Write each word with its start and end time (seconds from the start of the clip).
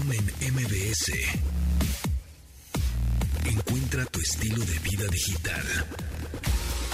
En 0.00 0.54
MBS. 0.54 1.12
Encuentra 3.44 4.06
tu 4.06 4.18
estilo 4.18 4.64
de 4.64 4.78
vida 4.78 5.06
digital. 5.12 5.62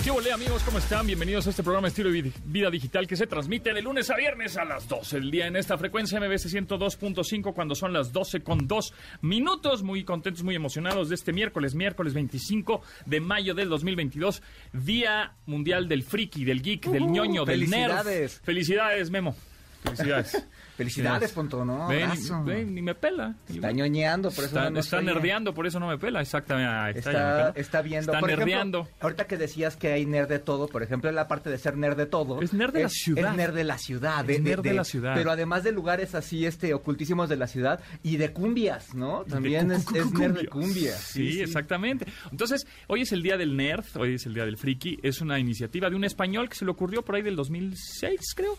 ¿Qué 0.02 0.11
volé 0.11 0.32
amigos? 0.32 0.64
¿Cómo 0.64 0.79
están? 0.79 1.06
Bienvenidos 1.06 1.46
a 1.46 1.50
este 1.50 1.62
programa 1.62 1.87
Estilo 1.87 2.11
de 2.11 2.32
Vida 2.46 2.69
Digital 2.69 3.06
que 3.06 3.14
se 3.14 3.29
transmite 3.29 3.72
de 3.72 3.80
lunes 3.80 4.11
a 4.11 4.16
viernes 4.16 4.56
a 4.56 4.64
las 4.64 4.88
12 4.88 5.21
del 5.21 5.30
día 5.30 5.46
en 5.46 5.54
esta 5.54 5.79
frecuencia 5.79 6.19
MBS 6.19 6.53
102.5 6.53 7.55
cuando 7.55 7.77
son 7.77 7.92
las 7.92 8.12
12 8.12 8.41
con 8.41 8.66
2 8.66 8.92
minutos. 9.20 9.84
Muy 9.84 10.02
contentos, 10.02 10.43
muy 10.43 10.57
emocionados 10.57 11.09
de 11.09 11.14
este 11.14 11.32
miércoles, 11.32 11.77
miércoles 11.77 12.12
25 12.12 12.82
de 13.04 13.20
mayo 13.20 13.54
del 13.54 13.68
2022, 13.68 14.43
Día 14.73 15.32
Mundial 15.46 15.88
del 15.88 16.02
Friki, 16.02 16.45
del 16.45 16.61
Geek, 16.61 16.86
del 16.86 17.07
ñoño, 17.07 17.45
del 17.45 17.70
nerd. 17.70 17.93
felicidades. 17.93 18.41
Felicidades, 18.43 19.11
Memo. 19.11 19.36
Felicidades. 19.84 20.45
Felicidades, 20.77 21.32
punto, 21.32 21.64
¿no? 21.64 21.88
Ven, 21.88 22.11
ven, 22.45 22.74
ni 22.74 22.82
me 22.82 22.95
pela. 22.95 23.34
Está 23.48 23.73
ñoñeando, 23.73 24.30
por 24.30 24.45
eso 24.45 24.56
Está, 24.56 24.64
no 24.64 24.70
nos 24.77 24.84
está 24.84 24.98
oye. 24.98 25.06
nerdeando, 25.06 25.55
por 25.55 25.66
eso 25.66 25.80
no 25.80 25.88
me 25.88 25.96
pela. 25.98 26.20
Exactamente. 26.20 26.98
Está, 26.98 27.10
Está, 27.48 27.60
está 27.60 27.82
viendo. 27.82 28.12
Está 28.12 28.20
por 28.20 28.30
ejemplo, 28.30 28.46
nerdeando. 28.46 28.88
ahorita 29.01 29.27
que 29.27 29.37
decías 29.38 29.77
que 29.77 29.92
hay 29.92 30.04
nerd 30.04 30.28
de 30.28 30.38
todo, 30.38 30.68
por 30.68 30.82
ejemplo, 30.82 31.10
la 31.12 31.28
parte 31.28 31.48
de 31.51 31.59
ser 31.59 31.77
nerd 31.77 31.96
de 31.96 32.06
todo. 32.06 32.42
Es 32.42 32.52
nerd 32.52 32.74
de 32.74 32.82
la 32.82 32.88
ciudad. 32.91 33.30
Es 33.30 33.37
nerd 33.37 33.54
de 33.54 33.65
la 33.65 33.78
ciudad. 33.78 34.30
Es 34.30 34.41
nerd 34.42 34.62
de 34.62 34.74
la 34.74 34.84
ciudad. 34.84 35.15
Pero 35.15 35.30
además 35.30 35.65
de 35.65 35.73
lugares 35.73 36.15
así, 36.15 36.45
este, 36.46 36.74
ocultísimos 36.74 37.29
de 37.29 37.37
la 37.37 37.46
ciudad 37.46 37.80
y 38.02 38.18
de 38.18 38.32
cumbias, 38.32 38.95
¿no? 38.95 39.24
También 39.24 39.68
De 39.68 39.77
es, 39.77 39.87
es 39.95 40.12
nerd 40.12 40.38
de 40.38 40.46
cumbias. 40.46 40.48
cumbias. 40.48 41.01
Sí, 41.01 41.40
exactamente. 41.40 42.06
Entonces, 42.30 42.66
hoy 42.88 43.02
es 43.02 43.12
el 43.12 43.23
día 43.23 43.37
del 43.37 43.56
nerd, 43.56 43.84
hoy 43.96 44.15
es 44.16 44.27
el 44.27 44.34
día 44.34 44.45
del 44.45 44.59
friki. 44.59 44.98
Es 45.02 45.20
una 45.23 45.38
iniciativa 45.38 45.88
de 45.88 45.96
un 45.96 46.04
español 46.04 46.48
que 46.51 46.54
se 46.56 46.65
le 46.65 46.70
ocurrió 46.70 47.02
por 47.02 47.15
ahí 47.15 47.23
del 47.23 47.37
2006, 47.37 48.20
creo. 48.34 48.59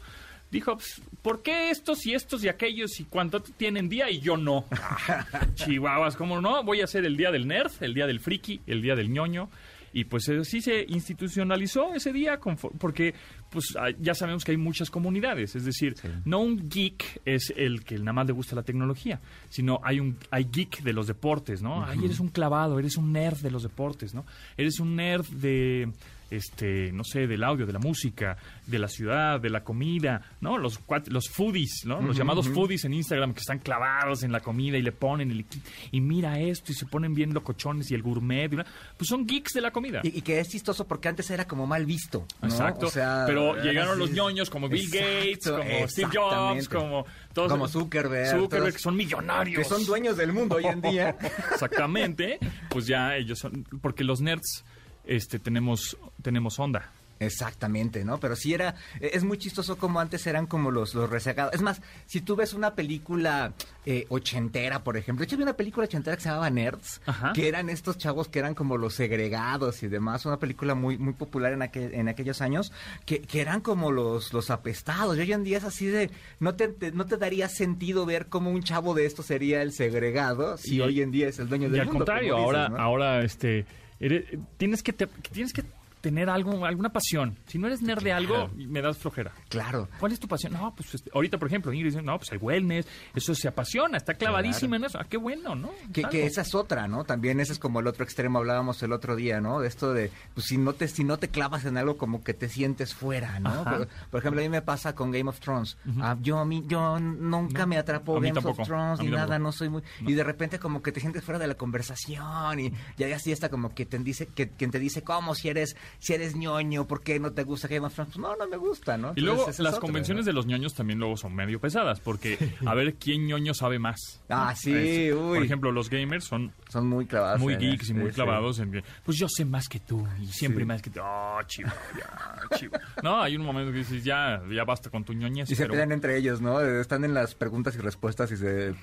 Dijo, 0.49 0.75
pues, 0.75 1.01
¿por 1.21 1.41
qué 1.41 1.69
estos 1.69 2.05
y 2.05 2.13
estos 2.13 2.43
y 2.43 2.47
aquellos 2.47 2.99
y 2.99 3.05
cuánto 3.05 3.41
tienen 3.41 3.89
día 3.89 4.09
y 4.09 4.19
yo 4.19 4.37
no? 4.37 4.65
Chihuahuas, 5.55 6.15
¿cómo 6.15 6.39
no? 6.39 6.63
Voy 6.63 6.81
a 6.81 6.85
hacer 6.85 7.05
el 7.05 7.17
día 7.17 7.31
del 7.31 7.47
nerd, 7.47 7.71
el 7.81 7.93
día 7.93 8.07
del 8.07 8.19
friki, 8.19 8.61
el 8.65 8.81
día 8.81 8.95
del 8.95 9.09
ñoño. 9.09 9.49
Y 9.93 10.05
pues 10.05 10.29
eh, 10.29 10.43
sí 10.43 10.61
se 10.61 10.85
institucionalizó 10.87 11.93
ese 11.93 12.13
día 12.13 12.39
porque 12.77 13.13
pues 13.49 13.75
ah, 13.79 13.89
ya 13.99 14.13
sabemos 14.13 14.43
que 14.43 14.51
hay 14.51 14.57
muchas 14.57 14.89
comunidades, 14.89 15.55
es 15.55 15.65
decir, 15.65 15.95
no 16.25 16.39
un 16.39 16.69
geek 16.69 17.21
es 17.25 17.53
el 17.55 17.83
que 17.83 17.97
nada 17.97 18.13
más 18.13 18.27
le 18.27 18.33
gusta 18.33 18.55
la 18.55 18.63
tecnología, 18.63 19.19
sino 19.49 19.79
hay 19.83 19.99
un 19.99 20.17
hay 20.31 20.47
geek 20.51 20.81
de 20.81 20.93
los 20.93 21.07
deportes, 21.07 21.61
¿no? 21.61 21.83
Ay, 21.83 21.99
eres 22.03 22.19
un 22.19 22.29
clavado, 22.29 22.79
eres 22.79 22.97
un 22.97 23.11
nerd 23.11 23.37
de 23.37 23.51
los 23.51 23.63
deportes, 23.63 24.13
¿no? 24.13 24.25
Eres 24.57 24.79
un 24.79 24.95
nerd 24.95 25.25
de 25.27 25.89
este, 26.29 26.91
no 26.91 27.03
sé, 27.03 27.27
del 27.27 27.43
audio, 27.43 27.65
de 27.65 27.73
la 27.73 27.79
música, 27.79 28.37
de 28.65 28.79
la 28.79 28.87
ciudad, 28.87 29.39
de 29.39 29.49
la 29.49 29.63
comida, 29.63 30.21
¿no? 30.41 30.57
Los 30.57 30.79
los 31.07 31.29
foodies, 31.29 31.83
¿no? 31.85 32.01
Los 32.01 32.17
llamados 32.17 32.49
foodies 32.49 32.85
en 32.85 32.93
Instagram 32.93 33.33
que 33.33 33.39
están 33.39 33.59
clavados 33.59 34.23
en 34.23 34.31
la 34.31 34.39
comida 34.39 34.77
y 34.77 34.81
le 34.81 34.91
ponen 34.91 35.31
el 35.31 35.45
y 35.91 36.01
mira 36.01 36.39
esto 36.39 36.71
y 36.71 36.75
se 36.75 36.85
ponen 36.85 37.13
bien 37.13 37.33
locochones 37.33 37.89
y 37.91 37.95
el 37.95 38.01
gourmet, 38.01 38.51
y 38.51 38.55
bla, 38.55 38.65
pues 38.97 39.07
son 39.07 39.25
geeks 39.25 39.53
de 39.53 39.61
la 39.61 39.71
comida. 39.71 40.01
Y, 40.03 40.17
y 40.17 40.21
que 40.21 40.39
es 40.39 40.49
chistoso 40.49 40.85
porque 40.87 41.07
antes 41.07 41.29
era 41.29 41.45
como 41.47 41.65
mal 41.65 41.85
visto. 41.85 42.25
¿no? 42.41 42.47
Exacto. 42.47 42.87
O 42.87 42.89
sea, 42.89 43.23
pero 43.25 43.36
era 43.53 43.63
llegaron 43.63 43.99
los 43.99 44.11
ñoños 44.11 44.49
como 44.49 44.69
Bill 44.69 44.85
Exacto, 44.85 45.57
Gates, 45.57 45.69
como 45.73 45.87
Steve. 45.87 46.09
Jobs, 46.13 46.69
como 46.69 47.05
todos 47.33 47.51
Como 47.51 47.67
Zuckerberg, 47.67 48.27
Zuckerberg, 48.29 48.49
todos- 48.63 48.73
que 48.73 48.79
son 48.79 48.95
millonarios. 48.95 49.57
Que 49.57 49.63
son 49.69 49.85
dueños 49.85 50.17
del 50.17 50.33
mundo 50.33 50.55
hoy 50.55 50.65
en 50.65 50.81
día. 50.81 51.15
Exactamente. 51.53 52.39
Pues 52.69 52.87
ya 52.87 53.15
ellos 53.15 53.39
son 53.39 53.63
porque 53.81 54.03
los 54.03 54.21
nerds 54.21 54.63
este 55.05 55.39
tenemos 55.39 55.97
tenemos 56.21 56.59
onda. 56.59 56.91
Exactamente, 57.19 58.03
¿no? 58.05 58.19
Pero 58.19 58.35
sí 58.35 58.53
era, 58.53 58.75
eh, 58.99 59.11
es 59.13 59.23
muy 59.23 59.37
chistoso 59.37 59.77
como 59.77 59.99
antes 59.99 60.25
eran 60.27 60.45
como 60.47 60.71
los, 60.71 60.93
los 60.95 61.09
rezagados. 61.09 61.53
Es 61.53 61.61
más, 61.61 61.81
si 62.05 62.21
tú 62.21 62.35
ves 62.35 62.53
una 62.53 62.75
película 62.75 63.53
eh, 63.85 64.05
ochentera, 64.09 64.83
por 64.83 64.97
ejemplo, 64.97 65.21
de 65.21 65.25
hecho 65.25 65.35
había 65.35 65.45
una 65.45 65.57
película 65.57 65.85
ochentera 65.85 66.15
que 66.15 66.23
se 66.23 66.29
llamaba 66.29 66.49
Nerds, 66.49 67.01
Ajá. 67.05 67.33
que 67.33 67.47
eran 67.47 67.69
estos 67.69 67.97
chavos 67.97 68.27
que 68.27 68.39
eran 68.39 68.53
como 68.55 68.77
los 68.77 68.93
segregados 68.95 69.83
y 69.83 69.87
demás, 69.87 70.25
una 70.25 70.37
película 70.37 70.75
muy, 70.75 70.97
muy 70.97 71.13
popular 71.13 71.53
en, 71.53 71.59
aquel- 71.61 71.93
en 71.93 72.07
aquellos 72.07 72.41
años, 72.41 72.71
que, 73.05 73.21
que 73.21 73.41
eran 73.41 73.61
como 73.61 73.91
los, 73.91 74.33
los 74.33 74.49
apestados. 74.49 75.17
Y 75.17 75.21
hoy 75.21 75.33
en 75.33 75.43
día 75.43 75.57
es 75.57 75.63
así 75.63 75.87
de, 75.87 76.09
no 76.39 76.55
te, 76.55 76.67
te- 76.69 76.91
no 76.91 77.05
te 77.05 77.17
daría 77.17 77.49
sentido 77.49 78.05
ver 78.05 78.27
cómo 78.27 78.51
un 78.51 78.63
chavo 78.63 78.93
de 78.93 79.05
esto 79.05 79.23
sería 79.23 79.61
el 79.61 79.71
segregado 79.73 80.57
si 80.57 80.75
Y- 80.75 80.81
hoy 80.81 81.01
en 81.01 81.11
día 81.11 81.27
es 81.27 81.39
el 81.39 81.49
dueño 81.49 81.67
del 81.69 81.77
Y 81.77 81.79
al 81.79 81.85
mundo. 81.87 81.99
contrario, 81.99 82.33
dices, 82.35 82.45
ahora 82.45 82.69
¿no? 82.69 82.77
ahora 82.77 83.21
este 83.23 83.65
eres- 83.99 84.25
tienes 84.57 84.83
que 84.83 84.93
te- 84.93 85.07
tienes 85.07 85.53
que 85.53 85.63
tener 86.07 86.29
algo 86.29 86.65
alguna 86.65 86.87
pasión. 86.87 87.37
Si 87.47 87.59
no 87.59 87.67
eres 87.67 87.81
nerd 87.81 88.01
de 88.01 88.13
algo, 88.13 88.49
me 88.55 88.81
das 88.81 88.97
flojera. 88.97 89.33
Claro. 89.49 89.89
¿Cuál 89.99 90.13
es 90.13 90.19
tu 90.21 90.27
pasión? 90.29 90.53
No, 90.53 90.73
pues 90.73 90.95
este, 90.95 91.11
ahorita, 91.13 91.37
por 91.37 91.49
ejemplo, 91.49 91.73
Ingrid 91.73 91.91
dice, 91.91 92.01
no, 92.01 92.17
pues 92.17 92.31
el 92.31 92.37
wellness, 92.37 92.87
eso 93.13 93.35
se 93.35 93.49
apasiona, 93.49 93.97
está 93.97 94.13
clavadísima 94.13 94.77
en 94.77 94.85
eso. 94.85 94.97
Ah, 95.01 95.05
qué 95.09 95.17
bueno, 95.17 95.53
¿no? 95.53 95.69
Que, 95.91 96.25
esa 96.25 96.41
es 96.41 96.55
otra, 96.55 96.87
¿no? 96.87 97.03
También 97.03 97.41
ese 97.41 97.51
es 97.51 97.59
como 97.59 97.81
el 97.81 97.87
otro 97.87 98.05
extremo, 98.05 98.39
hablábamos 98.39 98.81
el 98.83 98.93
otro 98.93 99.17
día, 99.17 99.41
¿no? 99.41 99.59
De 99.59 99.67
esto 99.67 99.93
de, 99.93 100.11
pues 100.33 100.47
si 100.47 100.57
no 100.57 100.71
te, 100.71 100.87
si 100.87 101.03
no 101.03 101.17
te 101.17 101.27
clavas 101.27 101.65
en 101.65 101.77
algo, 101.77 101.97
como 101.97 102.23
que 102.23 102.33
te 102.33 102.47
sientes 102.47 102.93
fuera, 102.93 103.41
¿no? 103.41 103.65
Por, 103.65 103.89
por 104.09 104.19
ejemplo, 104.21 104.39
a 104.39 104.43
mí 104.43 104.49
me 104.49 104.61
pasa 104.61 104.95
con 104.95 105.11
Game 105.11 105.29
of 105.29 105.41
Thrones. 105.41 105.77
Ah, 105.99 106.15
yo, 106.21 106.39
a 106.39 106.45
mí, 106.45 106.63
yo 106.67 106.99
nunca 106.99 107.59
No, 107.59 107.67
me 107.67 107.77
atrapó 107.77 108.13
Game 108.15 108.31
tampoco, 108.31 108.61
of 108.61 108.67
Thrones 108.67 108.99
ni 109.01 109.07
nada, 109.07 109.27
tampoco. 109.27 109.39
no 109.43 109.51
soy 109.51 109.67
muy... 109.67 109.83
Y 110.05 110.13
de 110.13 110.23
repente 110.23 110.57
como 110.57 110.81
que 110.81 110.93
te 110.93 111.01
sientes 111.01 111.23
fuera 111.23 111.37
de 111.37 111.47
la 111.47 111.55
conversación 111.55 112.59
y 112.59 112.71
ya 112.97 113.13
así 113.13 113.33
está 113.33 113.49
como 113.49 113.73
que 113.73 113.85
te 113.85 113.97
dice, 113.99 114.27
que 114.27 114.49
quien 114.49 114.71
te 114.71 114.79
dice, 114.79 115.01
¿cómo? 115.03 115.35
Si 115.35 115.49
eres, 115.49 115.75
si 115.99 116.13
eres 116.13 116.35
ñoño, 116.35 116.85
¿por 116.87 117.01
qué 117.01 117.19
no 117.19 117.31
te 117.31 117.43
gusta 117.43 117.67
Game 117.67 117.85
of 117.85 117.93
Thrones? 117.93 118.13
Pues 118.13 118.21
no, 118.21 118.35
no 118.35 118.47
me 118.47 118.57
gusta, 118.57 118.97
¿no? 118.97 119.13
Y 119.15 119.21
luego 119.21 119.45
las 119.59 119.79
convenciones 119.79 120.25
¿no? 120.25 120.27
de 120.27 120.33
los 120.33 120.45
ñoños 120.45 120.73
también 120.73 120.99
luego 120.99 121.17
son 121.17 121.33
medio 121.35 121.59
pesadas, 121.59 121.99
porque 121.99 122.37
a 122.65 122.73
ver 122.73 122.95
quién 122.95 123.25
ñoño 123.27 123.53
sabe 123.53 123.79
más. 123.79 123.97
Ah, 124.29 124.53
sí, 124.55 124.73
Es- 124.73 125.13
uy. 125.13 125.37
Por 125.37 125.43
ejemplo, 125.43 125.71
los 125.71 125.89
gamers 125.89 126.25
son 126.25 126.51
Son 126.69 126.87
muy 126.87 127.05
clavados. 127.05 127.39
muy 127.41 127.53
en 127.55 127.59
geeks 127.59 127.89
y 127.89 127.93
muy 127.93 128.09
sí, 128.09 128.15
clavados 128.15 128.59
en 128.59 128.71
que, 128.71 128.83
pues 129.03 129.17
yo 129.17 129.27
sé 129.29 129.45
más 129.45 129.67
que 129.67 129.79
tú 129.79 130.07
y 130.21 130.27
siempre 130.27 130.63
Sí. 130.63 130.67
más 130.67 130.81
que 130.81 130.89
tú. 130.89 130.99
Oh, 131.03 131.39
chivo, 131.47 131.69
ya, 131.97 132.57
chivo. 132.57 132.77
No, 133.03 133.21
hay 133.21 133.35
un 133.35 133.43
momento 133.43 133.71
que 133.71 133.79
dices, 133.79 134.03
ya, 134.03 134.41
ya 134.53 134.63
basta 134.63 134.89
con 134.89 135.03
tu 135.03 135.13
ñoñez. 135.13 135.49
Y 135.49 135.55
se 135.55 135.65
pelean 135.67 135.91
entre 135.91 136.17
ellos, 136.17 136.41
¿no? 136.41 136.59
Están 136.61 137.03
en 137.05 137.13
las 137.13 137.35
preguntas 137.35 137.75
y 137.75 137.79
respuestas 137.79 138.31
y 138.31 138.37
se 138.37 138.73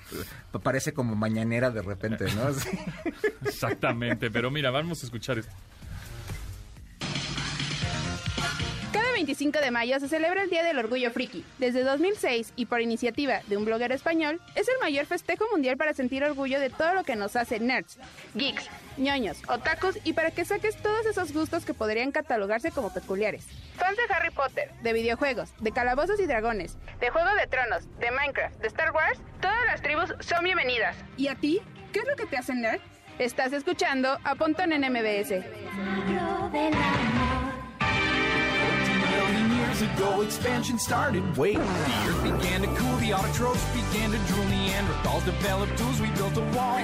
parece 0.63 0.93
como 0.93 1.15
mañanera 1.15 1.69
de 1.71 1.81
repente, 1.81 2.25
¿no? 2.35 2.45
Sí. 2.55 2.69
Exactamente, 3.45 4.31
pero 4.31 4.49
mira, 4.51 4.71
vamos 4.71 5.01
a 5.03 5.05
escuchar 5.05 5.37
esto. 5.39 5.53
25 9.25 9.59
de 9.59 9.71
mayo 9.71 9.99
se 9.99 10.07
celebra 10.07 10.43
el 10.43 10.51
Día 10.51 10.61
del 10.61 10.77
Orgullo 10.77 11.09
Friki. 11.09 11.43
Desde 11.57 11.83
2006 11.83 12.53
y 12.55 12.67
por 12.67 12.79
iniciativa 12.79 13.39
de 13.47 13.57
un 13.57 13.65
blogger 13.65 13.91
español, 13.91 14.39
es 14.53 14.67
el 14.67 14.75
mayor 14.79 15.07
festejo 15.07 15.45
mundial 15.51 15.77
para 15.77 15.95
sentir 15.95 16.23
orgullo 16.23 16.59
de 16.59 16.69
todo 16.69 16.93
lo 16.93 17.03
que 17.03 17.15
nos 17.15 17.35
hace 17.35 17.59
nerds, 17.59 17.97
geeks, 18.35 18.69
ñoños, 18.97 19.41
otakus 19.47 19.97
y 20.03 20.13
para 20.13 20.29
que 20.29 20.45
saques 20.45 20.77
todos 20.77 21.07
esos 21.07 21.33
gustos 21.33 21.65
que 21.65 21.73
podrían 21.73 22.11
catalogarse 22.11 22.69
como 22.69 22.93
peculiares. 22.93 23.47
Fans 23.77 23.97
de 23.97 24.13
Harry 24.13 24.29
Potter, 24.29 24.69
de 24.83 24.93
videojuegos, 24.93 25.49
de 25.59 25.71
calabozos 25.71 26.19
y 26.19 26.27
dragones, 26.27 26.77
de 26.99 27.09
Juego 27.09 27.33
de 27.33 27.47
Tronos, 27.47 27.89
de 27.97 28.11
Minecraft, 28.11 28.59
de 28.59 28.67
Star 28.67 28.91
Wars, 28.91 29.19
todas 29.41 29.65
las 29.65 29.81
tribus 29.81 30.13
son 30.19 30.43
bienvenidas. 30.43 30.95
¿Y 31.17 31.29
a 31.29 31.35
ti? 31.35 31.61
¿Qué 31.91 31.97
es 31.97 32.07
lo 32.07 32.15
que 32.15 32.27
te 32.27 32.37
hace 32.37 32.53
nerd? 32.53 32.79
Estás 33.17 33.53
escuchando 33.53 34.19
a 34.23 34.35
Pontón 34.35 34.71
en 34.71 34.81
MBS. 34.81 35.43
Million 39.75 39.97
years 39.97 39.99
ago, 39.99 40.21
expansion 40.23 40.79
started. 40.79 41.23
Wait, 41.37 41.55
the 41.57 42.09
earth 42.09 42.23
began 42.23 42.61
to 42.61 42.67
cool, 42.75 42.97
the 42.97 43.11
autotrophs 43.11 43.63
began 43.73 44.11
to 44.11 44.17
drool, 44.27 44.45
Neanderthals 44.45 45.25
developed 45.25 45.77
tools, 45.77 45.99
we 46.01 46.07
built 46.11 46.37
a 46.37 46.41
wall. 46.55 46.75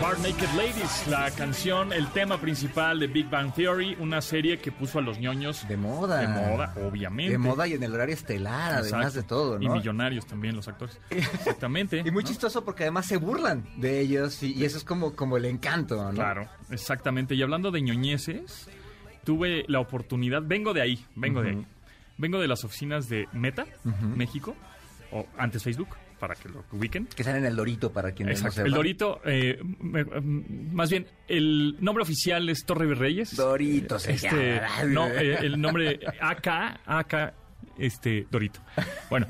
Bar 0.00 0.18
Naked 0.18 0.48
Ladies, 0.56 1.06
la 1.08 1.30
canción, 1.30 1.92
el 1.92 2.06
tema 2.08 2.38
principal 2.40 2.98
de 2.98 3.06
Big 3.06 3.28
Bang 3.30 3.52
Theory, 3.54 3.96
una 4.00 4.20
serie 4.20 4.58
que 4.58 4.72
puso 4.72 4.98
a 4.98 5.02
los 5.02 5.18
ñoños 5.18 5.66
De 5.68 5.76
moda. 5.76 6.18
de 6.20 6.28
moda, 6.28 6.74
obviamente. 6.86 7.32
De 7.32 7.38
moda 7.38 7.66
y 7.68 7.74
en 7.74 7.82
el 7.82 7.94
horario 7.94 8.14
estelar, 8.14 8.74
además 8.74 9.14
de 9.14 9.22
todo, 9.22 9.60
Y 9.60 9.66
¿no? 9.66 9.74
millonarios 9.74 10.26
también 10.26 10.56
los 10.56 10.66
actores. 10.68 10.98
Exactamente. 11.10 12.02
Y 12.04 12.10
muy 12.10 12.22
¿no? 12.24 12.28
chistoso 12.28 12.64
porque 12.64 12.84
además 12.84 13.06
se 13.06 13.16
burlan 13.16 13.64
de 13.76 14.00
ellos 14.00 14.42
y, 14.42 14.52
y 14.54 14.64
eso 14.64 14.76
es 14.78 14.84
como, 14.84 15.14
como 15.14 15.36
el 15.36 15.44
encanto, 15.44 16.02
¿no? 16.02 16.10
Claro, 16.10 16.48
exactamente. 16.70 17.34
Y 17.34 17.42
hablando 17.42 17.70
de 17.70 17.80
ñoñeces, 17.82 18.68
tuve 19.24 19.64
la 19.68 19.78
oportunidad, 19.80 20.42
vengo 20.44 20.72
de 20.74 20.82
ahí, 20.82 21.06
vengo 21.14 21.42
de 21.42 21.50
ahí. 21.50 21.66
Vengo 22.18 22.38
de 22.40 22.48
las 22.48 22.64
oficinas 22.64 23.08
de 23.08 23.26
Meta, 23.32 23.66
México, 24.16 24.54
o 25.10 25.26
antes 25.36 25.62
Facebook, 25.62 25.88
para 26.18 26.34
que 26.36 26.48
lo 26.48 26.64
ubiquen. 26.72 27.06
Que 27.06 27.24
salen 27.24 27.42
en 27.44 27.50
el 27.50 27.56
Dorito 27.56 27.92
para 27.92 28.12
quienes 28.12 28.38
Exacto. 28.40 28.64
El 28.64 28.72
Dorito, 28.72 29.20
eh, 29.24 29.58
me- 29.80 30.04
mm, 30.04 30.72
más 30.72 30.88
bien, 30.90 31.06
el 31.28 31.76
nombre 31.80 32.02
oficial 32.02 32.48
es 32.48 32.64
Torre 32.64 32.86
Virreyes. 32.86 33.34
Dorito 33.36 33.98
se 33.98 34.12
Este, 34.12 34.60
no, 34.86 35.06
eh, 35.08 35.38
el 35.40 35.60
nombre 35.60 35.98
AK, 36.20 36.80
AK, 36.86 37.34
este, 37.78 38.26
Dorito. 38.30 38.60
Bueno, 39.10 39.26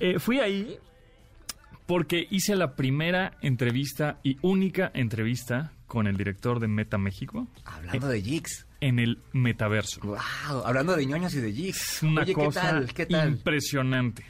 eh, 0.00 0.18
fui 0.18 0.40
ahí 0.40 0.78
porque 1.86 2.26
hice 2.30 2.56
la 2.56 2.74
primera 2.76 3.36
entrevista 3.42 4.18
y 4.22 4.38
única 4.42 4.90
entrevista 4.94 5.72
con 5.86 6.06
el 6.06 6.16
director 6.16 6.60
de 6.60 6.68
Meta 6.68 6.98
México 6.98 7.48
Hablando 7.64 8.08
de 8.08 8.22
Jigs. 8.22 8.66
En 8.80 8.98
el 8.98 9.18
metaverso. 9.32 10.00
Wow, 10.02 10.64
hablando 10.64 10.96
de 10.96 11.06
ñoños 11.06 11.34
y 11.34 11.40
de 11.40 11.52
Jigs. 11.52 12.02
Una 12.02 12.22
Oye, 12.22 12.32
cosa 12.32 12.60
¿qué 12.60 12.66
tal? 12.68 12.94
¿Qué 12.94 13.06
tal? 13.06 13.28
impresionante. 13.30 14.24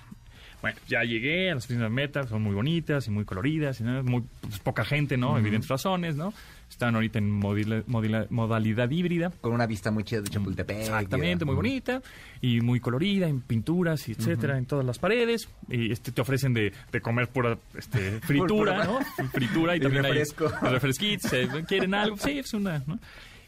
Bueno, 0.63 0.79
ya 0.89 1.03
llegué 1.05 1.51
a 1.51 1.55
las 1.55 1.65
oficinas 1.65 1.85
de 1.85 1.95
Meta, 1.95 2.23
son 2.27 2.43
muy 2.43 2.55
bonitas 2.55 3.07
y 3.07 3.11
muy 3.11 3.25
coloridas, 3.25 3.81
y 3.81 3.83
¿no? 3.83 4.03
muy 4.03 4.25
pues, 4.43 4.59
poca 4.59 4.85
gente, 4.85 5.17
¿no? 5.17 5.39
Evidentes 5.39 5.71
razones, 5.71 6.17
¿no? 6.17 6.35
Están 6.69 6.95
ahorita 6.97 7.19
en 7.19 7.31
modila- 7.31 7.83
modila- 7.87 8.27
modalidad 8.29 8.91
híbrida. 8.91 9.33
Con 9.41 9.55
una 9.55 9.67
vista 9.67 9.91
muy 9.91 10.05
chida 10.05 10.21
de 10.21 10.29
Chapultepec. 10.29 10.81
Exactamente, 10.81 11.47
muy 11.47 11.55
Ujú. 11.55 11.63
bonita 11.63 12.03
y 12.43 12.61
muy 12.61 12.79
colorida, 12.79 13.27
en 13.27 13.41
pinturas, 13.41 14.07
y 14.11 14.13
etcétera, 14.13 14.59
en 14.59 14.67
todas 14.67 14.85
las 14.85 14.99
paredes. 14.99 15.49
Y 15.71 15.91
este 15.93 16.13
te 16.13 16.21
ofrecen 16.21 16.53
de, 16.53 16.75
de 16.93 17.01
comer 17.01 17.29
pura 17.29 17.57
este, 17.75 18.21
fritura, 18.21 18.85
¿no? 18.85 19.01
Fritura 19.33 19.75
y, 19.75 19.79
Y 19.79 19.81
también 19.81 20.03
refresco. 20.05 20.53
hay 20.61 20.73
refresquitos. 20.73 21.33
¿Quieren 21.67 21.95
algo? 21.95 22.19
Sí, 22.19 22.39
es 22.39 22.53
una, 22.53 22.83
¿no? 22.87 22.99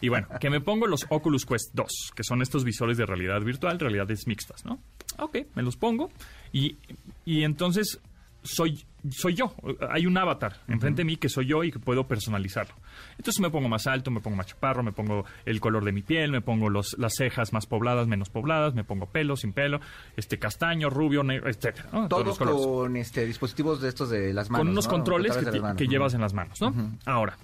Y 0.03 0.09
bueno, 0.09 0.27
que 0.41 0.51
me 0.51 0.61
pongo 0.61 0.87
los 0.87 1.07
Oculus 1.09 1.47
Quest 1.47 1.71
2, 1.75 2.13
que 2.15 2.25
son 2.25 2.43
estos 2.43 2.65
visores 2.65 2.99
de 2.99 3.07
realidad 3.07 3.41
virtual, 3.41 3.79
realidades 3.79 4.27
mixtas, 4.27 4.65
¿no? 4.65 4.81
Ok, 5.19 5.39
me 5.55 5.63
los 5.63 5.77
pongo 5.77 6.11
y, 6.53 6.77
y 7.25 7.45
entonces 7.45 8.01
soy, 8.43 8.85
soy 9.11 9.35
yo. 9.35 9.55
Hay 9.91 10.07
un 10.07 10.17
avatar 10.19 10.61
enfrente 10.69 11.01
de 11.01 11.05
mí 11.05 11.17
que 11.17 11.29
soy 11.29 11.47
yo 11.47 11.63
y 11.65 11.71
que 11.71 11.79
puedo 11.79 12.07
personalizarlo. 12.07 12.75
Entonces 13.17 13.41
me 13.41 13.51
pongo 13.51 13.69
más 13.69 13.87
alto, 13.87 14.11
me 14.11 14.21
pongo 14.21 14.37
más 14.37 14.47
chaparro, 14.47 14.83
me 14.83 14.93
pongo 14.93 15.25
el 15.45 15.61
color 15.61 15.85
de 15.85 15.93
mi 15.93 16.03
piel, 16.03 16.33
me 16.33 16.41
pongo 16.41 16.69
los, 16.69 16.97
las 16.99 17.15
cejas 17.15 17.53
más 17.53 17.67
pobladas, 17.67 18.07
menos 18.07 18.29
pobladas, 18.29 18.75
me 18.75 18.85
pongo 18.85 19.07
pelo, 19.07 19.37
sin 19.37 19.53
pelo, 19.53 19.81
este 20.17 20.39
castaño, 20.39 20.91
rubio, 20.91 21.23
negro, 21.23 21.49
etcétera. 21.49 21.89
¿no? 21.93 22.09
Todos 22.09 22.27
los 22.27 22.39
con 22.39 22.97
este 22.97 23.25
dispositivos 23.27 23.81
de 23.81 23.89
estos 23.89 24.11
de 24.11 24.33
las 24.33 24.51
manos. 24.51 24.65
con 24.65 24.73
unos 24.73 24.87
¿no? 24.87 24.91
controles 24.91 25.37
que, 25.77 25.87
llevas 25.87 26.15
en 26.15 26.21
las 26.21 26.35
manos, 26.35 26.61
¿no? 26.61 26.75
Ahora, 27.05 27.37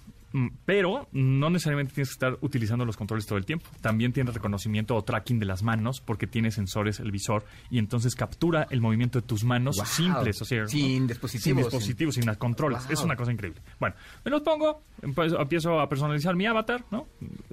pero 0.65 1.09
no 1.13 1.49
necesariamente 1.51 1.95
tienes 1.95 2.09
que 2.11 2.13
estar 2.13 2.37
utilizando 2.43 2.85
los 2.85 2.97
controles 2.97 3.27
todo 3.27 3.39
el 3.39 3.47
tiempo. 3.47 3.67
También 3.81 4.13
tiene 4.13 4.31
reconocimiento 4.31 4.95
o 4.95 5.03
tracking 5.03 5.39
de 5.39 5.47
las 5.47 5.63
manos 5.63 6.01
porque 6.01 6.27
tiene 6.27 6.51
sensores 6.51 7.01
el 7.01 7.11
visor 7.11 7.45
y 7.71 7.79
entonces 7.79 8.15
captura 8.15 8.67
el 8.71 8.81
movimiento 8.81 9.21
de 9.21 9.27
tus 9.27 9.45
manos 9.45 9.77
Wow. 9.77 9.87
simples, 9.87 10.43
o 10.43 10.45
sea. 10.45 10.67
Sin 10.67 10.81
sin 10.99 11.07
dispositivos. 11.07 11.65
dispositivos, 11.65 12.15
sin, 12.15 12.27
las 12.27 12.37
controles. 12.37 12.83
Wow. 12.85 12.93
Es 12.93 13.01
una 13.03 13.17
cosa 13.17 13.33
increíble. 13.33 13.61
Bueno, 13.81 13.97
me 14.25 14.31
los 14.31 14.43
pongo, 14.43 14.83
empiezo, 15.03 15.41
empiezo 15.41 15.81
a 15.81 15.89
personalizar 15.89 16.37
mi 16.37 16.47
avatar, 16.47 16.85
¿no? 16.91 17.07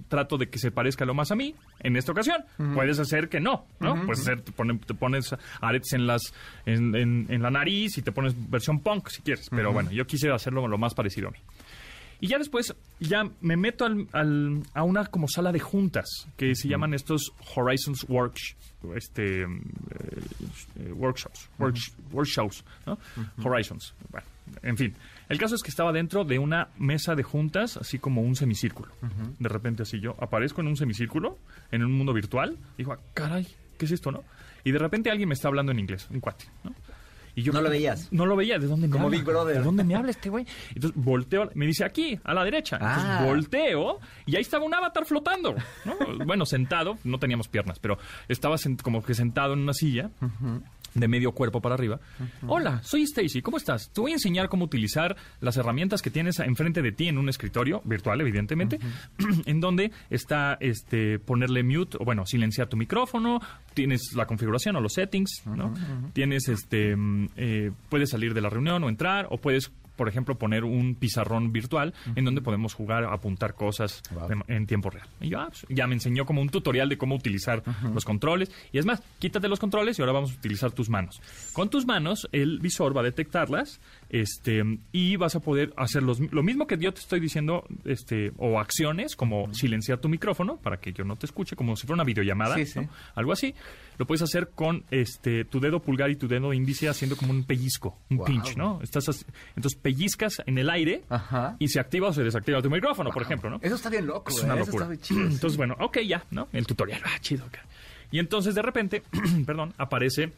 Trato 0.08 0.38
de 0.38 0.50
que 0.50 0.60
se 0.60 0.72
parezca 0.72 1.06
lo 1.06 1.14
más 1.14 1.32
a 1.32 1.36
mí. 1.36 1.56
En 1.80 1.96
esta 1.96 2.12
ocasión, 2.12 2.44
puedes 2.74 3.00
hacer 3.00 3.30
que 3.30 3.40
no, 3.40 3.66
¿no? 3.80 3.96
Puedes 4.06 4.22
hacer, 4.22 4.42
te, 4.42 4.52
pone- 4.52 4.78
te 4.80 4.94
pones 4.94 5.34
aretes 5.62 5.94
en 5.94 6.08
las 6.08 6.34
en, 6.66 6.96
en- 6.96 7.26
en 7.30 7.42
la 7.42 7.52
nariz 7.52 7.98
y 7.98 8.02
te 8.02 8.12
pones 8.12 8.34
versión 8.50 8.80
punk 8.82 9.08
si 9.10 9.22
quieres. 9.22 9.50
Pero 9.50 9.72
bueno, 9.72 9.92
yo 9.92 10.06
quise 10.06 10.30
hacerlo 10.32 10.68
lo 10.68 10.78
más 10.78 10.94
parecido 10.94 11.30
a 11.30 11.32
mí. 11.32 11.38
Y 12.26 12.28
ya 12.28 12.40
después, 12.40 12.74
ya 13.00 13.30
me 13.42 13.56
meto 13.56 13.86
al- 13.86 14.08
al- 14.12 14.64
a 14.74 14.82
una 14.82 15.06
como 15.06 15.28
sala 15.28 15.52
de 15.52 15.60
juntas, 15.60 16.08
que 16.38 16.56
se 16.56 16.68
llaman 16.68 16.96
estos 16.96 17.32
Horizons 17.56 18.04
Works, 18.10 18.56
este, 18.96 19.44
eh, 19.44 19.46
eh, 20.80 20.92
workshops, 20.94 21.48
works- 21.60 21.94
workshops, 22.12 22.64
¿no? 22.88 22.98
Horizons. 23.44 23.94
Bueno, 24.10 24.26
en 24.64 24.76
fin. 24.76 24.96
El 25.30 25.38
caso 25.38 25.54
es 25.54 25.62
que 25.62 25.70
estaba 25.70 25.92
dentro 25.92 26.24
de 26.24 26.40
una 26.40 26.70
mesa 26.80 27.14
de 27.14 27.22
juntas, 27.22 27.78
así 27.78 28.00
como 28.00 28.22
un 28.24 28.36
semicírculo. 28.36 28.92
De 29.38 29.48
repente 29.50 29.84
así 29.84 30.00
yo 30.00 30.16
aparezco 30.20 30.62
en 30.62 30.68
un 30.68 30.78
semicírculo, 30.78 31.38
en 31.72 31.84
un 31.84 31.92
mundo 31.92 32.12
virtual, 32.12 32.58
digo, 32.76 32.94
ah, 32.94 33.00
caray, 33.14 33.46
¿qué 33.78 33.86
es 33.86 33.92
esto, 33.92 34.12
no? 34.12 34.24
Y 34.64 34.72
de 34.72 34.80
repente 34.80 35.12
alguien 35.12 35.30
me 35.30 35.36
está 35.36 35.48
hablando 35.48 35.72
en 35.72 35.78
inglés, 35.80 36.08
un 36.10 36.20
cuate, 36.22 36.46
¿no? 36.64 36.74
Y 37.36 37.44
yo, 37.44 37.52
¿No 37.54 37.62
lo 37.62 37.70
veías? 37.70 38.08
No 38.12 38.26
lo 38.26 38.36
veía. 38.36 38.58
¿De 38.60 38.68
dónde 38.68 38.88
me 38.88 38.94
Como 38.94 39.06
habla? 39.08 39.18
Big 39.18 39.26
Brother. 39.26 39.58
¿De 39.58 39.64
dónde 39.64 39.84
me 39.84 39.96
habla 39.96 40.12
este 40.12 40.30
güey? 40.30 40.46
Entonces 40.74 41.04
volteo, 41.04 41.50
me 41.54 41.66
dice 41.66 41.84
aquí, 41.84 42.18
a 42.24 42.34
la 42.34 42.44
derecha. 42.44 42.78
Entonces 42.78 43.04
Ah. 43.06 43.24
volteo 43.26 44.00
y 44.26 44.36
ahí 44.36 44.42
estaba 44.42 44.64
un 44.66 44.74
avatar 44.74 45.06
flotando. 45.06 45.56
¿no? 45.86 45.96
Bueno, 46.26 46.46
sentado, 46.46 46.98
no 47.04 47.20
teníamos 47.20 47.48
piernas, 47.48 47.78
pero 47.80 47.98
estaba 48.30 48.56
como 48.82 49.04
que 49.04 49.14
sentado 49.14 49.54
en 49.54 49.60
una 49.60 49.74
silla. 49.74 50.10
De 50.96 51.08
medio 51.08 51.34
cuerpo 51.34 51.62
para 51.62 51.76
arriba. 51.76 52.00
Hola, 52.48 52.82
soy 52.82 53.04
Stacy, 53.04 53.42
¿cómo 53.42 53.58
estás? 53.58 53.92
Te 53.92 54.02
voy 54.02 54.12
a 54.12 54.16
enseñar 54.16 54.50
cómo 54.50 54.66
utilizar 54.66 55.16
las 55.42 55.58
herramientas 55.58 56.02
que 56.02 56.10
tienes 56.10 56.40
enfrente 56.40 56.82
de 56.82 56.92
ti 56.92 57.08
en 57.08 57.18
un 57.18 57.30
escritorio 57.30 57.82
virtual, 57.84 58.22
evidentemente, 58.22 58.80
en 59.46 59.60
donde 59.60 59.92
está 60.10 60.58
este 60.60 61.20
ponerle 61.20 61.64
mute, 61.64 61.98
o 62.00 62.06
bueno, 62.06 62.26
silenciar 62.26 62.68
tu 62.68 62.78
micrófono, 62.78 63.42
tienes 63.74 64.14
la 64.16 64.26
configuración 64.26 64.76
o 64.78 64.82
los 64.82 64.94
settings, 64.94 65.44
¿no? 65.46 65.74
Tienes 66.14 66.48
este, 66.48 66.96
mm, 66.96 67.30
eh, 67.36 67.72
puedes 67.90 68.10
salir 68.10 68.34
de 68.34 68.42
la 68.42 68.50
reunión 68.50 68.84
o 68.84 68.90
entrar, 68.90 69.28
o 69.30 69.38
puedes, 69.38 69.72
por 69.96 70.10
ejemplo, 70.10 70.38
poner 70.38 70.64
un 70.64 70.96
pizarrón 70.96 71.52
virtual 71.52 71.94
en 72.16 72.26
donde 72.26 72.42
podemos 72.42 72.74
jugar, 72.74 73.06
apuntar 73.06 73.56
cosas 73.56 74.02
Wow. 74.12 74.28
de- 74.28 74.56
en 74.56 74.68
tiempo 74.68 74.90
real. 74.90 75.08
Y 75.22 75.30
yo, 75.30 75.40
ah, 75.40 75.48
pues, 75.50 75.66
ya 75.70 75.88
me 75.88 75.94
enseñó 75.96 76.26
como 76.26 76.42
un 76.42 76.50
tutorial 76.50 76.90
de 76.90 76.98
cómo 76.98 77.16
utilizar 77.16 77.64
los 77.94 78.06
controles. 78.06 78.52
Y 78.72 78.78
es 78.78 78.86
más, 78.86 79.02
quítate 79.20 79.48
los 79.48 79.60
controles 79.60 79.98
y 79.98 80.02
ahora 80.02 80.12
vamos 80.14 80.32
a 80.32 80.36
utilizar 80.36 80.72
tus 80.72 80.90
manos. 80.90 81.22
Con 81.54 81.70
tus 81.70 81.86
manos, 81.86 82.28
el 82.32 82.60
visor 82.60 82.96
va 82.96 83.02
a 83.02 83.04
detectarlas 83.06 83.80
este, 84.22 84.64
y 84.94 85.18
vas 85.18 85.36
a 85.36 85.42
poder 85.42 85.74
hacer 85.76 86.02
los- 86.02 86.20
lo 86.20 86.42
mismo 86.42 86.68
que 86.68 86.78
yo 86.78 86.94
te 86.94 87.02
estoy 87.02 87.20
diciendo, 87.20 87.66
este, 87.84 88.32
o 88.38 88.60
acciones 88.60 89.16
como 89.18 89.54
silenciar 89.54 90.00
tu 90.00 90.08
micrófono 90.08 90.56
para 90.58 90.78
que 90.78 90.94
yo 90.94 91.04
no 91.04 91.16
te 91.18 91.26
escuche, 91.26 91.56
como 91.58 91.76
si 91.76 91.86
fuera 91.86 91.96
una 91.96 92.04
videollamada, 92.06 92.56
Sí, 92.56 92.66
sí. 92.66 92.80
¿no? 92.80 92.90
algo 93.16 93.34
así. 93.34 93.54
Lo 93.98 94.06
puedes 94.06 94.22
hacer 94.22 94.50
con 94.56 94.84
este, 94.92 95.44
tu 95.46 95.60
dedo 95.60 95.80
pulgar 95.82 96.10
y 96.12 96.16
tu 96.16 96.28
dedo 96.28 96.54
índice 96.54 96.88
haciendo 96.88 97.18
como 97.18 97.32
un 97.32 97.44
pellizco, 97.44 97.98
un 98.10 98.18
Wow. 98.18 98.26
pinch, 98.28 98.56
¿no? 98.56 98.80
Estás 98.82 99.10
así- 99.10 99.26
entonces 99.56 99.80
pellizcas 99.82 100.42
en 100.46 100.58
el 100.58 100.70
aire 100.70 101.04
Ajá. 101.10 101.56
y 101.60 101.68
se 101.68 101.80
activa 101.80 102.10
o 102.10 102.14
se 102.14 102.24
desactiva 102.24 102.62
tu 102.62 102.70
micrófono, 102.70 103.10
por 103.12 103.22
ejemplo, 103.22 103.50
¿no? 103.50 103.60
Eso 103.62 103.76
está 103.76 103.90
bien 103.90 104.06
loco, 104.08 104.32
Es 104.32 104.42
¿eh? 104.42 104.46
una 104.46 104.56
Eso 104.56 104.66
locura. 104.66 104.84
está 104.86 104.90
bien 104.92 105.02
chido, 105.02 105.28
sí. 105.28 105.34
Entonces, 105.36 105.58
bueno, 105.58 105.76
ok, 105.80 105.98
ya, 106.08 106.24
¿no? 106.32 106.48
El 106.54 106.66
tutorial, 106.68 107.02
ah, 107.06 107.18
chido. 107.22 107.46
ok. 107.46 107.58
Y 108.12 108.20
entonces, 108.20 108.56
de 108.56 108.62
repente, 108.62 109.04
perdón, 109.46 109.74
aparece 109.78 110.32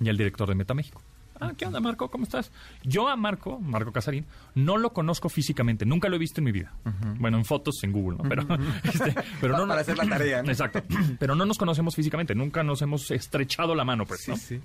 ya 0.00 0.10
el 0.12 0.16
director 0.16 0.48
de 0.48 0.54
Metaméxico. 0.54 1.02
Ah, 1.40 1.52
¿qué 1.56 1.66
onda, 1.66 1.80
Marco? 1.80 2.10
¿Cómo 2.10 2.24
estás? 2.24 2.50
Yo 2.82 3.08
a 3.08 3.16
Marco, 3.16 3.60
Marco 3.60 3.92
Casarín, 3.92 4.26
no 4.54 4.76
lo 4.76 4.92
conozco 4.92 5.28
físicamente, 5.28 5.86
nunca 5.86 6.08
lo 6.08 6.16
he 6.16 6.18
visto 6.18 6.40
en 6.40 6.44
mi 6.44 6.52
vida. 6.52 6.72
Bueno, 7.18 7.36
en 7.38 7.44
fotos 7.44 7.82
en 7.82 7.92
Google, 7.92 8.18
¿no? 8.18 8.28
Pero, 8.28 8.46
este, 8.84 9.14
pero 9.40 9.56
no, 9.56 9.66
Para 9.66 9.80
hacer 9.82 9.96
la 9.96 10.06
tarea, 10.08 10.42
¿no? 10.42 10.50
Exacto. 10.50 10.82
Pero 11.18 11.34
no 11.34 11.44
nos 11.46 11.58
conocemos 11.58 11.94
físicamente, 11.94 12.34
nunca 12.34 12.62
nos 12.62 12.82
hemos 12.82 13.10
estrechado 13.10 13.74
la 13.74 13.84
mano, 13.84 14.04
pues, 14.04 14.20
Sí, 14.22 14.30
¿no? 14.30 14.36
sí. 14.36 14.60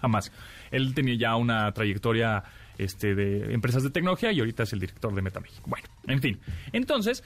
Jamás. 0.00 0.32
Él 0.70 0.94
tenía 0.94 1.14
ya 1.14 1.36
una 1.36 1.70
trayectoria 1.72 2.42
este, 2.78 3.14
de 3.14 3.52
empresas 3.52 3.82
de 3.82 3.90
tecnología 3.90 4.32
y 4.32 4.38
ahorita 4.40 4.62
es 4.62 4.72
el 4.72 4.80
director 4.80 5.14
de 5.14 5.20
Metaméxico. 5.20 5.68
Bueno, 5.68 5.86
en 6.06 6.20
fin. 6.22 6.40
Entonces, 6.72 7.22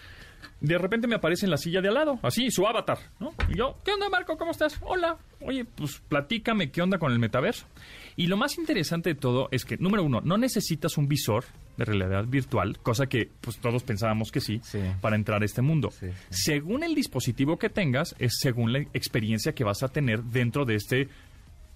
de 0.61 0.77
repente 0.79 1.07
me 1.07 1.15
aparece 1.15 1.47
en 1.47 1.51
la 1.51 1.57
silla 1.57 1.81
de 1.81 1.89
al 1.89 1.95
lado, 1.95 2.19
así, 2.23 2.51
su 2.51 2.67
avatar, 2.67 2.99
¿no? 3.21 3.33
Y 3.49 3.57
yo, 3.59 3.79
¿qué 3.85 3.93
onda, 3.93 4.09
Marco? 4.09 4.37
¿Cómo 4.37 4.51
estás? 4.51 4.77
Hola. 4.81 5.17
Oye, 5.41 5.65
pues 5.65 6.03
platícame 6.09 6.73
qué 6.73 6.83
onda 6.83 6.99
con 6.99 7.13
el 7.13 7.21
metaverso. 7.21 7.67
Y 8.17 8.29
lo 8.29 8.37
más 8.37 8.59
interesante 8.59 9.11
de 9.11 9.15
todo 9.17 9.49
es 9.51 9.65
que, 9.65 9.77
número 9.77 10.05
uno, 10.05 10.21
no 10.21 10.37
necesitas 10.39 10.97
un 10.99 11.09
visor 11.09 11.45
de 11.77 11.85
realidad 11.85 12.25
virtual, 12.27 12.79
cosa 12.79 13.07
que 13.07 13.31
pues 13.41 13.59
todos 13.59 13.83
pensábamos 13.83 14.31
que 14.31 14.41
sí, 14.41 14.61
Sí. 14.63 14.79
para 15.01 15.17
entrar 15.17 15.43
a 15.43 15.45
este 15.45 15.63
mundo. 15.63 15.91
Sí, 15.91 16.07
sí. 16.31 16.45
Según 16.45 16.85
el 16.85 16.95
dispositivo 16.95 17.59
que 17.59 17.69
tengas, 17.71 18.15
es 18.21 18.39
según 18.39 18.73
la 18.73 18.79
experiencia 18.79 19.55
que 19.55 19.65
vas 19.65 19.83
a 19.83 19.89
tener 19.89 20.23
dentro 20.23 20.65
de 20.65 20.77
este 20.77 21.09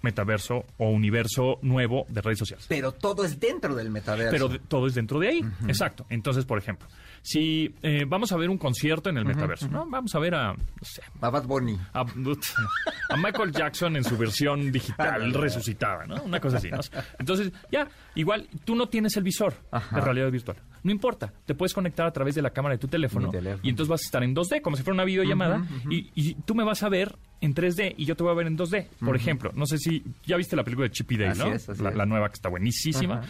metaverso 0.01 0.65
o 0.77 0.89
universo 0.89 1.59
nuevo 1.61 2.05
de 2.09 2.21
redes 2.21 2.39
sociales. 2.39 2.65
Pero 2.69 2.91
todo 2.93 3.25
es 3.25 3.39
dentro 3.39 3.75
del 3.75 3.89
metaverso. 3.89 4.31
Pero 4.31 4.47
de- 4.49 4.59
todo 4.59 4.87
es 4.87 4.95
dentro 4.95 5.19
de 5.19 5.27
ahí. 5.29 5.41
Exacto. 5.67 6.05
Entonces, 6.09 6.45
por 6.45 6.57
ejemplo, 6.57 6.87
si 7.21 7.75
eh, 7.81 8.05
vamos 8.07 8.31
a 8.31 8.37
ver 8.37 8.49
un 8.49 8.57
concierto 8.57 9.09
en 9.09 9.17
el 9.17 9.25
metaverso, 9.25 9.67
¿no? 9.67 9.85
Vamos 9.89 10.13
a 10.15 10.19
ver 10.19 10.35
a, 10.35 10.53
no 10.53 10.59
sé, 10.81 11.01
A 11.21 11.29
Bad 11.29 11.43
Bunny. 11.45 11.77
a, 11.93 12.01
a 12.01 13.17
Michael 13.17 13.51
Jackson 13.51 13.95
en 13.97 14.03
su 14.03 14.17
versión 14.17 14.71
digital 14.71 15.33
resucitada, 15.33 16.05
¿no? 16.05 16.23
Una 16.23 16.39
cosa 16.39 16.57
así, 16.57 16.69
¿no? 16.71 16.79
Entonces, 17.19 17.51
ya, 17.71 17.87
igual, 18.15 18.47
tú 18.65 18.75
no 18.75 18.87
tienes 18.87 19.15
el 19.17 19.23
visor 19.23 19.53
Ajá. 19.71 19.95
de 19.95 20.01
realidad 20.01 20.31
virtual. 20.31 20.57
No 20.83 20.91
importa, 20.91 21.33
te 21.45 21.55
puedes 21.55 21.73
conectar 21.73 22.05
a 22.07 22.11
través 22.11 22.35
de 22.35 22.41
la 22.41 22.49
cámara 22.51 22.75
de 22.75 22.79
tu 22.79 22.87
teléfono, 22.87 23.31
y 23.63 23.69
entonces 23.69 23.89
vas 23.89 24.01
a 24.01 24.05
estar 24.05 24.23
en 24.23 24.35
2D, 24.35 24.61
como 24.61 24.75
si 24.77 24.83
fuera 24.83 24.95
una 24.95 25.03
videollamada, 25.05 25.65
y, 25.89 26.09
y 26.15 26.33
tú 26.35 26.55
me 26.55 26.63
vas 26.63 26.83
a 26.83 26.89
ver 26.89 27.17
en 27.41 27.53
3D 27.53 27.95
y 27.97 28.05
yo 28.05 28.15
te 28.15 28.23
voy 28.23 28.31
a 28.31 28.35
ver 28.35 28.47
en 28.47 28.57
2D. 28.57 28.87
Por 28.99 29.15
ejemplo, 29.15 29.51
no 29.55 29.65
sé 29.65 29.77
si 29.77 30.03
ya 30.25 30.37
viste 30.37 30.55
la 30.55 30.63
película 30.63 30.87
de 30.87 30.91
Chip 30.93 31.11
y 31.11 31.17
Dale, 31.17 31.31
Así 31.31 31.39
¿no? 31.41 31.53
es, 31.53 31.79
la, 31.79 31.91
la 31.91 32.05
nueva 32.05 32.27
que 32.29 32.33
está 32.35 32.49
buenísima. 32.49 33.21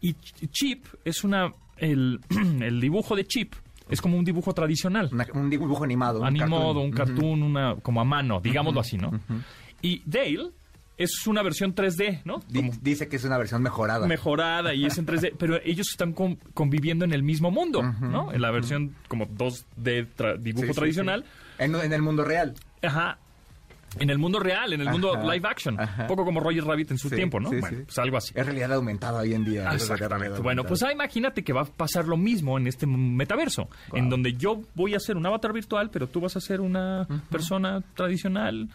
Y 0.00 0.14
Ch- 0.14 0.50
Chip 0.50 0.84
es 1.04 1.22
una... 1.24 1.52
El, 1.76 2.20
el 2.60 2.80
dibujo 2.80 3.16
de 3.16 3.24
Chip 3.24 3.54
es 3.88 4.00
como 4.00 4.16
un 4.16 4.24
dibujo 4.24 4.52
tradicional 4.54 5.08
Una- 5.12 5.26
un 5.34 5.50
dibujo 5.50 5.82
animado. 5.84 6.20
un 6.20 6.26
animado, 6.26 6.66
cartoon. 6.74 6.84
un 6.84 6.90
cartoon, 6.92 7.42
una 7.42 7.74
como 7.76 8.00
a 8.00 8.04
mano, 8.04 8.40
digámoslo 8.40 8.80
así, 8.80 8.96
¿no? 8.96 9.12
Y 9.80 10.02
Dale 10.06 10.50
es 11.02 11.26
una 11.26 11.42
versión 11.42 11.74
3D, 11.74 12.22
¿no? 12.24 12.42
Como 12.54 12.72
dice 12.80 13.08
que 13.08 13.16
es 13.16 13.24
una 13.24 13.38
versión 13.38 13.62
mejorada. 13.62 14.06
mejorada 14.06 14.74
y 14.74 14.86
es 14.86 14.98
en 14.98 15.06
3D, 15.06 15.34
pero 15.38 15.56
ellos 15.64 15.88
están 15.90 16.12
con- 16.12 16.36
conviviendo 16.54 17.04
en 17.04 17.12
el 17.12 17.22
mismo 17.22 17.50
mundo, 17.50 17.82
¿no? 18.00 18.32
En 18.32 18.40
la 18.40 18.50
versión 18.50 18.94
como 19.08 19.26
2D 19.26 20.08
tra- 20.16 20.38
dibujo 20.38 20.68
Sí, 20.68 20.72
tradicional. 20.74 21.24
sí. 21.24 21.64
En, 21.64 21.74
en 21.74 21.92
el 21.92 22.02
mundo 22.02 22.24
real. 22.24 22.54
Ajá. 22.82 23.18
En 23.98 24.08
el 24.08 24.16
mundo 24.18 24.38
real, 24.40 24.72
en 24.72 24.80
el 24.80 24.88
mundo 24.88 25.14
Ajá, 25.14 25.34
live 25.34 25.46
action. 25.46 25.78
ajá. 25.78 26.02
Un 26.04 26.08
poco 26.08 26.24
como 26.24 26.40
Roger 26.40 26.64
Rabbit 26.64 26.92
en 26.92 26.98
su 26.98 27.10
Sí, 27.10 27.14
tiempo, 27.16 27.38
¿no? 27.40 27.50
sí, 27.50 27.56
bueno, 27.60 27.76
sí. 27.76 27.82
pues 27.84 27.98
algo 27.98 28.16
así. 28.16 28.32
Es 28.34 28.46
realidad 28.46 28.72
aumentada 28.72 29.20
hoy 29.20 29.34
en 29.34 29.44
día. 29.44 29.70
Exactamente. 29.70 30.40
Bueno, 30.40 30.64
pues 30.64 30.82
ah, 30.82 30.90
imagínate 30.92 31.44
que 31.44 31.52
va 31.52 31.60
a 31.60 31.64
pasar 31.66 32.08
lo 32.08 32.16
mismo 32.16 32.56
en 32.56 32.66
este 32.68 32.86
metaverso, 32.86 33.68
en 33.92 34.08
donde 34.08 34.32
yo 34.32 34.62
voy 34.74 34.94
a 34.94 34.98
ser 34.98 35.18
un 35.18 35.26
avatar 35.26 35.52
virtual, 35.52 35.90
pero 35.90 36.08
tú 36.08 36.22
vas 36.22 36.34
a 36.36 36.40
ser 36.40 36.62
una 36.62 37.06
persona 37.30 37.82
tradicional 37.94 38.70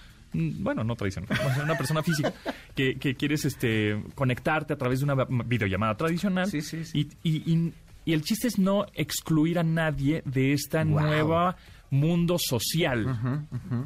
bueno, 0.59 0.83
no 0.83 0.95
tradicional, 0.95 1.29
una 1.63 1.75
persona 1.77 2.03
física 2.03 2.33
que, 2.75 2.95
que 2.95 3.15
quieres 3.15 3.45
este, 3.45 4.01
conectarte 4.15 4.73
a 4.73 4.77
través 4.77 4.99
de 4.99 5.05
una 5.11 5.25
videollamada 5.45 5.95
tradicional. 5.97 6.47
Sí, 6.47 6.61
sí, 6.61 6.83
sí. 6.85 7.09
Y, 7.23 7.29
y- 7.29 7.53
y- 7.53 7.73
y 8.05 8.13
el 8.13 8.21
chiste 8.21 8.47
es 8.47 8.57
no 8.57 8.85
excluir 8.93 9.59
a 9.59 9.63
nadie 9.63 10.21
de 10.25 10.53
esta 10.53 10.83
Wow. 10.85 11.01
nueva 11.01 11.57
mundo 11.89 12.37
social. 12.39 13.05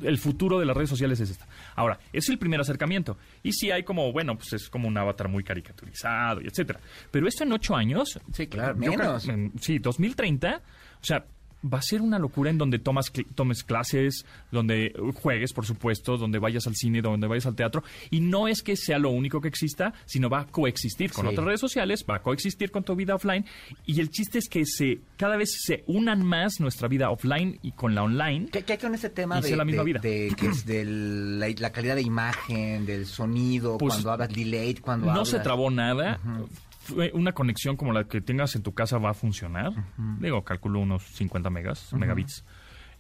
El 0.04 0.18
futuro 0.20 0.60
de 0.60 0.66
las 0.68 0.76
redes 0.78 0.90
sociales 0.92 1.20
es 1.22 1.32
esta. 1.32 1.48
Ahora, 1.76 2.00
es 2.14 2.30
el 2.30 2.38
primer 2.38 2.60
acercamiento. 2.62 3.18
Y 3.42 3.52
sí 3.52 3.72
hay 3.72 3.82
como, 3.84 4.12
bueno, 4.12 4.36
pues 4.36 4.54
es 4.54 4.70
como 4.70 4.88
un 4.88 4.96
avatar 4.98 5.28
muy 5.28 5.44
caricaturizado 5.44 6.40
y 6.42 6.46
etcétera. 6.48 6.80
Pero 7.10 7.28
esto 7.28 7.44
en 7.46 7.54
ocho 7.54 7.76
años... 7.76 8.20
Sí, 8.34 8.46
claro, 8.46 8.76
yo 8.76 8.92
creo- 8.94 8.98
menos. 8.98 9.28
en- 9.28 9.54
sí, 9.60 9.80
2030, 9.80 10.58
o 11.02 11.04
sea, 11.04 11.26
va 11.64 11.78
a 11.78 11.82
ser 11.82 12.02
una 12.02 12.18
locura 12.20 12.50
en 12.50 12.58
donde 12.58 12.80
tomas 12.80 13.14
cl- 13.14 13.26
tomes 13.36 13.64
clases, 13.64 14.26
donde 14.52 14.94
juegues, 15.22 15.54
por 15.54 15.66
supuesto, 15.66 16.18
donde 16.18 16.40
vayas 16.40 16.66
al 16.68 16.76
cine, 16.76 17.02
donde 17.02 17.28
vayas 17.28 17.46
al 17.46 17.56
teatro. 17.56 17.84
Y 18.10 18.20
no 18.22 18.48
es 18.48 18.62
que 18.64 18.76
sea 18.76 18.98
lo 19.00 19.10
único 19.12 19.42
que 19.42 19.48
exista, 19.48 19.94
sino 20.06 20.30
va 20.30 20.42
a 20.42 20.46
coexistir 20.48 21.12
con 21.12 21.26
Sí. 21.26 21.32
otras 21.32 21.46
redes 21.46 21.60
sociales, 21.60 22.06
va 22.10 22.16
a 22.18 22.22
coexistir 22.22 22.72
con 22.72 22.84
tu 22.84 22.96
vida 22.96 23.16
offline. 23.16 23.46
Y 23.86 24.00
el 24.00 24.10
chiste 24.10 24.40
es 24.40 24.50
que 24.50 24.66
se 24.66 25.02
cada 25.18 25.38
vez 25.38 25.52
se 25.66 25.84
unan 25.88 26.26
más 26.26 26.60
nuestra 26.60 26.88
vida 26.88 27.10
offline 27.12 27.60
y 27.62 27.72
con 27.74 27.94
la 27.96 28.04
online. 28.04 28.48
¿Qué, 28.52 28.64
qué 28.64 28.74
hay 28.74 28.80
con 28.80 28.96
ese 28.96 29.10
tema 29.10 29.40
de, 29.40 29.56
la 29.56 29.66
misma 29.66 29.84
de- 29.84 29.86
vida. 29.86 30.00
de- 30.00 30.34
que 30.38 30.48
es 30.48 30.66
de 30.66 30.84
la, 30.86 31.48
la 31.58 31.72
calidad 31.72 31.96
de 31.96 32.02
imagen, 32.02 32.86
del 32.86 33.06
sonido, 33.06 33.78
Pues, 33.78 33.94
cuando 33.94 34.12
hablas 34.12 34.30
delay, 34.34 34.74
cuando 34.76 35.06
no 35.08 35.12
hablas... 35.12 35.30
se 35.30 35.40
trabó 35.40 35.70
nada. 35.70 36.20
Una 37.14 37.34
conexión 37.34 37.78
como 37.78 37.94
la 37.94 38.06
que 38.06 38.22
tengas 38.22 38.56
en 38.56 38.64
tu 38.64 38.74
casa 38.74 38.98
va 38.98 39.12
a 39.12 39.14
funcionar. 39.14 39.72
Digo, 40.20 40.44
calculo 40.44 40.80
unos 40.80 41.04
50 41.04 41.50
megas, 41.50 41.94
megabits. 41.94 42.44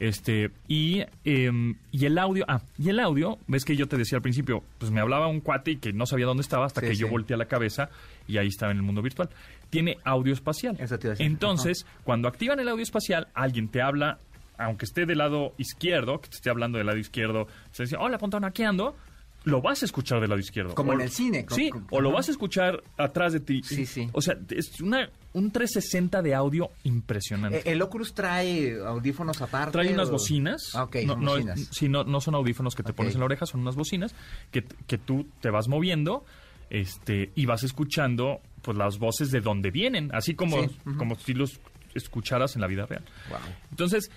Este, 0.01 0.49
y, 0.67 1.03
em, 1.25 1.75
y 1.91 2.05
el 2.05 2.17
audio, 2.17 2.43
ah, 2.47 2.59
y 2.75 2.89
el 2.89 2.99
audio, 2.99 3.37
ves 3.45 3.63
que 3.63 3.75
yo 3.75 3.87
te 3.87 3.97
decía 3.97 4.15
al 4.17 4.23
principio, 4.23 4.63
pues 4.79 4.91
me 4.91 4.99
hablaba 4.99 5.27
un 5.27 5.41
cuate 5.41 5.71
y 5.71 5.77
que 5.77 5.93
no 5.93 6.07
sabía 6.07 6.25
dónde 6.25 6.41
estaba 6.41 6.65
hasta 6.65 6.81
Sí, 6.81 6.87
que 6.87 6.95
yo 6.95 7.07
volteé 7.07 7.37
la 7.37 7.45
cabeza 7.45 7.91
y 8.27 8.39
ahí 8.39 8.47
estaba 8.47 8.71
en 8.71 8.79
el 8.79 8.83
mundo 8.83 9.03
virtual. 9.03 9.29
Tiene 9.69 9.97
audio 10.03 10.33
espacial. 10.33 10.75
Eso 10.79 10.97
te. 10.97 11.13
Entonces, 11.19 11.85
cuando 12.03 12.27
activan 12.27 12.59
el 12.59 12.69
audio 12.69 12.81
espacial, 12.81 13.27
alguien 13.35 13.67
te 13.69 13.83
habla, 13.83 14.17
aunque 14.57 14.85
esté 14.85 15.05
del 15.05 15.19
lado 15.19 15.53
izquierdo, 15.59 16.19
que 16.19 16.29
te 16.29 16.37
esté 16.37 16.49
hablando 16.49 16.79
del 16.79 16.87
lado 16.87 16.97
izquierdo, 16.97 17.47
se 17.71 17.83
dice, 17.83 17.95
hola, 17.95 18.17
pontonaqueando, 18.17 18.95
lo 19.43 19.61
vas 19.61 19.81
a 19.81 19.85
escuchar 19.85 20.19
del 20.19 20.29
lado 20.29 20.39
izquierdo. 20.39 20.75
Como 20.75 20.91
O- 20.91 20.93
en 20.93 21.01
el 21.01 21.09
cine, 21.09 21.45
co- 21.45 21.55
Sí, 21.55 21.71
o 21.89 21.99
lo 22.01 22.11
vas 22.11 22.27
a 22.27 22.31
escuchar 22.31 22.83
atrás 22.97 23.33
de 23.33 23.39
ti. 23.39 23.61
Sí, 23.63 23.85
sí. 23.85 24.07
O 24.13 24.21
sea, 24.21 24.37
es 24.49 24.79
una, 24.81 25.09
un 25.33 25.51
360 25.51 26.21
de 26.21 26.35
audio 26.35 26.69
impresionante. 26.83 27.57
Eh, 27.59 27.63
¿El 27.73 27.81
Oculus 27.81 28.13
trae 28.13 28.79
audífonos 28.85 29.41
aparte? 29.41 29.71
Trae 29.71 29.93
unas 29.93 30.09
o- 30.09 30.13
bocinas. 30.13 30.71
Ah, 30.75 30.83
ok, 30.83 30.97
no, 31.05 31.13
son 31.13 31.23
no, 31.23 31.31
bocinas. 31.31 31.67
sí, 31.71 31.89
no, 31.89 32.03
no 32.03 32.21
son 32.21 32.35
audífonos 32.35 32.75
que 32.75 32.83
te 32.83 32.93
pones 32.93 33.13
en 33.15 33.19
la 33.19 33.25
oreja, 33.25 33.45
son 33.45 33.61
unas 33.61 33.75
bocinas 33.75 34.13
que, 34.51 34.63
que 34.87 34.97
tú 34.99 35.27
te 35.41 35.49
vas 35.49 35.67
moviendo 35.67 36.23
este, 36.69 37.31
y 37.35 37.45
vas 37.47 37.63
escuchando 37.63 38.41
pues 38.61 38.77
las 38.77 38.99
voces 38.99 39.31
de 39.31 39.41
donde 39.41 39.71
vienen, 39.71 40.11
así 40.13 40.35
como, 40.35 40.61
Sí, 40.61 40.69
ujú. 40.85 40.97
como 40.97 41.15
si 41.15 41.33
los 41.33 41.59
escucharas 41.95 42.55
en 42.55 42.61
la 42.61 42.67
vida 42.67 42.85
real. 42.85 43.03
Wow. 43.29 43.39
Entonces, 43.71 44.11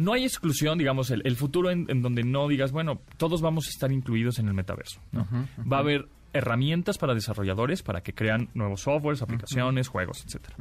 no 0.00 0.14
hay 0.14 0.24
exclusión, 0.24 0.78
digamos, 0.78 1.10
el, 1.10 1.22
el 1.24 1.36
futuro 1.36 1.70
en, 1.70 1.86
en 1.88 2.02
donde 2.02 2.22
no 2.22 2.48
digas, 2.48 2.72
bueno, 2.72 3.00
todos 3.16 3.40
vamos 3.42 3.66
a 3.66 3.70
estar 3.70 3.92
incluidos 3.92 4.38
en 4.38 4.48
el 4.48 4.54
metaverso. 4.54 5.00
¿no? 5.12 5.26
Va 5.70 5.78
a 5.78 5.80
haber 5.80 6.08
herramientas 6.32 6.96
para 6.96 7.14
desarrolladores 7.14 7.82
para 7.82 8.02
que 8.02 8.14
crean 8.14 8.48
nuevos 8.54 8.82
softwares, 8.82 9.20
aplicaciones, 9.20 9.88
juegos, 9.88 10.24
etcétera. 10.24 10.56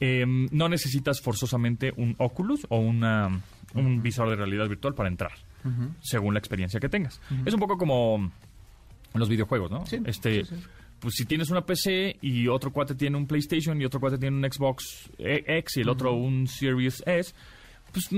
Em, 0.00 0.48
no 0.50 0.68
necesitas 0.68 1.20
forzosamente 1.20 1.92
un 1.96 2.16
Oculus 2.18 2.66
o 2.70 2.78
una, 2.78 3.28
un 3.74 4.02
visor 4.02 4.30
de 4.30 4.36
realidad 4.36 4.68
virtual 4.68 4.94
para 4.94 5.08
entrar, 5.08 5.32
según 6.00 6.34
la 6.34 6.40
experiencia 6.40 6.80
que 6.80 6.88
tengas. 6.88 7.20
Es 7.44 7.54
un 7.54 7.60
poco 7.60 7.76
como 7.76 8.32
los 9.14 9.28
videojuegos, 9.28 9.70
¿no? 9.70 9.84
Sí, 9.86 9.98
este, 10.06 10.44
sí, 10.44 10.56
sí. 10.56 10.62
Pues 10.98 11.14
si 11.16 11.26
tienes 11.26 11.50
una 11.50 11.66
PC 11.66 12.16
y 12.22 12.46
otro 12.46 12.72
cuate 12.72 12.94
tiene 12.94 13.16
un 13.16 13.26
PlayStation 13.26 13.80
y 13.80 13.84
otro 13.84 13.98
cuate 14.00 14.18
tiene 14.18 14.36
un 14.36 14.50
Xbox 14.50 15.10
eh, 15.18 15.44
X 15.58 15.78
y 15.78 15.80
el 15.80 15.88
otro 15.88 16.14
un 16.14 16.46
Series 16.46 17.02
S, 17.04 17.34
pues 17.92 18.08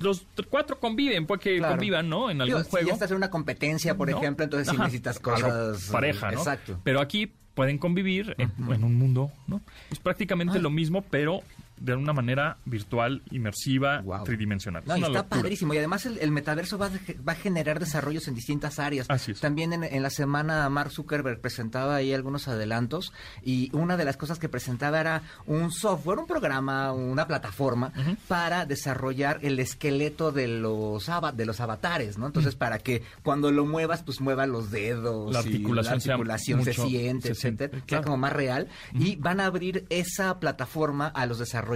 los 0.00 0.26
tr- 0.36 0.46
cuatro 0.48 0.78
conviven, 0.80 1.26
puede 1.26 1.40
que 1.40 1.56
Claro. 1.58 1.74
convivan, 1.74 2.08
¿no? 2.08 2.30
En 2.30 2.40
algún 2.40 2.58
Digo, 2.58 2.70
juego. 2.70 2.84
Si 2.84 2.88
ya 2.88 2.94
estás 2.94 3.10
en 3.10 3.16
una 3.16 3.30
competencia, 3.30 3.96
por 3.96 4.10
¿no? 4.10 4.16
ejemplo, 4.18 4.44
entonces 4.44 4.68
sí 4.68 4.74
Ajá. 4.74 4.84
necesitas 4.84 5.16
Algo 5.16 5.30
cosas... 5.32 5.88
pareja, 5.90 6.30
¿no? 6.30 6.38
Exacto. 6.38 6.78
Pero 6.84 7.00
aquí 7.00 7.32
pueden 7.54 7.78
convivir 7.78 8.34
en, 8.38 8.52
en 8.72 8.84
un 8.84 8.94
mundo, 8.96 9.32
¿no? 9.46 9.60
Es 9.90 9.98
prácticamente 9.98 10.58
Ah. 10.58 10.60
lo 10.60 10.70
mismo, 10.70 11.02
pero 11.10 11.40
de 11.80 11.94
una 11.94 12.12
manera 12.12 12.58
virtual, 12.64 13.22
inmersiva, 13.30 14.00
Wow. 14.02 14.24
tridimensional. 14.24 14.82
No, 14.86 14.94
Es 14.94 15.02
está 15.02 15.08
locura. 15.12 15.28
padrísimo. 15.42 15.74
Y 15.74 15.78
además 15.78 16.06
el, 16.06 16.18
el 16.18 16.30
metaverso 16.30 16.78
va, 16.78 16.86
a 16.86 16.90
va 17.26 17.32
a 17.32 17.36
generar 17.36 17.78
desarrollos 17.80 18.28
en 18.28 18.34
distintas 18.34 18.78
áreas. 18.78 19.06
Así 19.08 19.32
es. 19.32 19.40
También 19.40 19.72
en, 19.72 19.84
en 19.84 20.02
la 20.02 20.10
semana 20.10 20.68
Mark 20.68 20.90
Zuckerberg 20.90 21.40
presentaba 21.40 21.96
ahí 21.96 22.12
algunos 22.12 22.48
adelantos 22.48 23.12
y 23.42 23.70
una 23.74 23.96
de 23.96 24.04
las 24.04 24.16
cosas 24.16 24.38
que 24.38 24.48
presentaba 24.48 25.00
era 25.00 25.22
un 25.46 25.70
software, 25.72 26.18
un 26.18 26.26
programa, 26.26 26.92
una 26.92 27.26
plataforma 27.26 27.92
para 28.28 28.66
desarrollar 28.66 29.38
el 29.42 29.58
esqueleto 29.60 30.32
de 30.32 30.48
los 30.48 31.08
de 31.34 31.46
los 31.46 31.60
avatares, 31.60 32.18
¿no? 32.18 32.26
Entonces 32.26 32.54
para 32.54 32.78
que 32.78 33.02
cuando 33.22 33.50
lo 33.50 33.64
muevas 33.66 34.02
pues 34.02 34.20
mueva 34.20 34.46
los 34.46 34.70
dedos, 34.70 35.32
La 35.32 35.40
y 35.40 35.44
articulación 35.44 36.00
sea 36.00 36.14
articulación 36.14 36.64
se 36.64 36.70
mucho- 36.70 36.86
siente, 36.88 37.28
se 37.28 37.34
siente, 37.34 37.64
etcétera, 37.64 37.84
sea 37.88 38.02
como 38.02 38.16
más 38.16 38.32
real 38.32 38.68
y 38.94 39.16
van 39.16 39.40
a 39.40 39.46
abrir 39.46 39.86
esa 39.90 40.38
plataforma 40.40 41.06
a 41.08 41.26
los 41.26 41.38
desarrolladores, 41.38 41.67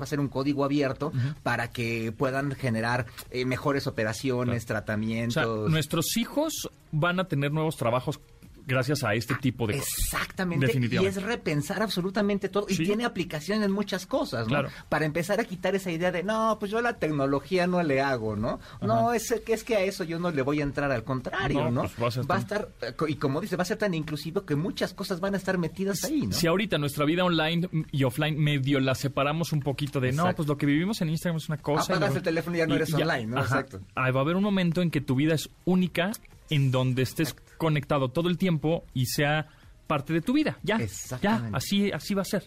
va 0.00 0.04
a 0.04 0.06
ser 0.06 0.20
un 0.20 0.28
código 0.28 0.64
abierto 0.64 1.12
para 1.42 1.70
que 1.70 2.12
puedan 2.12 2.52
generar 2.52 3.06
eh, 3.30 3.44
mejores 3.44 3.86
operaciones, 3.86 4.66
tratamientos. 4.66 5.36
sea, 5.36 5.70
nuestros 5.70 6.16
hijos 6.16 6.68
van 6.92 7.20
a 7.20 7.24
tener 7.24 7.52
nuevos 7.52 7.76
trabajos 7.76 8.20
gracias 8.68 9.02
a 9.02 9.14
este 9.14 9.34
tipo 9.36 9.66
de 9.66 9.78
cosas. 9.78 9.88
Exactamente, 9.98 10.66
y 10.66 10.68
Definitivamente. 10.68 11.18
es 11.18 11.24
repensar 11.26 11.82
absolutamente 11.82 12.48
todo 12.48 12.66
y 12.68 12.76
tiene 12.76 13.04
aplicación 13.04 13.62
en 13.64 13.72
muchas 13.72 14.06
cosas, 14.06 14.42
¿no? 14.46 14.50
Claro. 14.50 14.68
Para 14.88 15.06
empezar 15.06 15.40
a 15.40 15.44
quitar 15.44 15.74
esa 15.74 15.90
idea 15.90 16.12
de, 16.12 16.22
no, 16.22 16.56
pues 16.60 16.70
yo 16.70 16.80
la 16.80 16.98
tecnología 16.98 17.66
no 17.66 17.82
le 17.82 18.00
hago, 18.00 18.36
¿no? 18.36 18.60
No, 18.80 19.12
es 19.12 19.34
que 19.44 19.54
es 19.54 19.64
que 19.64 19.74
a 19.76 19.80
eso 19.80 20.04
yo 20.04 20.18
no 20.18 20.30
le 20.30 20.42
voy 20.42 20.60
a 20.60 20.62
entrar 20.62 20.92
al 20.92 21.02
contrario, 21.02 21.64
No, 21.64 21.70
¿no? 21.82 21.90
pues 21.98 22.18
a 22.18 22.22
va 22.22 22.36
a 22.36 22.38
estar- 22.40 22.68
eh, 22.82 22.92
y 23.08 23.14
como 23.16 23.40
dice, 23.40 23.56
va 23.56 23.62
a 23.62 23.66
ser 23.66 23.78
tan 23.78 23.94
inclusivo 23.94 24.44
que 24.44 24.54
muchas 24.54 24.92
cosas 24.94 25.18
van 25.20 25.34
a 25.34 25.38
estar 25.38 25.56
metidas 25.58 26.04
ahí, 26.04 26.26
¿no? 26.26 26.32
Si 26.32 26.46
ahorita 26.46 26.76
nuestra 26.78 27.04
vida 27.06 27.24
online 27.24 27.68
y 27.90 28.04
offline 28.04 28.38
medio 28.38 28.78
la 28.80 28.94
separamos 28.94 29.52
un 29.52 29.60
poquito 29.60 29.98
de, 30.00 30.12
no, 30.12 30.32
pues 30.36 30.46
lo 30.46 30.56
que 30.58 30.66
vivimos 30.66 31.00
en 31.00 31.08
Instagram 31.08 31.38
es 31.38 31.48
una 31.48 31.58
cosa. 31.58 31.80
y 31.80 31.96
Apagas 31.96 32.00
luego- 32.00 32.16
el 32.18 32.22
teléfono 32.22 32.56
y 32.56 32.58
ya 32.58 32.66
no 32.66 32.74
eres 32.74 32.92
online, 32.94 33.26
¿no? 33.26 33.38
ajá. 33.38 33.60
Exacto. 33.60 33.80
Ahí 33.94 34.12
va 34.12 34.20
a 34.20 34.22
haber 34.22 34.36
un 34.36 34.42
momento 34.42 34.82
en 34.82 34.90
que 34.90 35.00
tu 35.00 35.14
vida 35.14 35.34
es 35.34 35.48
única, 35.64 36.12
en 36.50 36.70
donde 36.70 37.02
estés 37.02 37.34
conectado 37.58 38.08
todo 38.08 38.28
el 38.30 38.38
tiempo 38.38 38.84
y 38.94 39.06
sea 39.06 39.48
parte 39.86 40.12
de 40.12 40.20
tu 40.20 40.32
vida. 40.32 40.58
Ya, 40.62 40.78
ya, 41.20 41.36
así, 41.52 41.90
así 41.92 42.14
va 42.14 42.22
a 42.22 42.24
ser. 42.24 42.44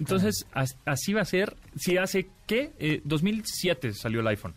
Entonces, 0.00 0.46
as- 0.52 0.76
así 0.86 1.12
va 1.12 1.20
a 1.22 1.24
ser. 1.24 1.56
Si 1.76 1.96
hace, 1.98 2.28
¿qué? 2.46 2.72
Eh, 2.78 3.02
2007 3.04 3.92
salió 3.92 4.20
el 4.20 4.26
iPhone. 4.28 4.54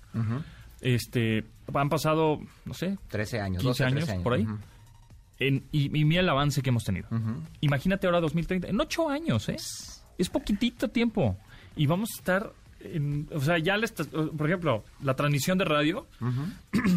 Este, 0.82 1.46
han 1.74 1.90
pasado, 1.90 2.40
no 2.66 2.74
sé, 2.74 2.98
13 3.10 3.40
años, 3.42 3.62
15 3.64 3.68
12, 3.68 3.84
años, 3.86 4.06
13 4.06 4.24
por 4.24 4.34
ahí. 4.34 4.48
En- 5.40 5.64
y, 5.72 5.86
y 5.98 6.06
mira 6.06 6.22
el 6.22 6.30
avance 6.30 6.62
que 6.62 6.70
hemos 6.70 6.84
tenido. 6.84 7.08
Imagínate 7.62 8.06
ahora 8.08 8.20
2030. 8.22 8.68
En 8.68 8.80
ocho 8.80 9.10
años, 9.10 9.50
¿eh? 9.50 9.56
Es 10.18 10.30
poquitito 10.30 10.90
tiempo. 10.90 11.38
Y 11.76 11.88
vamos 11.88 12.10
a 12.14 12.18
estar... 12.20 12.54
en- 12.82 13.28
o 13.34 13.40
sea, 13.40 13.58
ya, 13.58 13.76
le 13.78 13.86
estás- 13.86 14.08
por 14.08 14.46
ejemplo, 14.48 14.84
la 15.02 15.16
transmisión 15.16 15.58
de 15.58 15.66
radio, 15.66 16.06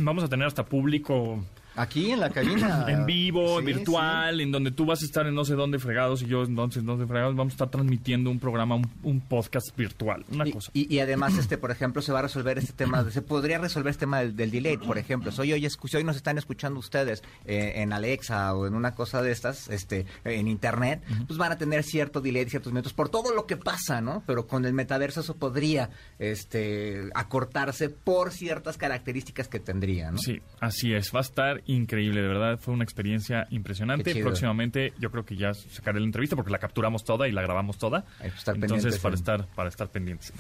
vamos 0.01 0.23
a 0.25 0.29
tener 0.29 0.47
hasta 0.47 0.65
público 0.65 1.43
Aquí 1.77 2.11
en 2.11 2.21
la 2.21 2.31
cabina. 2.31 2.85
en 2.89 3.07
vivo, 3.07 3.61
Sí, 3.61 3.67
virtual, 3.67 4.41
en 4.41 4.51
donde 4.51 4.71
tú 4.71 4.87
vas 4.87 5.03
a 5.03 5.05
estar 5.05 5.27
en 5.27 5.35
no 5.35 5.45
sé 5.45 5.55
dónde 5.55 5.79
fregados 5.79 6.23
y 6.23 6.27
yo 6.27 6.45
en 6.45 6.55
no 6.55 6.71
sé 6.71 6.81
dónde 6.81 7.07
fregados, 7.07 7.37
vamos 7.37 7.53
a 7.53 7.55
estar 7.55 7.71
transmitiendo 7.71 8.31
un 8.31 8.39
programa, 8.39 8.75
un, 8.75 8.91
un 9.03 9.21
podcast 9.21 9.77
virtual, 9.77 10.25
una 10.31 10.47
Y, 10.49 10.53
cosa. 10.53 10.71
y- 10.75 10.95
y 10.95 11.01
además, 11.01 11.37
este, 11.39 11.59
por 11.59 11.71
ejemplo, 11.71 12.03
se 12.03 12.13
va 12.13 12.21
a 12.21 12.23
resolver 12.23 12.59
este 12.59 12.73
tema, 12.73 13.09
se 13.11 13.23
podría 13.23 13.59
resolver 13.59 13.91
este 13.91 14.01
tema 14.01 14.21
del, 14.21 14.35
del 14.37 14.51
delay, 14.51 14.77
por 14.79 14.99
ejemplo. 14.99 15.31
Si 15.33 15.41
hoy, 15.41 15.53
hoy, 15.53 15.69
hoy 15.95 16.05
nos 16.05 16.17
están 16.17 16.39
escuchando 16.39 16.81
ustedes 16.81 17.23
eh, 17.45 17.75
en 17.77 17.93
Alexa 17.93 18.55
o 18.55 18.67
en 18.67 18.75
una 18.75 18.95
cosa 18.95 19.23
de 19.23 19.33
estas, 19.33 19.69
este, 19.69 20.07
en 20.25 20.49
Internet, 20.49 21.03
pues 21.27 21.39
van 21.39 21.53
a 21.53 21.59
tener 21.59 21.83
cierto 21.83 22.21
delay 22.21 22.45
de 22.45 22.51
ciertos 22.51 22.73
minutos 22.73 22.93
por 22.93 23.09
todo 23.09 23.35
lo 23.35 23.47
que 23.47 23.57
pasa, 23.57 24.01
¿no? 24.01 24.23
Pero 24.27 24.47
con 24.47 24.65
el 24.65 24.73
metaverso 24.73 25.21
eso 25.21 25.37
podría 25.37 25.91
este, 26.19 27.11
acortarse 27.15 27.89
por 27.89 28.33
ciertas 28.33 28.77
características 28.77 29.49
que 29.49 29.61
tendría, 29.61 30.11
¿no? 30.11 30.19
Sí, 30.19 30.41
así 30.61 30.93
es. 30.95 31.13
Va 31.15 31.21
a 31.21 31.23
estar 31.23 31.63
increíble, 31.67 32.23
de 32.23 32.29
verdad. 32.29 32.59
Fue 32.59 32.73
una 32.75 32.85
experiencia 32.85 33.47
impresionante. 33.51 34.15
Próximamente 34.23 34.93
yo 34.99 35.11
creo 35.11 35.25
que 35.25 35.37
ya 35.37 35.53
sacaré 35.55 36.01
la 36.01 36.07
entrevista 36.07 36.37
porque 36.37 36.51
la 36.51 36.59
capturamos 36.59 37.05
toda 37.05 37.29
y 37.29 37.33
la 37.33 37.43
grabamos 37.43 37.79
toda. 37.79 38.05
Hay 38.21 38.31
que 38.31 38.37
estar 38.39 38.55
Entonces, 38.55 38.99
pendientes 38.99 39.01
para 39.01 39.15
en- 39.15 39.19
estar, 39.19 39.47
para 39.55 39.69
estar 39.69 39.89
pendientes. 39.89 40.33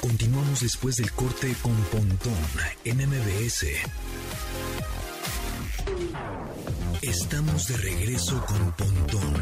Continuamos 0.00 0.60
después 0.60 0.96
del 0.96 1.12
corte 1.12 1.54
con 1.62 1.74
Pontón 1.84 2.34
en 2.84 2.96
MBS. 3.08 3.66
Estamos 7.02 7.68
de 7.68 7.76
regreso 7.76 8.44
con 8.46 8.72
Pontón 8.72 9.34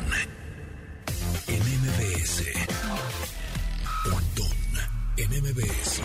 en 1.47 1.61
MBS. 1.63 2.45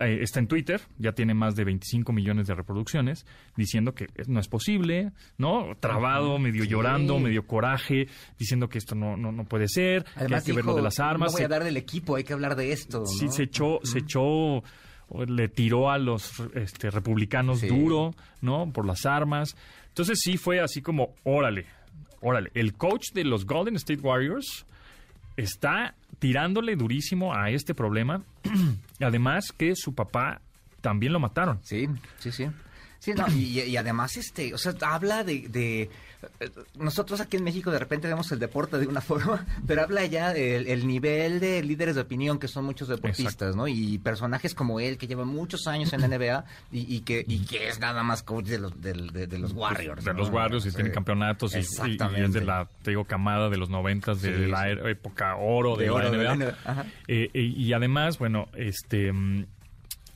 Eh, 0.00 0.20
está 0.22 0.40
en 0.40 0.46
Twitter, 0.46 0.80
ya 0.96 1.12
tiene 1.12 1.34
más 1.34 1.54
de 1.54 1.64
25 1.64 2.12
millones 2.14 2.46
de 2.46 2.54
reproducciones, 2.54 3.26
diciendo 3.56 3.94
que 3.94 4.06
no 4.26 4.40
es 4.40 4.48
posible, 4.48 5.12
¿no? 5.36 5.74
Trabado, 5.80 6.38
medio 6.38 6.62
Sí. 6.64 6.70
llorando, 6.70 7.18
medio 7.18 7.46
coraje, 7.46 8.08
diciendo 8.38 8.68
que 8.70 8.78
esto 8.78 8.94
no, 8.94 9.18
no, 9.18 9.32
no 9.32 9.44
puede 9.44 9.68
ser, 9.68 10.04
que 10.04 10.10
hay 10.10 10.16
Además, 10.26 10.44
que 10.44 10.52
ver 10.52 10.64
lo 10.64 10.70
dijo, 10.70 10.76
de 10.78 10.82
las 10.84 10.98
armas. 10.98 11.32
No 11.32 11.32
voy 11.32 11.42
a 11.42 11.44
hablar 11.44 11.64
del 11.64 11.76
equipo, 11.76 12.16
hay 12.16 12.24
que 12.24 12.32
hablar 12.32 12.56
de 12.56 12.72
esto. 12.72 13.04
sí, 13.04 13.26
¿no? 13.26 13.32
se 13.32 13.42
echó, 13.42 13.80
se 13.82 13.98
echó, 13.98 14.62
le 15.26 15.48
tiró 15.48 15.90
a 15.90 15.98
los 15.98 16.40
este, 16.54 16.90
republicanos 16.90 17.60
Sí. 17.60 17.66
duro, 17.66 18.14
¿no? 18.40 18.72
Por 18.72 18.86
las 18.86 19.04
armas. 19.04 19.56
Entonces 19.88 20.20
sí 20.22 20.38
fue 20.38 20.60
así 20.60 20.80
como, 20.80 21.14
órale, 21.24 21.66
órale. 22.22 22.50
El 22.54 22.74
coach 22.74 23.12
de 23.12 23.24
los 23.24 23.44
Golden 23.44 23.76
State 23.76 24.00
Warriors 24.00 24.64
está 25.36 25.94
tirándole 26.18 26.76
durísimo 26.76 27.34
a 27.34 27.50
este 27.50 27.74
problema. 27.74 28.22
Además 29.00 29.52
que 29.52 29.74
su 29.76 29.94
papá 29.94 30.40
también 30.80 31.12
lo 31.12 31.20
mataron. 31.20 31.60
Sí, 31.62 31.88
sí, 32.18 32.32
sí. 32.32 32.46
Sí, 33.02 33.12
no, 33.14 33.26
y, 33.34 33.58
y 33.62 33.76
además, 33.76 34.16
este, 34.16 34.54
o 34.54 34.58
sea, 34.58 34.74
habla 34.82 35.24
de, 35.24 35.48
de- 35.48 35.90
eh, 36.38 36.50
Nosotros 36.78 37.20
aquí 37.20 37.36
en 37.36 37.42
México 37.42 37.72
de 37.72 37.80
repente 37.80 38.06
vemos 38.06 38.30
el 38.30 38.38
deporte 38.38 38.78
de 38.78 38.86
una 38.86 39.00
forma, 39.00 39.44
pero 39.66 39.82
habla 39.82 40.06
ya 40.06 40.32
del 40.32 40.68
el 40.68 40.86
nivel 40.86 41.40
de 41.40 41.64
líderes 41.64 41.96
de 41.96 42.02
opinión 42.02 42.38
que 42.38 42.46
son 42.46 42.64
muchos 42.64 42.86
deportistas, 42.86 43.34
Exacto. 43.34 43.56
¿no? 43.56 43.66
Y 43.66 43.98
personajes 43.98 44.54
como 44.54 44.78
él, 44.78 44.98
que 44.98 45.08
lleva 45.08 45.24
muchos 45.24 45.66
años 45.66 45.92
en 45.92 46.00
la 46.02 46.06
NBA 46.06 46.44
y, 46.70 46.94
y 46.94 47.00
que, 47.00 47.24
y 47.26 47.40
que 47.44 47.66
es 47.66 47.80
nada 47.80 48.04
más 48.04 48.22
coach 48.22 48.44
de 48.46 48.60
los, 48.60 48.80
de, 48.80 48.92
de 49.26 49.38
los 49.40 49.52
Warriors. 49.52 50.04
De 50.04 50.12
¿no? 50.12 50.20
los 50.20 50.30
Warriors 50.30 50.64
y 50.66 50.70
Sí. 50.70 50.76
tiene 50.76 50.92
campeonatos 50.92 51.56
y- 51.56 51.58
y, 51.58 51.98
es 52.22 52.32
de 52.32 52.40
la, 52.44 52.68
te 52.84 52.90
digo, 52.92 53.04
camada 53.04 53.50
de 53.50 53.56
los 53.56 53.68
noventas, 53.68 54.22
de 54.22 54.32
Sí, 54.44 54.46
la 54.48 54.62
sí. 54.62 54.78
época 54.90 55.34
oro 55.34 55.74
de, 55.74 55.86
la 55.86 55.92
oro 55.94 56.08
NBA. 56.12 56.22
la 56.22 56.34
NBA. 56.36 56.86
Eh, 57.08 57.30
eh, 57.34 57.40
y 57.42 57.72
además, 57.72 58.18
bueno, 58.20 58.46
este... 58.54 59.10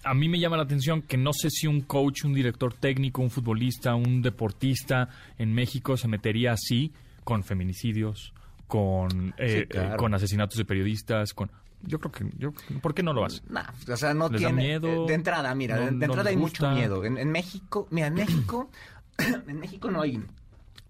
A 0.06 0.14
mí 0.14 0.28
me 0.28 0.38
llama 0.38 0.56
la 0.56 0.62
atención 0.62 1.02
que 1.02 1.16
no 1.16 1.32
sé 1.32 1.50
si 1.50 1.66
un 1.66 1.80
coach, 1.82 2.24
un 2.24 2.32
director 2.32 2.72
técnico, 2.72 3.20
un 3.22 3.30
futbolista, 3.30 3.94
un 3.94 4.22
deportista 4.22 5.08
en 5.38 5.52
México 5.52 5.96
se 5.96 6.08
metería 6.08 6.52
así 6.52 6.92
con 7.24 7.42
feminicidios, 7.42 8.32
con, 8.68 9.34
eh, 9.38 9.62
Sí, 9.62 9.66
claro. 9.66 9.94
eh, 9.94 9.96
con 9.96 10.14
asesinatos 10.14 10.56
de 10.58 10.64
periodistas, 10.64 11.34
con... 11.34 11.50
Yo 11.82 11.98
creo 11.98 12.12
que... 12.12 12.24
Yo, 12.38 12.52
¿Por 12.80 12.94
qué 12.94 13.02
no 13.02 13.12
lo 13.12 13.24
hace? 13.24 13.40
Nah, 13.48 13.64
o 13.92 13.96
sea, 13.96 14.14
no 14.14 14.28
¿Les 14.28 14.40
da 14.40 14.48
tiene. 14.48 14.62
miedo? 14.62 14.88
eh, 14.88 15.08
De 15.08 15.14
entrada, 15.14 15.54
mira, 15.54 15.76
¿No- 15.76 15.84
de, 15.86 15.90
de 15.90 15.96
no 15.98 16.04
entrada 16.04 16.30
hay 16.30 16.36
gusta? 16.36 16.68
mucho 16.70 16.76
miedo. 16.80 17.04
En, 17.04 17.18
en 17.18 17.30
México, 17.30 17.86
mira, 17.90 18.06
en 18.06 18.14
México, 18.14 18.70
en 19.48 19.58
México 19.60 19.90
no 19.90 20.02
hay 20.02 20.20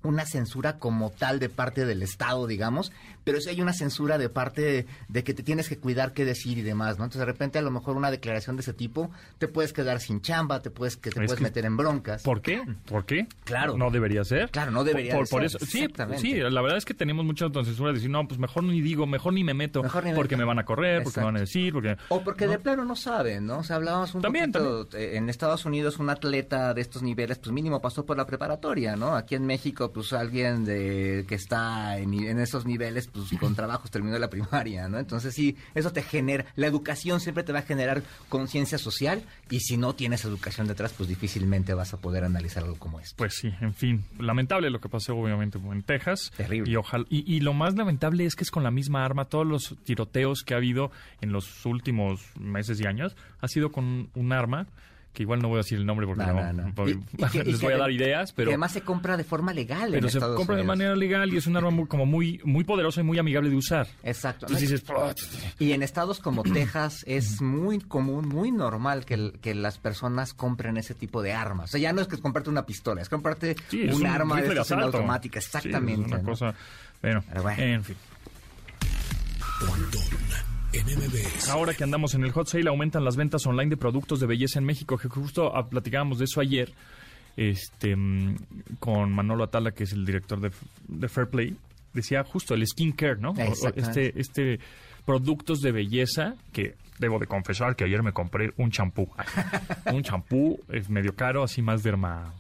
una 0.03 0.25
censura 0.27 0.79
como 0.79 1.11
tal 1.11 1.39
de 1.41 1.49
parte 1.49 1.85
del 1.85 2.03
Estado, 2.03 2.47
digamos, 2.47 2.93
pero 3.27 3.41
sí 3.41 3.49
hay 3.49 3.61
una 3.61 3.73
censura 3.73 4.19
de 4.19 4.29
parte 4.29 4.62
de, 4.62 4.87
de 5.09 5.25
que 5.25 5.35
te 5.35 5.43
tienes 5.43 5.69
que 5.69 5.79
cuidar 5.79 6.12
qué 6.12 6.25
decir 6.25 6.59
y 6.59 6.62
demás, 6.62 6.97
¿no? 6.97 7.03
Entonces, 7.05 7.19
de 7.19 7.25
repente, 7.27 7.59
a 7.59 7.62
lo 7.62 7.73
mejor 7.73 7.97
una 7.97 8.12
declaración 8.12 8.55
de 8.55 8.62
ese 8.62 8.73
tipo 8.73 9.11
te 9.39 9.49
puedes 9.49 9.73
quedar 9.73 10.01
sin 10.01 10.21
chamba, 10.21 10.62
te 10.62 10.71
puedes 10.71 10.97
que 10.97 11.11
te 11.11 11.19
Es 11.21 11.27
puedes 11.27 11.39
que- 11.39 11.43
meter 11.43 11.65
en 11.65 11.77
broncas. 11.77 12.23
¿Por 12.23 12.41
qué? 12.41 12.62
¿Por 12.89 13.05
qué? 13.05 13.27
Claro. 13.43 13.77
No 13.77 13.91
debería 13.91 14.23
ser. 14.23 14.49
Claro, 14.53 14.71
no 14.71 14.85
debería 14.85 15.12
Por, 15.15 15.25
de 15.27 15.31
por 15.31 15.41
ser, 15.41 15.47
eso, 15.47 15.59
sí, 15.67 15.89
sí, 16.19 16.35
la 16.37 16.62
verdad 16.62 16.79
es 16.79 16.85
que 16.85 16.95
tenemos 16.95 17.25
mucha 17.25 17.47
autocensura 17.47 17.89
de 17.91 17.95
decir, 17.97 18.11
no, 18.11 18.29
pues 18.29 18.39
mejor 18.39 18.62
ni 18.62 18.81
digo, 18.81 19.07
mejor 19.09 19.33
ni 19.33 19.43
me 19.43 19.55
meto, 19.55 19.83
Mejor 19.83 20.05
ni 20.05 20.11
me 20.11 20.17
porque 20.17 20.37
meto. 20.37 20.45
me 20.45 20.49
van 20.49 20.59
a 20.61 20.65
correr, 20.65 21.03
porque 21.03 21.19
me 21.19 21.27
van 21.27 21.37
a 21.37 21.41
decir, 21.41 21.73
porque... 21.73 21.97
O 22.11 22.21
porque 22.23 22.47
¿no? 22.47 22.53
de 22.53 22.59
plano 22.61 22.85
no 22.85 22.95
saben, 22.95 23.45
¿no? 23.47 23.59
O 23.59 23.65
sea, 23.65 23.75
hablábamos 23.77 24.15
un 24.15 24.23
También, 24.23 24.53
poquito, 24.53 24.97
eh, 24.97 25.17
en 25.17 25.29
Estados 25.29 25.65
Unidos 25.65 25.99
un 25.99 26.11
atleta 26.11 26.75
de 26.75 26.81
estos 26.81 27.03
niveles, 27.03 27.39
pues 27.39 27.51
mínimo 27.53 27.81
pasó 27.81 28.07
por 28.07 28.17
la 28.17 28.25
preparatoria, 28.25 28.95
¿no? 28.95 29.17
Aquí 29.17 29.35
en 29.35 29.47
México, 29.47 29.91
pues 29.93 30.12
alguien 30.12 30.65
de 30.65 31.25
que 31.29 31.35
está 31.35 31.99
en, 31.99 32.15
en 32.15 32.39
esos 32.39 32.67
niveles, 32.67 33.09
pues 33.17 33.41
con 33.41 33.55
trabajos 33.57 33.91
terminó 33.91 34.19
la 34.19 34.31
primaria, 34.31 34.89
¿no? 34.89 34.99
Entonces 34.99 35.35
sí, 35.35 35.57
eso 35.75 35.93
te 35.93 36.03
genera, 36.03 36.47
la 36.57 36.67
educación 36.67 37.21
siempre 37.21 37.45
te 37.45 37.53
va 37.53 37.61
a 37.61 37.63
generar 37.63 38.03
conciencia 38.29 38.79
social 38.79 39.23
y 39.51 39.61
si 39.61 39.77
no 39.77 39.95
tienes 39.95 40.25
educación 40.25 40.67
detrás, 40.67 40.93
pues 40.93 41.09
difícilmente 41.09 41.75
vas 41.75 41.95
a 41.95 42.01
poder 42.01 42.25
analizar 42.25 42.65
algo 42.65 42.79
como 42.79 43.01
esto. 43.01 43.15
Pues 43.17 43.35
sí, 43.35 43.53
en 43.61 43.75
fin, 43.75 44.05
lamentable 44.19 44.71
lo 44.71 44.81
que 44.81 44.89
pasó 44.89 45.17
obviamente 45.17 45.59
en 45.59 45.83
Texas. 45.83 46.33
Terrible. 46.37 46.71
Y, 46.71 46.77
ojalá, 46.77 47.05
y, 47.09 47.33
y 47.33 47.41
lo 47.41 47.55
más 47.55 47.75
lamentable 47.77 48.25
es 48.25 48.37
que 48.37 48.45
es 48.45 48.51
con 48.51 48.63
la 48.63 48.71
misma 48.71 49.05
arma. 49.05 49.27
Todos 49.27 49.47
los 49.47 49.77
tiroteos 49.85 50.43
que 50.43 50.55
ha 50.55 50.59
habido 50.59 50.91
en 51.21 51.33
los 51.33 51.65
últimos 51.67 52.21
meses 52.39 52.81
y 52.81 52.87
años 52.87 53.17
ha 53.41 53.49
sido 53.49 53.73
con 53.73 54.11
un 54.15 54.33
arma 54.33 54.67
que 55.17 55.23
igual 55.23 55.41
no 55.41 55.49
voy 55.49 55.57
a 55.57 55.63
decir 55.63 55.79
el 55.79 55.87
nombre 55.87 56.07
porque 56.07 56.25
No, 56.27 56.35
no, 56.35 56.53
no, 56.53 56.63
no. 56.69 56.73
voy- 56.75 57.01
Y- 57.17 57.23
y 57.25 57.27
que- 57.33 57.39
y 57.39 57.45
les 57.53 57.59
que 57.61 57.67
voy 57.67 57.75
a 57.75 57.79
dar 57.79 57.91
ideas, 57.91 58.33
pero... 58.33 58.51
que 58.51 58.53
además 58.55 58.73
se 58.73 58.83
compra 58.83 59.17
de 59.17 59.25
forma 59.25 59.55
legal 59.55 59.89
pero 59.91 60.07
en 60.07 60.11
se 60.13 60.19
Estados 60.19 60.37
compra 60.37 60.57
de 60.57 60.63
manera 60.63 60.95
legal 60.95 61.33
y 61.33 61.39
es 61.39 61.47
un 61.47 61.57
arma 61.57 61.71
muy, 61.71 61.87
como 61.87 62.05
muy, 62.05 62.39
muy 62.45 62.65
poderosa 62.65 63.01
y 63.01 63.05
muy 63.05 63.19
amigable 63.19 63.49
de 63.49 63.57
usar. 63.57 63.89
Exacto. 64.03 64.45
Entonces 64.47 64.71
dices, 64.71 64.87
Y 65.59 65.73
en 65.73 65.83
estados 65.83 66.19
como 66.21 66.43
Texas 66.53 67.03
es 67.09 67.41
muy 67.41 67.79
común, 67.79 68.29
muy 68.29 68.53
normal 68.53 69.07
que, 69.07 69.33
que 69.41 69.55
las 69.55 69.79
personas 69.79 70.35
compren 70.35 70.77
ese 70.77 70.95
tipo 70.95 71.23
de 71.23 71.33
armas. 71.33 71.71
O 71.71 71.73
sea, 71.73 71.81
ya 71.81 71.93
no 71.95 72.03
es 72.03 72.09
que 72.09 72.19
comprarte 72.19 72.51
una 72.51 72.67
pistola, 72.67 73.01
es 73.01 73.09
comprarte 73.09 73.57
Sí, 73.71 73.83
es 73.85 73.95
un, 73.95 74.03
un 74.03 74.07
arma 74.09 74.41
de 74.43 74.49
de 74.51 74.61
automática. 74.61 75.41
Sí, 75.41 75.47
Exactamente. 75.47 76.03
es 76.03 76.09
una 76.09 76.19
¿no? 76.19 76.29
cosa... 76.29 76.55
Bueno, 77.01 77.25
Pero 77.29 77.43
bueno. 77.43 77.63
en 77.63 77.85
fin. 77.85 77.97
Pontón 79.61 80.03
Ahora 81.51 81.75
que 81.75 81.85
andamos 81.85 82.15
en 82.15 82.25
el 82.25 82.33
hot 82.33 82.49
sale, 82.49 82.69
aumentan 82.69 83.05
las 83.05 83.17
ventas 83.17 83.47
online 83.47 83.71
de 83.71 83.77
productos 83.77 84.21
de 84.21 84.27
belleza 84.27 84.59
en 84.59 84.65
México, 84.65 84.97
que 84.99 85.09
justo 85.09 85.57
ah, 85.57 85.69
platicábamos 85.69 86.19
de 86.19 86.25
eso 86.25 86.41
ayer 86.41 86.73
este, 87.37 87.95
mm, 87.95 88.37
con 88.79 89.12
Manolo 89.12 89.45
Atala, 89.45 89.73
que 89.73 89.85
es 89.85 89.93
el 89.93 90.05
director 90.05 90.41
de, 90.41 90.51
de 90.89 91.09
Fair 91.09 91.29
Play. 91.29 91.57
Decía 91.93 92.25
justo 92.25 92.55
el 92.55 92.67
skincare, 92.67 93.19
¿no? 93.19 93.35
Este, 93.75 94.19
este 94.21 94.61
productos 95.07 95.61
de 95.61 95.73
belleza 95.73 96.35
que 96.53 96.75
debo 96.99 97.19
de 97.19 97.27
confesar 97.27 97.77
que 97.77 97.85
ayer 97.85 98.03
me 98.03 98.12
compré 98.12 98.53
un 98.57 98.71
champú. 98.71 99.09
un 99.93 100.03
champú 100.03 100.61
es 100.69 100.91
medio 100.91 101.15
caro, 101.15 101.43
así 101.43 101.62
más 101.62 101.83
derma, 101.83 102.35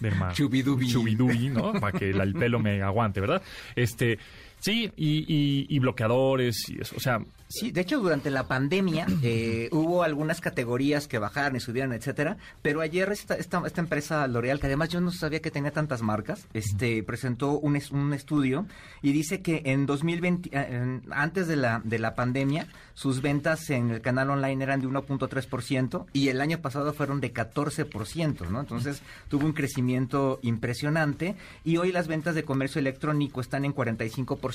Derma 0.00 0.32
Chubidubi. 0.32 0.88
Chubidubi, 0.88 1.48
¿no? 1.48 1.72
Para 1.74 1.98
que 1.98 2.10
el 2.10 2.32
pelo 2.34 2.58
me 2.58 2.80
aguante, 2.82 3.20
¿verdad? 3.20 3.42
Este, 3.76 4.18
sí, 4.62 4.90
y, 4.96 5.18
y- 5.28 5.66
y 5.68 5.78
bloqueadores 5.80 6.56
y 6.70 6.80
eso. 6.80 6.94
O 6.96 7.00
sea, 7.00 7.18
Sí, 7.54 7.70
de 7.70 7.82
hecho 7.82 7.98
durante 8.00 8.30
la 8.30 8.48
pandemia 8.48 9.04
eh, 9.22 9.68
hubo 9.72 10.02
algunas 10.04 10.40
categorías 10.40 11.06
que 11.06 11.18
bajaron 11.18 11.54
y 11.54 11.60
subieron, 11.60 11.92
etcétera, 11.92 12.38
pero 12.62 12.80
ayer 12.80 13.12
esta, 13.12 13.34
esta, 13.34 13.60
esta 13.66 13.82
empresa 13.82 14.26
L'Oreal, 14.26 14.58
que 14.58 14.68
además 14.68 14.88
yo 14.88 15.02
no 15.02 15.10
sabía 15.10 15.42
que 15.42 15.50
tenía 15.50 15.70
tantas 15.70 16.00
marcas, 16.00 16.46
este 16.54 17.02
presentó 17.02 17.58
un, 17.58 17.78
un 17.90 18.14
estudio 18.14 18.64
y 19.02 19.12
dice 19.12 19.42
que 19.42 19.60
en 19.66 19.84
2020, 19.84 20.48
eh, 20.50 21.00
antes 21.10 21.46
de 21.46 21.56
la, 21.56 21.82
de 21.84 21.98
la 21.98 22.14
pandemia, 22.14 22.68
sus 22.94 23.20
ventas 23.20 23.68
en 23.68 23.90
el 23.90 24.00
canal 24.00 24.30
online 24.30 24.64
eran 24.64 24.80
de 24.80 24.86
1.3% 24.88 26.06
y 26.14 26.28
el 26.28 26.40
año 26.40 26.62
pasado 26.62 26.94
fueron 26.94 27.20
de 27.20 27.34
14%, 27.34 28.48
¿no? 28.48 28.60
Entonces 28.60 29.02
tuvo 29.28 29.44
un 29.44 29.52
crecimiento 29.52 30.38
impresionante 30.40 31.36
y 31.64 31.76
hoy 31.76 31.92
las 31.92 32.08
ventas 32.08 32.34
de 32.34 32.44
comercio 32.44 32.78
electrónico 32.78 33.42
están 33.42 33.66
en 33.66 33.74
45% 33.74 34.51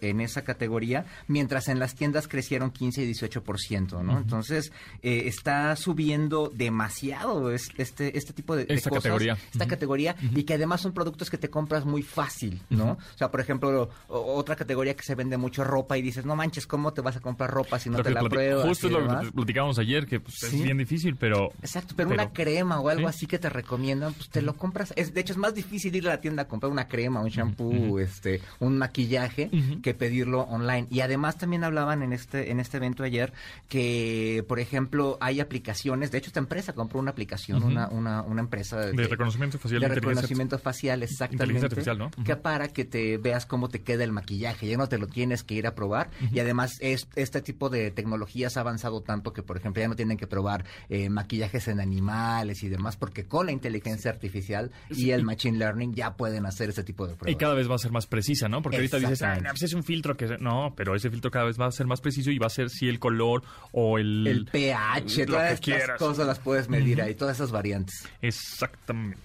en 0.00 0.20
esa 0.20 0.42
categoría, 0.42 1.04
mientras 1.28 1.68
en 1.68 1.78
las 1.78 1.94
tiendas 1.94 2.28
crecieron 2.28 2.70
15 2.70 3.04
y 3.04 3.12
18%, 3.12 4.02
¿no? 4.02 4.18
Entonces 4.18 4.72
eh, 5.02 5.22
está 5.26 5.76
subiendo 5.76 6.50
demasiado 6.54 7.50
es- 7.52 7.70
este 7.76 8.16
este 8.16 8.32
tipo 8.32 8.56
de, 8.56 8.64
de 8.66 8.74
Esta 8.74 8.90
cosas, 8.90 9.04
categoría. 9.04 9.36
esta 9.52 9.66
categoría 9.66 10.16
y 10.34 10.44
que 10.44 10.54
además 10.54 10.80
son 10.80 10.92
productos 10.92 11.30
que 11.30 11.38
te 11.38 11.50
compras 11.50 11.84
muy 11.84 12.02
fácil, 12.02 12.60
¿no? 12.70 12.92
O 12.92 13.18
sea, 13.18 13.30
por 13.30 13.40
ejemplo, 13.40 13.90
otra 14.08 14.56
categoría 14.56 14.94
que 14.94 15.02
se 15.02 15.14
vende 15.14 15.36
mucho 15.36 15.64
ropa 15.64 15.96
y 15.98 16.02
dices, 16.02 16.24
no 16.24 16.36
manches, 16.36 16.66
¿cómo 16.66 16.92
te 16.92 17.00
vas 17.00 17.16
a 17.16 17.20
comprar 17.20 17.50
ropa 17.50 17.78
si 17.78 17.90
no 17.90 18.02
te 18.02 18.10
la 18.10 18.22
pruebas? 18.22 18.66
justo 18.66 18.88
lo 18.88 19.00
demás? 19.00 19.26
que 19.26 19.32
platicábamos 19.32 19.78
ayer, 19.78 20.06
que 20.06 20.20
pues, 20.20 20.34
Sí. 20.38 20.56
es 20.56 20.62
bien 20.62 20.78
difícil, 20.78 21.16
pero... 21.16 21.50
Exacto, 21.62 21.94
pero, 21.96 22.08
pero- 22.10 22.22
una 22.22 22.32
crema 22.32 22.80
o 22.80 22.88
algo 22.88 23.08
Sí. 23.08 23.14
así 23.16 23.26
que 23.26 23.38
te 23.38 23.48
recomiendan, 23.48 24.12
pues 24.14 24.28
te 24.30 24.42
lo 24.42 24.54
compras. 24.54 24.92
Es, 24.96 25.12
de 25.14 25.20
hecho, 25.20 25.32
es 25.32 25.38
más 25.38 25.54
difícil 25.54 25.94
ir 25.96 26.06
a 26.08 26.12
la 26.12 26.20
tienda 26.20 26.42
a 26.42 26.48
comprar 26.48 26.70
una 26.70 26.86
crema, 26.88 27.20
un 27.20 27.28
shampoo, 27.28 27.98
este, 27.98 28.40
un 28.60 28.78
maquillaje, 28.78 29.33
Que 29.82 29.94
pedirlo 29.94 30.42
online. 30.42 30.86
Y 30.90 31.00
además 31.00 31.36
también 31.38 31.64
hablaban 31.64 32.02
en 32.02 32.12
este, 32.12 32.50
en 32.50 32.60
este 32.60 32.76
evento 32.78 33.02
ayer 33.02 33.32
que, 33.68 34.44
por 34.48 34.60
ejemplo, 34.60 35.18
hay 35.20 35.40
aplicaciones. 35.40 36.10
De 36.10 36.18
hecho, 36.18 36.28
esta 36.28 36.40
empresa 36.40 36.72
compró 36.74 37.00
una 37.00 37.10
aplicación, 37.10 37.62
una, 37.62 37.88
una, 37.88 38.22
una 38.22 38.40
empresa 38.40 38.78
De 38.78 39.06
reconocimiento 39.08 39.58
facial 39.58 39.80
de 39.80 39.88
de 39.88 39.94
inteligencia 39.94 40.10
reconocimiento 40.10 40.58
facial, 40.58 41.02
exactamente. 41.02 41.44
Inteligencia 41.44 41.66
artificial, 41.66 41.98
¿no? 41.98 42.10
Que 42.24 42.36
para 42.36 42.68
que 42.68 42.84
te 42.84 43.18
veas 43.18 43.46
cómo 43.46 43.68
te 43.68 43.82
queda 43.82 44.04
el 44.04 44.12
maquillaje, 44.12 44.66
ya 44.66 44.76
no 44.76 44.88
te 44.88 44.98
lo 44.98 45.06
tienes 45.06 45.42
que 45.42 45.54
ir 45.54 45.66
a 45.66 45.74
probar. 45.74 46.10
Y 46.32 46.38
además, 46.40 46.72
es, 46.80 47.08
este 47.16 47.42
tipo 47.42 47.70
de 47.70 47.90
tecnologías 47.90 48.56
ha 48.56 48.60
avanzado 48.60 49.02
tanto 49.02 49.32
que, 49.32 49.42
por 49.42 49.56
ejemplo, 49.56 49.80
ya 49.82 49.88
no 49.88 49.96
tienen 49.96 50.16
que 50.16 50.26
probar 50.26 50.64
eh, 50.88 51.08
maquillajes 51.10 51.68
en 51.68 51.80
animales 51.80 52.62
y 52.62 52.68
demás, 52.68 52.96
porque 52.96 53.24
con 53.26 53.46
la 53.46 53.52
inteligencia 53.52 54.10
artificial 54.10 54.70
y 54.90 55.10
el 55.10 55.24
machine 55.24 55.58
learning 55.58 55.94
ya 55.94 56.16
pueden 56.16 56.46
hacer 56.46 56.70
ese 56.70 56.84
tipo 56.84 57.06
de 57.06 57.14
Y 57.14 57.16
pruebas. 57.16 57.40
cada 57.40 57.54
vez 57.54 57.70
va 57.70 57.74
a 57.74 57.78
ser 57.78 57.92
más 57.92 58.06
precisa, 58.06 58.48
¿no? 58.48 58.62
Porque 58.62 58.76
ahorita 58.76 58.98
dices, 58.98 59.22
no, 59.42 59.50
pues 59.50 59.62
es 59.62 59.74
un 59.74 59.84
filtro 59.84 60.16
que... 60.16 60.36
No, 60.38 60.72
pero 60.76 60.94
ese 60.94 61.10
filtro 61.10 61.30
cada 61.30 61.46
vez 61.46 61.58
va 61.60 61.66
a 61.66 61.72
ser 61.72 61.86
más 61.86 62.00
preciso 62.00 62.30
y 62.30 62.38
va 62.38 62.46
a 62.46 62.50
ser 62.50 62.70
si 62.70 62.88
el 62.88 62.98
color 62.98 63.42
o 63.72 63.98
el... 63.98 64.26
el 64.26 64.46
pH, 64.46 65.26
lo 65.26 65.34
todas 65.34 65.48
que 65.48 65.54
estas 65.54 65.60
quieras. 65.60 65.98
cosas 65.98 66.26
las 66.26 66.38
puedes 66.38 66.68
medir 66.68 67.00
ahí, 67.02 67.14
todas 67.14 67.36
esas 67.36 67.50
variantes. 67.50 68.08
Exactamente. 68.22 69.18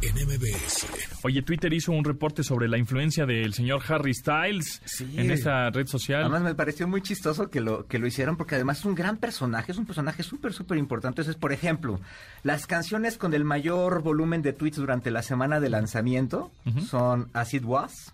Pontón 0.00 0.18
en 0.18 0.26
MBS. 0.28 0.86
Oye, 1.24 1.42
Twitter 1.42 1.72
hizo 1.72 1.92
un 1.92 2.04
reporte 2.04 2.42
sobre 2.42 2.68
la 2.68 2.78
influencia 2.78 3.26
del 3.26 3.52
señor 3.54 3.82
Harry 3.88 4.14
Styles 4.14 4.80
Sí. 4.84 5.14
en 5.16 5.30
esta 5.30 5.70
red 5.70 5.86
social. 5.86 6.20
Además 6.22 6.42
me 6.42 6.54
pareció 6.54 6.86
muy 6.86 7.02
chistoso 7.02 7.50
que 7.50 7.60
lo, 7.60 7.86
que 7.86 7.98
lo 7.98 8.06
hicieron 8.06 8.36
porque 8.36 8.54
además 8.54 8.78
es 8.80 8.84
un 8.84 8.94
gran 8.94 9.16
personaje, 9.16 9.72
es 9.72 9.78
un 9.78 9.86
personaje 9.86 10.22
súper, 10.22 10.52
súper 10.52 10.78
importante. 10.78 11.20
Entonces, 11.22 11.36
por 11.40 11.52
ejemplo, 11.52 12.00
las 12.42 12.66
canciones 12.66 13.18
con 13.18 13.34
el 13.34 13.44
mayor 13.44 14.02
volumen 14.02 14.42
de 14.42 14.52
tweets 14.52 14.76
durante 14.76 15.10
la 15.10 15.22
semana 15.22 15.60
de 15.60 15.70
lanzamiento 15.70 16.50
son 16.88 17.28
As 17.32 17.54
It 17.54 17.64
Was, 17.64 18.12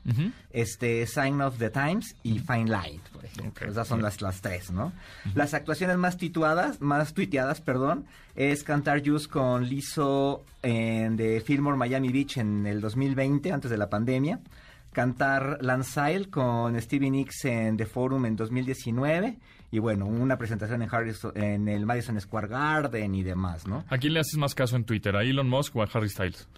este, 0.53 1.07
Sign 1.07 1.41
of 1.43 1.59
the 1.59 1.71
Times 1.71 2.17
y 2.23 2.39
Fine 2.39 2.65
Line, 2.67 3.01
por 3.13 3.25
ejemplo. 3.25 3.51
Ok. 3.67 3.71
Esas 3.71 3.89
son 3.89 4.01
las, 4.03 4.21
las 4.23 4.41
tres, 4.41 4.71
¿no? 4.71 4.93
Las 5.35 5.55
actuaciones 5.55 5.97
más 5.99 6.17
tituadas, 6.17 6.81
más 6.81 7.13
tuiteadas, 7.15 7.61
perdón, 7.61 8.07
es 8.37 8.65
cantar 8.65 9.03
Juice 9.05 9.29
con 9.29 9.69
Lizzo 9.69 10.45
en 10.63 11.17
de 11.17 11.41
Fillmore 11.41 11.74
Miami 11.77 12.09
Beach 12.11 12.37
en 12.39 12.67
el 12.67 12.81
2020, 12.81 13.53
antes 13.53 13.71
de 13.71 13.77
la 13.79 13.89
pandemia. 13.91 14.41
Cantar 14.93 15.59
Lansile 15.61 16.31
con 16.31 16.81
Stevie 16.81 17.11
Nicks 17.11 17.45
en 17.47 17.77
The 17.77 17.87
Forum 17.87 18.27
en 18.27 18.37
2019. 18.37 19.39
Y 19.73 19.79
bueno, 19.81 20.07
una 20.07 20.39
presentación 20.39 20.83
en, 20.83 20.89
Harris- 20.89 21.33
en 21.35 21.69
el 21.69 21.85
Madison 21.85 22.21
Square 22.21 22.47
Garden 22.47 23.15
y 23.17 23.25
demás, 23.25 23.67
¿no? 23.67 23.85
¿A 23.89 23.99
quién 23.99 24.15
le 24.15 24.21
haces 24.21 24.37
más 24.39 24.55
caso 24.55 24.77
en 24.77 24.85
Twitter? 24.85 25.17
¿A 25.17 25.23
Elon 25.23 25.49
Musk 25.49 25.75
o 25.75 25.83
a 25.83 25.89
Harry 25.93 26.09
Styles? 26.09 26.49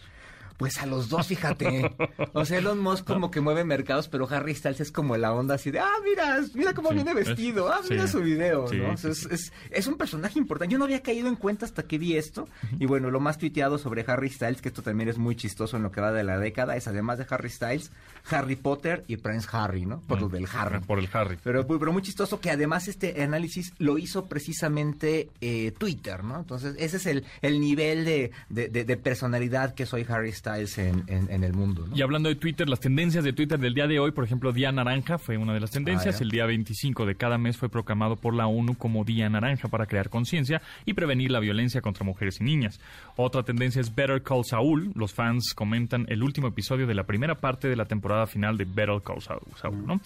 Pues 0.57 0.79
a 0.79 0.87
los 0.87 1.09
dos, 1.09 1.27
fíjate. 1.27 1.95
O 2.33 2.45
sea, 2.45 2.59
Elon 2.59 2.79
Musk 2.81 3.07
como 3.07 3.31
que 3.31 3.40
mueve 3.40 3.64
mercados, 3.64 4.09
pero 4.09 4.27
Harry 4.31 4.55
Styles 4.55 4.81
es 4.81 4.90
como 4.90 5.16
la 5.16 5.33
onda 5.35 5.57
así 5.57 5.71
de, 5.71 5.81
ah, 5.81 5.90
mira, 6.05 6.40
mira 6.55 6.73
cómo 6.75 6.88
Sí, 6.90 6.95
viene 6.95 7.11
es- 7.12 7.27
vestido, 7.29 7.69
ah, 7.73 7.81
mira 7.90 8.07
sí. 8.07 8.12
su 8.12 8.21
video, 8.21 8.66
Sí, 8.69 8.77
¿no? 8.79 8.92
O 8.92 8.97
sea, 8.97 9.11
es, 9.11 9.27
es, 9.27 9.53
es 9.71 9.87
un 9.87 9.97
personaje 9.97 10.38
importante. 10.38 10.73
Yo 10.73 10.79
no 10.79 10.85
había 10.85 11.03
caído 11.03 11.29
en 11.29 11.37
cuenta 11.37 11.66
hasta 11.66 11.83
que 11.83 11.99
vi 11.99 12.16
esto. 12.16 12.49
Y 12.79 12.87
bueno, 12.87 13.11
lo 13.11 13.21
más 13.21 13.37
tuiteado 13.38 13.77
sobre 13.79 14.05
Harry 14.09 14.31
Styles, 14.31 14.62
que 14.62 14.69
esto 14.69 14.83
también 14.83 15.09
es 15.11 15.19
muy 15.19 15.37
chistoso 15.37 15.77
en 15.77 15.83
lo 15.83 15.92
que 15.92 16.01
va 16.01 16.11
de 16.12 16.25
la 16.25 16.38
década, 16.38 16.75
es 16.77 16.88
además 16.88 17.19
de 17.19 17.27
Harry 17.29 17.51
Styles, 17.51 17.90
Harry 18.31 18.57
Potter 18.57 19.05
y 19.09 19.16
Prince 19.19 19.47
Harry, 19.53 19.85
¿no? 19.85 20.01
Por 20.01 20.21
lo 20.23 20.29
del 20.29 20.47
Harry. 20.55 20.81
Por 20.81 20.99
el 20.99 21.09
Harry. 21.12 21.38
Pero, 21.45 21.66
pero 21.66 21.92
muy 21.92 22.03
chistoso 22.03 22.40
que 22.40 22.51
además 22.51 22.88
este 22.88 23.23
análisis 23.23 23.75
lo 23.79 23.99
hizo 23.99 24.25
precisamente 24.27 25.29
eh, 25.42 25.73
Twitter, 25.77 26.25
¿no? 26.25 26.38
Entonces, 26.38 26.75
ese 26.79 26.97
es 26.97 27.07
el, 27.07 27.25
el 27.42 27.61
nivel 27.61 28.05
de, 28.05 28.31
de- 28.49 28.69
de- 28.69 28.85
de 28.85 28.97
personalidad 28.97 29.75
que 29.75 29.85
soy 29.85 30.07
Harry 30.09 30.33
Styles 30.33 30.45
en, 30.54 31.02
en- 31.09 31.30
en 31.30 31.42
el 31.44 31.52
mundo, 31.52 31.87
¿no? 31.88 31.96
Y 31.96 32.02
hablando 32.02 32.28
de 32.28 32.37
Twitter, 32.37 32.68
las 32.68 32.78
tendencias 32.80 33.24
de 33.24 33.32
Twitter 33.32 33.59
del 33.59 33.74
día 33.74 33.87
de 33.88 33.98
hoy, 33.98 34.12
por 34.12 34.24
ejemplo, 34.24 34.52
Día 34.52 34.70
Naranja 34.70 35.18
fue 35.18 35.37
una 35.37 35.52
de 35.52 35.61
las 35.61 35.72
tendencias. 35.72 36.14
Ah, 36.14 36.18
ya. 36.18 36.24
El 36.24 36.30
día 36.30 36.46
25 36.46 37.04
de 37.04 37.16
cada 37.16 37.37
mes 37.37 37.56
fue 37.56 37.68
proclamado 37.68 38.16
por 38.16 38.32
la 38.35 38.46
ONU 38.46 38.76
como 38.76 39.04
Día 39.04 39.28
Naranja 39.28 39.68
para 39.68 39.87
crear 39.87 40.09
conciencia 40.09 40.62
y 40.85 40.94
prevenir 40.94 41.30
la 41.32 41.40
violencia 41.40 41.80
contra 41.80 42.04
mujeres 42.04 42.40
y 42.40 42.44
niñas. 42.44 42.80
Otra 43.16 43.42
tendencia 43.42 43.80
es 43.80 43.94
Better 43.94 44.22
Call 44.22 44.44
Saul. 44.44 44.92
Los 44.94 45.12
fans 45.12 45.52
comentan 45.54 46.06
el 46.09 46.22
último 46.22 46.46
episodio 46.48 46.87
de 46.87 46.94
la 46.94 47.04
primera 47.04 47.35
parte 47.35 47.68
de 47.68 47.74
la 47.76 47.87
temporada 47.87 48.26
final 48.26 48.56
de 48.56 48.64
Better 48.66 49.02
Call 49.04 49.20
Saul, 49.22 49.42
Saul, 49.61 49.87
¿no? 49.87 50.00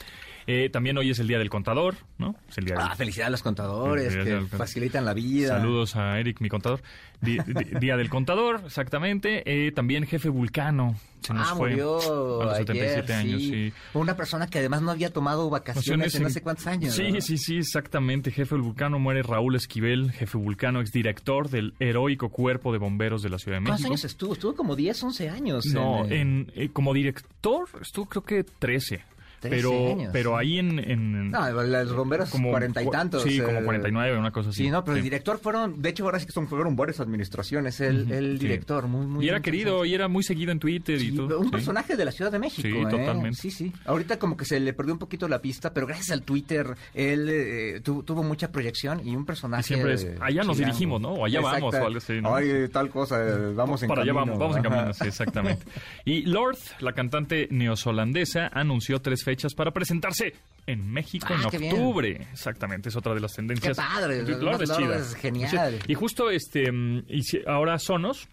Eh, 0.53 0.69
también 0.69 0.99
hoy 0.99 1.11
es 1.11 1.19
el 1.21 1.29
Día 1.29 1.39
del 1.39 1.49
Contador, 1.49 1.95
¿no? 2.19 2.35
Es 2.49 2.59
el 2.59 2.65
día 2.65 2.75
del- 2.75 2.85
Ah, 2.85 2.97
felicidades 2.97 3.29
a 3.29 3.31
los 3.31 3.43
contadores 3.45 4.17
que 4.17 4.33
al 4.33 4.49
facilitan 4.49 5.05
la 5.05 5.15
vida. 5.15 5.49
Saludos 5.59 5.95
a 5.95 6.19
Eric, 6.19 6.41
mi 6.41 6.49
contador. 6.49 6.83
Día 7.23 7.97
del 7.97 8.09
Contador, 8.09 8.63
exactamente. 8.67 9.43
Eh, 9.47 9.71
también 9.73 10.07
Jefe 10.07 10.29
Vulcano. 10.31 10.97
Se 11.21 11.35
nos 11.35 11.51
ah, 11.51 11.55
fue 11.55 11.71
murió 11.71 12.41
a 12.41 12.45
los 12.47 12.55
ayer, 12.55 12.67
77 12.67 13.13
años, 13.13 13.43
sí. 13.43 13.51
sí. 13.71 13.73
Una 13.93 14.17
persona 14.17 14.47
que 14.49 14.59
además 14.59 14.81
no 14.83 14.91
había 14.91 15.13
tomado 15.13 15.51
vacaciones 15.51 16.15
en 16.15 16.23
no 16.23 16.29
en- 16.29 16.35
sé 16.35 16.41
cuántos 16.43 16.67
años. 16.67 16.95
Sí, 16.95 17.13
¿no? 17.13 17.21
sí, 17.21 17.37
sí, 17.39 17.59
exactamente. 17.59 18.31
Jefe 18.33 18.57
Vulcano 18.57 18.99
muere 18.99 19.23
Raúl 19.23 19.55
Esquivel, 19.55 20.11
jefe 20.13 20.39
Vulcano, 20.39 20.81
exdirector 20.81 21.51
del 21.51 21.75
heroico 21.79 22.31
cuerpo 22.31 22.73
de 22.73 22.79
bomberos 22.79 23.23
de 23.23 23.29
la 23.29 23.39
Ciudad 23.39 23.59
de 23.59 23.65
¿Cuántos 23.65 23.81
México. 23.83 23.93
años 23.93 24.05
estuvo? 24.05 24.33
Estuvo 24.33 24.55
como 24.57 24.75
10, 24.75 25.03
11 25.05 25.29
años. 25.29 25.67
No, 25.67 26.07
en, 26.07 26.13
en, 26.13 26.53
eh, 26.57 26.71
como 26.73 26.95
director 26.95 27.69
estuvo 27.83 28.07
creo 28.07 28.25
que 28.25 28.43
13. 28.45 29.05
13 29.40 29.57
pero, 29.57 29.90
años, 29.92 30.11
pero 30.12 30.37
ahí 30.37 30.59
en... 30.59 30.79
en 30.79 31.31
No, 31.31 31.50
los 31.50 31.94
bomberos 31.96 32.31
como 32.31 32.50
cuarenta 32.50 32.83
y 32.83 32.88
tantos. 32.90 33.22
Sí, 33.22 33.38
eh, 33.38 33.42
como 33.42 33.62
49, 33.64 34.18
una 34.18 34.31
cosa 34.31 34.50
así. 34.50 34.64
Sí, 34.64 34.70
no, 34.70 34.85
pero 34.85 34.96
el 34.98 35.03
director 35.03 35.38
fueron, 35.38 35.81
de 35.83 35.88
hecho 35.88 36.05
ahora 36.05 36.20
sí 36.20 36.26
que 36.26 36.33
son, 36.33 36.46
fueron 36.48 36.76
varias 36.76 37.00
administraciones, 37.00 37.81
el, 37.81 38.03
Ujú, 38.03 38.14
el 38.14 38.38
sí. 38.38 38.46
director, 38.46 38.87
muy, 38.87 39.07
muy... 39.07 39.24
Y 39.24 39.29
era 39.29 39.40
querido, 39.40 39.85
y 39.85 39.94
era 39.94 40.09
muy 40.09 40.22
seguido 40.22 40.53
en 40.53 40.59
Twitter 40.61 41.00
y 41.00 41.12
todo. 41.16 41.38
un 41.38 41.46
sí. 41.46 41.50
personaje 41.50 41.96
de 41.96 42.05
la 42.05 42.12
Ciudad 42.12 42.31
de 42.31 42.38
México, 42.38 42.68
Sí, 42.68 42.74
¿eh? 42.76 42.87
totalmente. 42.90 43.37
Sí, 43.40 43.50
sí. 43.50 43.72
Ahorita 43.87 44.18
como 44.18 44.37
que 44.37 44.44
se 44.44 44.61
le 44.61 44.72
perdió 44.72 44.92
un 44.92 44.98
poquito 44.98 45.26
la 45.29 45.40
pista, 45.40 45.72
pero 45.72 45.87
gracias 45.87 46.11
al 46.11 46.22
Twitter 46.22 46.76
él 46.94 47.29
eh, 47.31 47.81
tu- 47.83 48.03
tuvo 48.03 48.22
mucha 48.22 48.53
proyección 48.53 49.07
y 49.07 49.16
un 49.16 49.24
personaje... 49.24 49.62
Y 49.62 49.64
siempre 49.74 49.94
es, 49.94 50.05
allá 50.20 50.42
nos 50.42 50.57
chilango. 50.57 50.72
dirigimos, 50.74 51.00
¿no? 51.00 51.09
O 51.14 51.24
allá 51.24 51.40
vamos, 51.40 51.74
o 51.74 51.87
algo 51.87 51.98
así, 51.98 52.20
¿no? 52.20 52.35
Ay, 52.35 52.68
tal 52.72 52.90
cosa, 52.90 53.20
eh, 53.26 53.53
vamos 53.55 53.83
en 53.83 53.88
Para 53.88 54.03
allá 54.03 54.12
camino. 54.12 54.38
vamos, 54.38 54.38
vamos 54.38 54.57
en 54.59 54.62
camino, 54.62 54.92
sí, 54.92 55.05
exactamente. 55.09 55.64
Y 56.05 56.22
Lord, 56.22 56.59
la 56.81 56.92
cantante 56.92 57.48
neozelandesa, 57.50 58.48
anunció 58.53 59.00
tres 59.00 59.24
fechas 59.31 59.55
para 59.55 59.71
presentarse 59.71 60.35
en 60.66 60.90
México 60.90 61.29
Ah, 61.31 61.49
en 61.53 61.61
bien. 61.61 61.73
octubre. 61.73 62.27
Exactamente, 62.33 62.88
es 62.88 62.97
otra 62.97 63.14
de 63.14 63.21
las 63.21 63.33
tendencias. 63.33 63.77
Qué 63.77 63.83
padre, 63.83 64.23
Lord 64.23 64.62
es 64.62 64.77
chida. 64.77 64.97
es 64.97 65.14
genial. 65.14 65.79
Sí, 65.81 65.93
Y 65.93 65.95
justo 65.95 66.31
este, 66.31 66.71
mm, 66.73 67.05
ahora 67.47 67.79
Sonos 67.79 68.27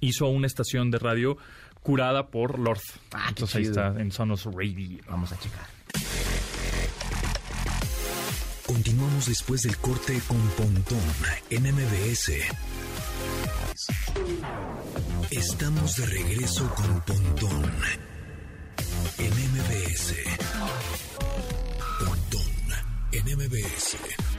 hizo 0.00 0.26
una 0.28 0.46
estación 0.46 0.90
de 0.92 0.98
radio 0.98 1.36
curada 1.82 2.28
por 2.28 2.58
Lord. 2.60 2.78
Ah, 3.12 3.24
qué 3.24 3.28
Entonces 3.30 3.56
ahí 3.56 3.62
está 3.64 3.88
en 4.00 4.12
Sonos 4.12 4.44
Radio. 4.44 4.98
Vamos 5.08 5.32
a 5.32 5.38
checar. 5.38 5.66
Continuamos 8.66 9.26
después 9.26 9.62
del 9.62 9.76
corte 9.78 10.20
con 10.28 10.38
Pontón 10.50 10.98
en 11.50 11.62
MBS. 11.74 12.32
Estamos 15.30 15.96
de 15.96 16.06
regreso 16.06 16.72
con 16.74 17.00
Pontón 17.02 17.72
en 19.18 19.30
MBS. 19.30 20.14
Pontón 21.98 22.54
MBS. 23.12 23.96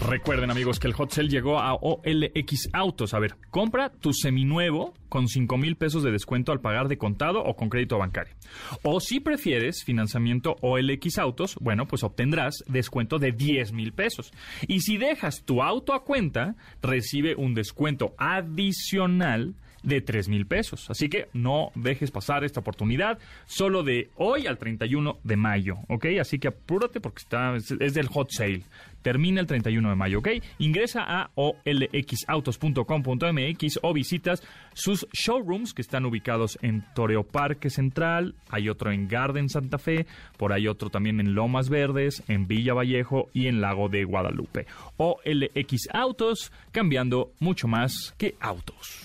Recuerden 0.08 0.52
amigos 0.52 0.80
que 0.80 0.88
el 0.88 0.94
hot 0.94 1.12
sale 1.12 1.30
llegó 1.30 1.60
a 1.60 1.76
OLX 1.76 2.70
Autos. 2.74 3.14
A 3.14 3.20
ver, 3.20 3.36
compra 3.50 3.90
tu 3.90 4.12
seminuevo 4.14 4.94
con 5.08 5.28
5 5.28 5.58
mil 5.58 5.78
pesos 5.78 6.04
de 6.04 6.12
descuento 6.12 6.52
al 6.52 6.60
pagar 6.60 6.88
de 6.88 6.98
contado 6.98 7.44
o 7.44 7.56
con 7.56 7.70
crédito 7.70 7.98
bancario. 7.98 8.36
O 8.84 9.00
si 9.00 9.20
prefieres 9.20 9.84
financiamiento 9.84 10.58
OLX 10.62 11.20
Autos, 11.20 11.56
bueno, 11.62 11.88
pues 11.88 12.04
obtendrás 12.04 12.64
descuento 12.68 13.18
de 13.18 13.32
10 13.32 13.72
mil 13.72 13.94
pesos. 13.94 14.32
Y 14.68 14.82
si 14.82 14.98
dejas 14.98 15.44
tu 15.46 15.64
auto 15.64 15.94
a 15.94 16.04
cuenta, 16.04 16.56
recibe 16.82 17.36
un 17.36 17.54
descuento 17.54 18.14
adicional 18.18 19.56
de 19.86 20.02
3 20.02 20.28
mil 20.30 20.46
pesos. 20.46 20.88
Así 20.90 21.10
que 21.10 21.28
no 21.34 21.72
dejes 21.76 22.12
pasar 22.12 22.44
esta 22.44 22.60
oportunidad 22.60 23.18
solo 23.46 23.84
de 23.84 24.10
hoy 24.16 24.48
al 24.48 24.58
31 24.58 25.20
de 25.24 25.38
mayo, 25.38 25.78
¿ok? 25.88 26.08
Así 26.20 26.40
que 26.40 26.50
apúrate 26.50 27.00
porque 27.00 27.22
está, 27.22 27.56
es, 27.56 27.74
es 27.80 27.94
del 27.94 28.08
hot 28.08 28.32
sale. 28.32 28.64
Termina 29.02 29.40
el 29.40 29.46
31 29.46 29.90
de 29.90 29.96
mayo, 29.96 30.20
¿ok? 30.20 30.28
Ingresa 30.58 31.06
a 31.08 31.30
olxautos.com.mx 31.36 33.80
o 33.84 33.94
visitas 33.94 34.42
sus 34.74 35.08
showrooms 35.14 35.76
que 35.76 35.84
están 35.84 36.06
ubicados 36.06 36.58
en 36.64 36.84
Toreo 36.96 37.24
Parque 37.24 37.70
Central, 37.70 38.34
hay 38.50 38.68
otro 38.68 38.92
en 38.92 39.08
Garden 39.08 39.48
Santa 39.48 39.78
Fe, 39.78 40.08
por 40.38 40.54
ahí 40.54 40.68
otro 40.68 40.90
también 40.90 41.20
en 41.20 41.36
Lomas 41.36 41.70
Verdes, 41.70 42.24
en 42.28 42.48
Villa 42.48 42.74
Vallejo 42.74 43.30
y 43.32 43.46
en 43.46 43.62
Lago 43.62 43.90
de 43.90 44.06
Guadalupe. 44.06 44.66
OLX 44.98 45.90
Autos, 45.94 46.52
cambiando 46.72 47.32
mucho 47.40 47.68
más 47.68 48.16
que 48.18 48.34
autos. 48.40 49.05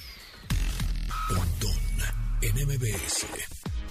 Pontón 1.34 1.70
en 2.42 2.54
MBS. 2.66 3.26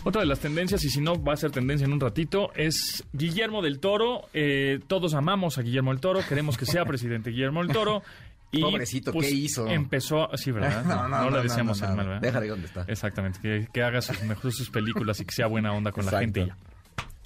Otra 0.03 0.21
de 0.21 0.27
las 0.27 0.39
tendencias, 0.39 0.83
y 0.83 0.89
si 0.89 0.99
no 0.99 1.21
va 1.21 1.33
a 1.33 1.37
ser 1.37 1.51
tendencia 1.51 1.85
en 1.85 1.93
un 1.93 1.99
ratito, 1.99 2.51
es 2.55 3.03
Guillermo 3.13 3.61
del 3.61 3.79
Toro. 3.79 4.27
Eh, 4.33 4.79
todos 4.87 5.13
amamos 5.13 5.57
a 5.57 5.61
Guillermo 5.61 5.91
del 5.91 6.01
Toro, 6.01 6.19
queremos 6.27 6.57
que 6.57 6.65
sea 6.65 6.83
presidente 6.85 7.29
Guillermo 7.29 7.63
del 7.63 7.71
Toro. 7.71 8.03
Y, 8.51 8.61
pues, 8.61 8.71
Pobrecito, 8.71 9.13
¿qué 9.13 9.29
hizo? 9.29 9.67
Empezó, 9.67 10.29
sí, 10.35 10.51
¿verdad? 10.51 10.83
No, 10.85 11.07
no, 11.07 11.17
no, 11.17 11.29
le 11.29 11.37
no, 11.37 11.43
deseamos 11.43 11.79
no, 11.79 11.85
el 11.85 11.91
no. 11.91 11.97
mal, 11.97 12.05
¿verdad? 12.07 12.21
Déjale 12.21 12.47
donde 12.47 12.67
está. 12.67 12.85
Exactamente, 12.87 13.39
que, 13.41 13.67
que 13.71 13.83
haga 13.83 14.01
sus, 14.01 14.21
mejor 14.23 14.51
sus 14.51 14.69
películas 14.69 15.19
y 15.19 15.25
que 15.25 15.33
sea 15.33 15.47
buena 15.47 15.71
onda 15.71 15.91
con 15.91 16.05
la 16.05 16.19
gente. 16.19 16.41
y 16.41 16.47
ya. 16.47 16.57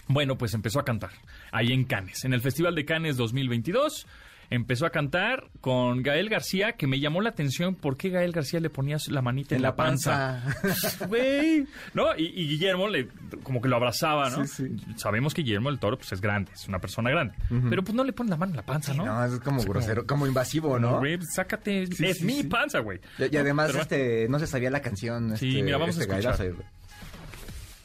Bueno, 0.08 0.38
pues 0.38 0.54
empezó 0.54 0.80
a 0.80 0.86
cantar 0.86 1.12
ahí 1.52 1.72
en 1.72 1.86
Cannes, 1.86 2.26
en 2.26 2.34
el 2.34 2.42
Festival 2.42 2.76
de 2.76 2.86
Cannes 2.86 3.18
2022. 3.18 4.06
Empezó 4.54 4.86
a 4.86 4.92
cantar 4.92 5.50
con 5.62 6.04
Gael 6.04 6.30
García, 6.30 6.74
que 6.74 6.86
me 6.86 7.00
llamó 7.00 7.22
la 7.22 7.30
atención 7.30 7.74
por 7.74 7.98
qué 7.98 8.10
Gael 8.10 8.32
García 8.32 8.60
le 8.60 8.70
ponía 8.70 8.98
la 9.08 9.24
manita 9.24 9.56
en, 9.56 9.60
En 9.60 9.64
la 9.64 9.76
panza. 9.76 10.44
panza. 10.62 11.06
Güey. 11.08 11.66
¿No? 11.96 12.16
Y, 12.16 12.26
y 12.28 12.48
Guillermo 12.50 12.88
le, 12.88 13.08
como 13.42 13.62
que 13.62 13.68
lo 13.68 13.78
abrazaba, 13.78 14.30
¿no? 14.30 14.46
Sí, 14.46 14.68
sí. 14.78 14.94
Sabemos 14.96 15.34
que 15.34 15.42
Guillermo 15.42 15.70
del 15.72 15.80
Toro 15.80 15.98
pues, 15.98 16.12
es 16.12 16.22
grande, 16.22 16.52
es 16.54 16.68
una 16.68 16.78
persona 16.78 17.10
grande. 17.10 17.34
Pero 17.68 17.84
pues 17.84 17.96
no 17.96 18.04
le 18.04 18.14
pone 18.14 18.30
la 18.30 18.38
mano 18.38 18.52
en 18.52 18.58
la 18.58 18.64
panza, 18.66 18.94
¿no? 18.94 19.06
No, 19.06 19.26
es 19.26 19.40
como 19.40 19.64
grosero, 19.64 20.06
como 20.06 20.28
invasivo, 20.28 20.78
¿no? 20.78 21.00
Güey, 21.00 21.20
sácate. 21.24 21.88
Sí, 21.88 22.06
es 22.06 22.20
sí, 22.20 22.26
mi 22.26 22.42
sí. 22.42 22.44
panza, 22.44 22.78
güey. 22.80 23.00
Y, 23.18 23.34
y 23.34 23.38
además, 23.38 23.72
Pero- 23.72 23.82
este, 23.82 24.28
no 24.30 24.38
se 24.38 24.46
sabía 24.46 24.70
la 24.70 24.82
canción. 24.84 25.36
Sí, 25.36 25.50
este, 25.50 25.64
mira, 25.64 25.78
vamos 25.78 25.98
a 25.98 26.02
este 26.02 26.14
escuchar. 26.14 26.54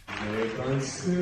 Me 0.07 0.53
cansé 0.65 1.17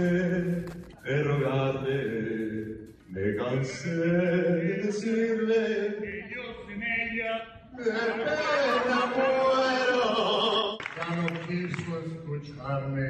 de 1.04 1.22
rogarle, 1.22 2.95
me 3.08 3.36
cansé 3.36 3.94
de 3.94 4.82
decirle 4.82 5.96
que 6.00 6.34
yo 6.34 6.42
sin 6.66 6.82
ella 6.82 7.32
de 7.76 7.84
pena 7.84 9.00
muero. 9.14 10.78
Ya 10.96 11.08
no 11.16 11.26
quiso 11.46 11.92
escucharme, 12.00 13.08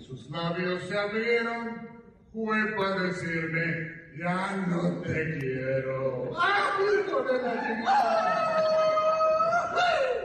sus 0.00 0.30
labios 0.30 0.82
se 0.84 0.98
abrieron, 0.98 1.88
fue 2.32 2.58
para 2.76 3.02
decirme, 3.02 3.92
ya 4.18 4.56
no 4.68 5.00
te 5.02 5.38
quiero. 5.38 6.32
¡Ah, 6.36 6.78
hijo 6.80 7.22
de 7.22 7.42
la 7.42 7.52
chingada! 7.62 8.48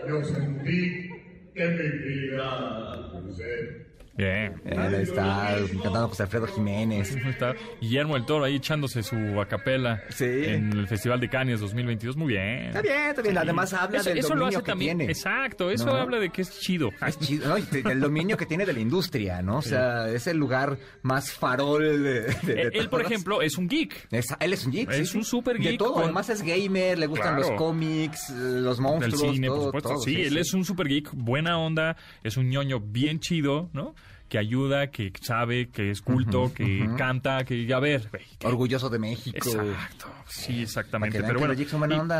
Yo 0.07 0.23
sentí 0.23 1.09
que 1.53 1.67
mi 1.67 1.89
vida 1.99 3.13
se 3.35 3.82
Bien. 4.15 4.61
Eh, 4.65 4.75
ahí 4.77 4.93
está, 5.01 5.55
cantando 5.81 6.07
José 6.09 6.23
Alfredo 6.23 6.45
Jiménez. 6.47 7.15
Está 7.15 7.55
Guillermo 7.81 8.13
del 8.13 8.25
Toro 8.25 8.43
ahí 8.45 8.55
echándose 8.57 9.01
su 9.01 9.15
acapela 9.41 10.03
Sí. 10.09 10.25
en 10.25 10.71
el 10.71 10.87
Festival 10.87 11.19
de 11.19 11.29
Cannes 11.29 11.59
2022. 11.61 12.15
Muy 12.15 12.27
bien. 12.33 12.65
Está 12.67 12.81
bien, 12.83 13.09
está 13.09 13.21
bien. 13.23 13.37
Además 13.39 13.73
habla 13.73 13.99
eso, 13.99 14.09
del 14.09 14.19
eso 14.19 14.29
lo 14.35 14.41
dominio 14.41 14.57
hace 14.59 14.65
que 14.65 14.71
también. 14.71 14.97
tiene. 14.99 15.11
Exacto, 15.11 15.71
eso 15.71 15.85
¿No? 15.87 15.93
habla 15.93 16.19
de 16.19 16.29
que 16.29 16.43
es 16.43 16.59
chido. 16.59 16.91
Es 17.07 17.17
chido, 17.19 17.47
¿no? 17.49 17.55
Del 17.89 17.99
dominio 18.01 18.37
que 18.37 18.45
tiene 18.45 18.65
de 18.67 18.73
la 18.73 18.79
industria, 18.79 19.41
¿no? 19.41 19.57
O 19.57 19.61
sea, 19.63 20.07
es 20.09 20.27
el 20.27 20.37
lugar 20.37 20.77
más 21.01 21.31
farol 21.31 21.81
de, 21.81 22.21
de- 22.21 22.21
de 22.43 22.61
Eh, 22.63 22.69
Él, 22.73 22.89
por 22.89 23.01
ejemplo, 23.01 23.41
es 23.41 23.57
un 23.57 23.67
geek. 23.67 24.07
Es- 24.11 24.27
él 24.39 24.53
es 24.53 24.65
un 24.65 24.71
geek. 24.73 24.91
Es 24.91 25.09
sí, 25.09 25.17
un 25.17 25.23
sí. 25.23 25.29
super 25.31 25.57
De 25.57 25.63
geek 25.69 25.79
todo. 25.79 25.93
con- 25.93 26.03
Además 26.03 26.29
es 26.29 26.43
gamer, 26.43 26.99
le 26.99 27.07
gustan 27.07 27.35
Claro. 27.35 27.49
los 27.49 27.57
cómics, 27.57 28.29
eh, 28.29 28.33
los 28.61 28.77
Del 28.77 28.83
monstruos, 28.83 29.21
cine, 29.33 29.47
todo, 29.47 29.55
por 29.57 29.65
supuesto. 29.81 29.89
todo, 29.89 29.99
sí, 30.01 30.21
él 30.21 30.37
es 30.37 30.53
un 30.53 30.63
super 30.65 30.87
geek, 30.87 31.09
buena 31.13 31.57
onda, 31.57 31.97
es 32.23 32.37
un 32.37 32.47
ñoño 32.49 32.79
bien 32.79 33.19
chido, 33.19 33.69
¿no? 33.73 33.95
Que 34.33 34.39
ayuda, 34.39 34.87
que 34.89 35.13
sabe, 35.21 35.69
que 35.69 35.91
es 35.91 36.01
culto, 36.01 36.51
que 36.55 36.89
canta, 36.97 37.43
que 37.43 37.71
a 37.71 37.77
ver, 37.79 38.09
que- 38.39 38.47
Orgulloso 38.47 38.89
de 38.89 38.97
México. 38.97 39.37
Exacto, 39.37 40.07
sí, 40.27 40.63
exactamente. 40.63 41.21
Pero 41.21 41.37
bueno, 41.37 41.53
y, 41.53 41.65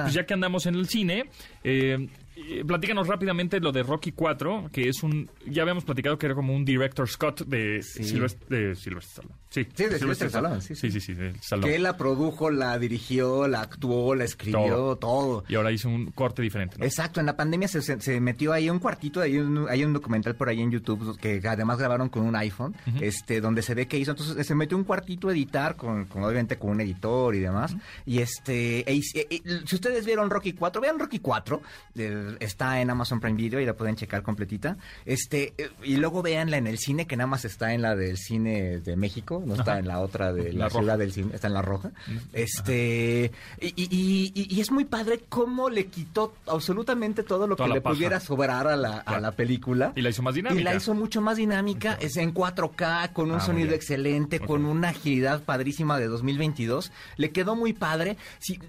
pues 0.04 0.14
ya 0.14 0.24
que 0.24 0.36
andamos 0.36 0.68
en 0.68 0.76
el 0.76 0.88
cine, 0.88 1.26
eh, 1.64 2.08
eh, 2.36 2.64
platícanos 2.66 3.08
rápidamente 3.08 3.60
lo 3.60 3.72
de 3.72 3.84
Rocky 3.84 4.12
4, 4.12 4.70
que 4.72 4.90
es 4.90 5.04
un, 5.04 5.30
ya 5.46 5.62
habíamos 5.62 5.84
platicado 5.84 6.18
que 6.18 6.26
era 6.26 6.36
como 6.36 6.56
un 6.56 6.66
director 6.66 7.08
Scott 7.10 7.42
de 7.46 7.82
Silvestre, 7.84 8.58
de 8.70 8.76
Sylvester 8.76 9.24
Stallone. 9.24 9.36
Sí, 9.50 9.68
Sí, 9.76 9.84
de 9.86 10.00
Sylvester 10.00 10.28
Stallone, 10.28 10.62
sí, 10.62 10.76
sí, 10.76 10.90
sí. 10.92 11.00
sí, 11.00 11.16
sí. 11.16 11.60
Que 11.62 11.76
él 11.76 11.84
la 11.84 11.96
produjo, 11.96 12.50
la 12.50 12.78
dirigió, 12.80 13.48
la 13.48 13.62
actuó, 13.62 14.16
la 14.16 14.24
escribió, 14.24 14.96
todo. 14.96 15.44
Y 15.48 15.56
ahora 15.56 15.72
hizo 15.72 15.90
un 15.90 16.08
corte 16.12 16.42
diferente, 16.42 16.78
¿no? 16.80 16.86
Exacto, 16.86 17.20
en 17.20 17.28
la 17.28 17.38
pandemia 17.38 17.68
se, 17.68 17.82
se- 17.82 18.20
metió 18.20 18.52
ahí 18.54 18.70
un 18.70 18.80
cuartito, 18.80 19.22
hay 19.22 19.38
un, 19.38 19.68
hay 19.70 19.84
un 19.86 19.94
documental 19.94 20.36
por 20.36 20.50
ahí 20.50 20.60
en 20.62 20.72
YouTube 20.72 21.18
que 21.20 21.40
además 21.48 21.78
grabaron 21.78 22.10
con 22.10 22.24
un 22.24 22.36
iPhone, 22.36 22.76
este, 23.00 23.42
donde 23.42 23.62
se 23.62 23.76
ve 23.76 23.88
que 23.88 23.98
hizo, 24.00 24.12
entonces 24.12 24.46
se 24.48 24.56
metió 24.56 24.76
un 24.76 24.84
cuartito 24.86 25.30
a 25.30 25.34
editar, 25.34 25.76
con, 25.76 26.06
con, 26.06 26.24
obviamente 26.24 26.58
con 26.58 26.72
un 26.72 26.82
editor 26.82 27.36
y 27.36 27.40
demás, 27.40 27.76
y 28.08 28.20
este, 28.20 28.80
e 28.92 28.96
e- 29.14 29.28
e- 29.30 29.42
si 29.68 29.76
ustedes 29.76 30.06
vieron 30.06 30.30
Rocky 30.32 30.54
4, 30.54 30.82
vean 30.82 30.98
Rocky 30.98 31.20
4, 31.20 31.62
eh, 31.96 32.23
está 32.40 32.82
en 32.82 32.90
Amazon 32.90 33.20
Prime 33.20 33.38
Video 33.38 33.60
y 33.60 33.66
la 33.66 33.74
pueden 33.76 33.96
checar 33.96 34.24
completita, 34.24 34.78
este, 35.06 35.54
eh, 35.58 35.70
y 35.84 35.96
luego 35.98 36.22
véanla 36.22 36.58
en 36.58 36.68
el 36.68 36.78
cine, 36.78 37.08
que 37.08 37.16
nada 37.18 37.28
más 37.28 37.46
está 37.46 37.74
en 37.74 37.82
la 37.82 37.96
del 37.96 38.18
cine 38.18 38.80
de 38.80 38.96
México, 38.96 39.44
no 39.46 39.56
está 39.56 39.80
en 39.80 39.88
la 39.88 40.00
otra 40.00 40.34
de 40.34 40.54
la, 40.54 40.66
La 40.66 40.70
ciudad 40.70 40.98
del 40.98 41.12
cine, 41.12 41.32
está 41.36 41.48
en 41.48 41.54
la 41.54 41.62
roja, 41.62 41.92
este, 42.34 43.32
y, 43.60 43.68
y- 43.76 44.32
y- 44.36 44.56
y- 44.56 44.62
es 44.62 44.72
muy 44.72 44.86
padre 44.86 45.22
cómo 45.30 45.70
le 45.70 45.88
quitó 45.88 46.34
absolutamente 46.48 47.24
todo 47.24 47.48
lo 47.48 47.56
Toda 47.56 47.70
que 47.70 47.76
le 47.76 47.82
paja. 47.82 47.96
pudiera 47.96 48.20
sobrar 48.20 48.68
a 48.68 48.76
la, 48.76 48.98
a 49.00 49.20
la 49.20 49.32
película. 49.32 49.94
Y 49.96 50.02
la 50.02 50.10
hizo 50.10 50.22
más 50.22 50.36
dinámica. 50.36 50.60
Y 50.60 50.64
la 50.64 50.76
hizo 50.76 50.94
mucho 50.94 51.22
más 51.22 51.38
dinámica, 51.38 51.98
es 52.02 52.18
en 52.18 52.34
4K, 52.34 53.14
con 53.14 53.32
un 53.32 53.38
Ah, 53.38 53.40
sonido 53.40 53.74
excelente, 53.74 54.40
con 54.40 54.66
una 54.66 54.90
agilidad 54.90 55.44
padrísima 55.44 55.98
de 56.00 56.08
2022. 56.08 56.92
Le 57.18 57.32
quedó 57.32 57.56
muy 57.56 57.74
padre. 57.74 58.18
Sí, 58.40 58.60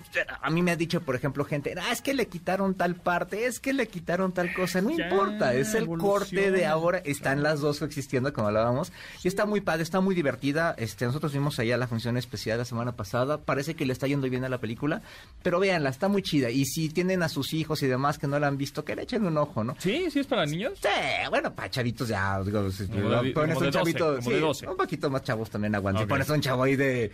a 0.41 0.51
mí 0.51 0.63
me 0.63 0.71
ha 0.73 0.77
dicho, 0.77 1.01
por 1.03 1.15
ejemplo, 1.17 1.45
gente, 1.45 1.75
ah, 1.81 1.93
es 1.93 2.01
que 2.03 2.15
le 2.15 2.27
quitaron 2.29 2.75
tal 2.75 2.95
parte, 2.97 3.44
es 3.45 3.61
que 3.61 3.73
le 3.73 3.87
quitaron 3.89 4.33
tal 4.33 4.53
cosa. 4.55 4.81
No 4.81 4.97
Ya, 4.97 5.05
importa, 5.09 5.55
es 5.55 5.75
el 5.75 5.87
corte 5.87 6.51
de 6.51 6.67
ahora. 6.67 6.99
Están 6.99 7.43
las 7.43 7.61
dos 7.61 7.83
existiendo, 7.83 8.33
como 8.33 8.49
hablábamos. 8.49 8.93
Y 9.23 9.29
está 9.29 9.47
muy 9.47 9.61
padre, 9.61 9.83
está 9.83 10.01
muy 10.01 10.15
divertida. 10.15 10.75
Este, 10.79 11.07
nosotros 11.07 11.33
vimos 11.33 11.59
allá 11.59 11.77
la 11.77 11.87
función 11.87 12.17
especial 12.17 12.59
la 12.59 12.65
semana 12.65 12.93
pasada. 12.93 13.39
Parece 13.39 13.75
que 13.75 13.87
le 13.87 13.93
está 13.93 14.07
yendo 14.07 14.29
bien 14.29 14.45
a 14.45 14.49
la 14.49 14.59
película. 14.59 15.03
Pero 15.43 15.61
véanla, 15.61 15.91
está 15.91 16.09
muy 16.09 16.23
chida. 16.23 16.51
Y 16.51 16.65
si 16.65 16.89
tienen 16.89 17.23
a 17.23 17.29
sus 17.29 17.53
hijos 17.55 17.83
y 17.83 17.87
demás 17.87 18.19
que 18.19 18.27
no 18.27 18.39
la 18.39 18.47
han 18.49 18.59
visto, 18.59 18.85
que 18.85 18.97
le 18.97 19.03
echen 19.03 19.25
un 19.27 19.37
ojo, 19.39 19.65
¿no? 19.65 19.75
Sí, 19.79 20.11
sí 20.11 20.21
es 20.21 20.27
para 20.27 20.47
niños. 20.47 20.73
Sí, 20.83 20.89
bueno, 21.31 21.55
para 21.55 21.71
chavitos 21.71 22.09
ya, 22.09 22.43
digo, 22.43 22.71
si 22.71 22.85
pones 22.87 23.57
un 23.57 23.65
12, 23.65 23.71
chavito, 23.71 24.17
como 24.17 24.23
sí, 24.23 24.31
de 24.33 24.41
12. 24.41 24.69
un 24.69 24.77
poquito 24.77 25.11
más 25.11 25.23
chavos 25.23 25.51
también 25.51 25.75
aguantan. 25.75 26.03
Ok. 26.05 26.09
Si 26.09 26.11
pones 26.11 26.31
un 26.31 26.41
chavo 26.41 26.63
ahí 26.63 26.77
de 26.77 27.13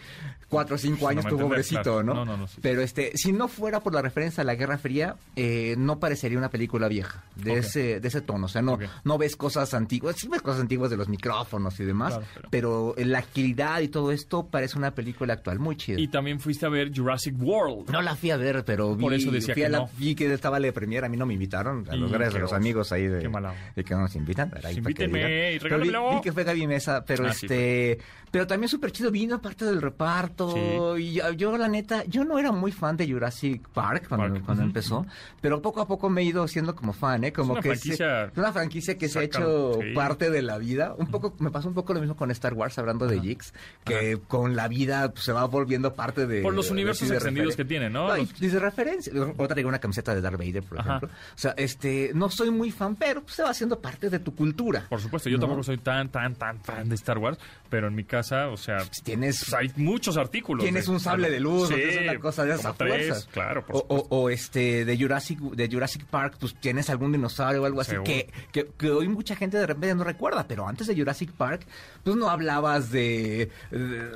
4 0.51 0.75
o 0.75 0.79
5 0.79 1.09
años, 1.09 1.25
No 1.25 1.31
tu 1.31 1.39
pobrecito. 1.39 2.03
¿no? 2.03 2.13
No, 2.13 2.25
no, 2.27 2.37
no, 2.37 2.47
sí. 2.47 2.59
Pero 2.61 2.83
este, 2.83 3.13
si 3.15 3.33
no 3.33 3.49
fuera 3.49 3.81
por 3.81 3.95
la 3.95 4.03
referencia 4.03 4.43
a 4.43 4.45
la 4.45 4.55
Guerra 4.57 4.77
Fría, 4.77 5.17
eh, 5.37 5.75
no 5.79 5.99
parecería 5.99 6.37
una 6.37 6.51
película 6.51 6.89
vieja, 6.89 7.25
de 7.37 7.53
Ok. 7.53 7.57
ese 7.59 8.01
de 8.01 8.09
ese 8.09 8.21
tono. 8.21 8.45
O 8.47 8.49
sea, 8.49 8.61
no, 8.61 8.73
Ok. 8.75 8.83
no 9.05 9.17
ves 9.17 9.37
cosas 9.37 9.73
antiguas, 9.73 10.17
sí 10.19 10.29
ves 10.29 10.43
cosas 10.43 10.61
antiguas 10.61 10.91
de 10.91 10.97
los 10.99 11.09
micrófonos 11.09 11.79
y 11.81 11.85
demás, 11.85 12.19
Claro, 12.19 12.49
pero... 12.51 12.95
la 12.99 13.21
agilidad 13.21 13.81
y 13.81 13.89
todo 13.89 14.13
esto 14.13 14.47
parece 14.47 14.77
una 14.77 14.91
película 14.93 15.33
actual, 15.35 15.59
muy 15.61 15.77
chida. 15.77 15.99
Y 16.01 16.09
también 16.09 16.41
fuiste 16.41 16.67
a 16.67 16.69
ver 16.69 16.91
Jurassic 16.95 17.35
World. 17.41 17.89
No 17.91 18.03
la 18.03 18.17
fui 18.17 18.31
a 18.31 18.37
ver, 18.37 18.65
pero 18.65 18.95
vi, 18.97 19.03
Por 19.03 19.15
eso 19.15 19.31
decía 19.31 19.55
fui 19.55 19.63
a 19.63 19.67
que 19.67 19.71
la- 19.71 19.79
no. 19.79 19.91
vi 19.99 20.15
que 20.15 20.33
estaba 20.33 20.59
la 20.59 20.73
premier, 20.73 21.05
a 21.05 21.09
mí 21.09 21.17
no 21.17 21.27
me 21.27 21.35
invitaron, 21.35 21.87
a 21.89 21.95
los 21.97 22.11
gracias 22.11 22.35
a 22.35 22.39
los 22.41 22.53
amigos 22.53 22.91
ahí 22.93 23.07
de, 23.07 23.29
de 23.77 23.85
que 23.85 23.95
no 23.95 24.01
nos 24.01 24.17
invitan. 24.17 24.51
digan. 24.51 24.73
y 24.75 25.59
Pero 25.61 25.79
vi, 25.79 25.91
vi 25.91 26.21
que 26.23 26.33
fue 26.33 26.45
Gaby 26.45 26.67
Mesa, 26.67 27.05
pero 27.07 27.27
Ah, 27.27 27.33
sí, 27.33 27.47
este, 27.47 27.99
pero 28.31 28.47
también 28.47 28.69
súper 28.69 28.91
chido, 28.93 29.11
vino 29.11 29.41
parte 29.41 29.65
del 29.65 29.81
reparto, 29.83 30.40
y 30.99 31.21
yo, 31.37 31.57
la 31.57 31.69
neta, 31.69 32.05
yo 32.07 32.25
no 32.25 32.39
era 32.39 32.53
muy 32.53 32.73
fan 32.73 32.97
de 32.97 33.11
Jurassic 33.11 33.69
Park 33.69 34.07
cuando, 34.09 34.29
Park, 34.35 34.45
cuando 34.45 34.63
ujú, 34.63 34.69
empezó, 34.71 35.07
pero 35.41 35.61
poco 35.63 35.81
a 35.81 35.87
poco 35.87 36.09
me 36.09 36.23
he 36.23 36.25
ido 36.25 36.47
siendo 36.49 36.75
como 36.75 36.93
fan, 36.93 37.25
¿eh? 37.25 37.33
Como 37.33 37.53
una 37.53 37.63
que 37.63 37.69
franquicia- 37.71 38.31
se, 38.35 38.41
una 38.41 38.53
franquicia 38.53 38.97
que 38.99 39.09
se 39.09 39.19
ha 39.19 39.23
hecho 39.23 39.75
sí. 39.81 39.93
parte 39.95 40.31
de 40.31 40.43
la 40.43 40.59
vida. 40.59 40.95
Un 40.99 41.07
poco, 41.09 41.35
me 41.39 41.51
pasa 41.51 41.69
un 41.69 41.75
poco 41.75 41.93
lo 41.95 42.01
mismo 42.01 42.17
con 42.17 42.31
Star 42.31 42.55
Wars, 42.55 42.79
hablando 42.79 43.07
de 43.07 43.21
Geeks, 43.21 43.53
que 43.85 44.19
con 44.29 44.57
la 44.57 44.69
vida 44.69 45.11
pues, 45.13 45.25
se 45.25 45.33
va 45.33 45.45
volviendo 45.47 45.95
parte 45.95 46.27
de... 46.27 46.43
Por 46.43 46.55
los 46.55 46.71
universos 46.71 47.09
de 47.09 47.15
extendidos 47.17 47.57
que 47.57 47.65
tiene, 47.65 47.91
¿no? 47.91 48.17
y- 48.17 48.21
Los- 48.27 48.43
y 48.43 48.49
de 48.49 48.59
referencia. 48.59 49.13
Otra 49.37 49.49
traigo 49.49 49.69
una 49.69 49.79
camiseta 49.81 50.15
de 50.15 50.21
Darth 50.21 50.39
Vader, 50.39 50.63
por 50.63 50.81
Ajá. 50.81 50.97
ejemplo. 50.97 51.09
O 51.35 51.39
sea, 51.39 51.55
este, 51.57 52.13
no 52.15 52.29
soy 52.31 52.51
muy 52.51 52.71
fan, 52.71 52.97
pero 52.97 53.23
pues, 53.23 53.35
se 53.35 53.43
va 53.43 53.51
haciendo 53.51 53.81
parte 53.81 54.11
de 54.11 54.19
tu 54.19 54.35
cultura. 54.35 54.87
Por 54.89 55.01
supuesto, 55.01 55.29
yo 55.29 55.37
¿no? 55.37 55.43
tampoco 55.43 55.63
soy 55.63 55.79
tan, 55.79 56.09
tan, 56.09 56.35
tan 56.37 56.61
fan 56.61 56.89
de 56.89 56.95
Star 56.95 57.19
Wars, 57.19 57.39
pero 57.69 57.89
en 57.89 57.95
mi 57.95 58.05
casa, 58.05 58.49
o 58.49 58.57
sea, 58.57 58.79
Tienes 59.05 59.45
pues, 59.45 59.55
hay 59.55 59.73
muchos 59.83 60.17
artículos. 60.31 60.65
Tienes 60.65 60.89
un 60.89 61.01
sable 61.01 61.31
de 61.31 61.41
luz, 61.41 61.69
Sí, 61.69 61.75
o 61.75 61.77
tienes 61.77 62.01
una 62.03 62.19
cosa 62.21 62.45
de 62.45 62.55
esa 62.55 62.63
como 62.63 62.75
tres, 62.75 63.07
fuerza. 63.09 63.29
claro, 63.33 63.67
por 63.67 63.77
o, 63.77 63.79
supuesto. 63.81 64.07
o- 64.11 64.17
o, 64.23 64.31
este 64.31 64.85
de 64.85 64.97
Jurassic 64.99 65.39
de 65.41 65.69
Jurassic 65.69 66.05
Park, 66.05 66.37
pues 66.41 66.55
tienes 66.55 66.89
algún 66.91 67.13
dinosaurio 67.13 67.63
o 67.63 67.67
algo 67.67 67.81
así 67.81 67.97
que, 68.05 68.29
que, 68.53 68.67
que 68.79 68.91
hoy 68.91 69.09
mucha 69.09 69.35
gente 69.37 69.59
de 69.59 69.67
repente 69.67 69.95
no 69.95 70.05
recuerda, 70.05 70.47
pero 70.47 70.67
antes 70.69 70.87
de 70.87 70.95
Jurassic 70.97 71.31
Park, 71.33 71.63
pues 72.05 72.17
no 72.17 72.31
hablabas 72.31 72.91
de 72.91 73.51
de, 73.71 74.11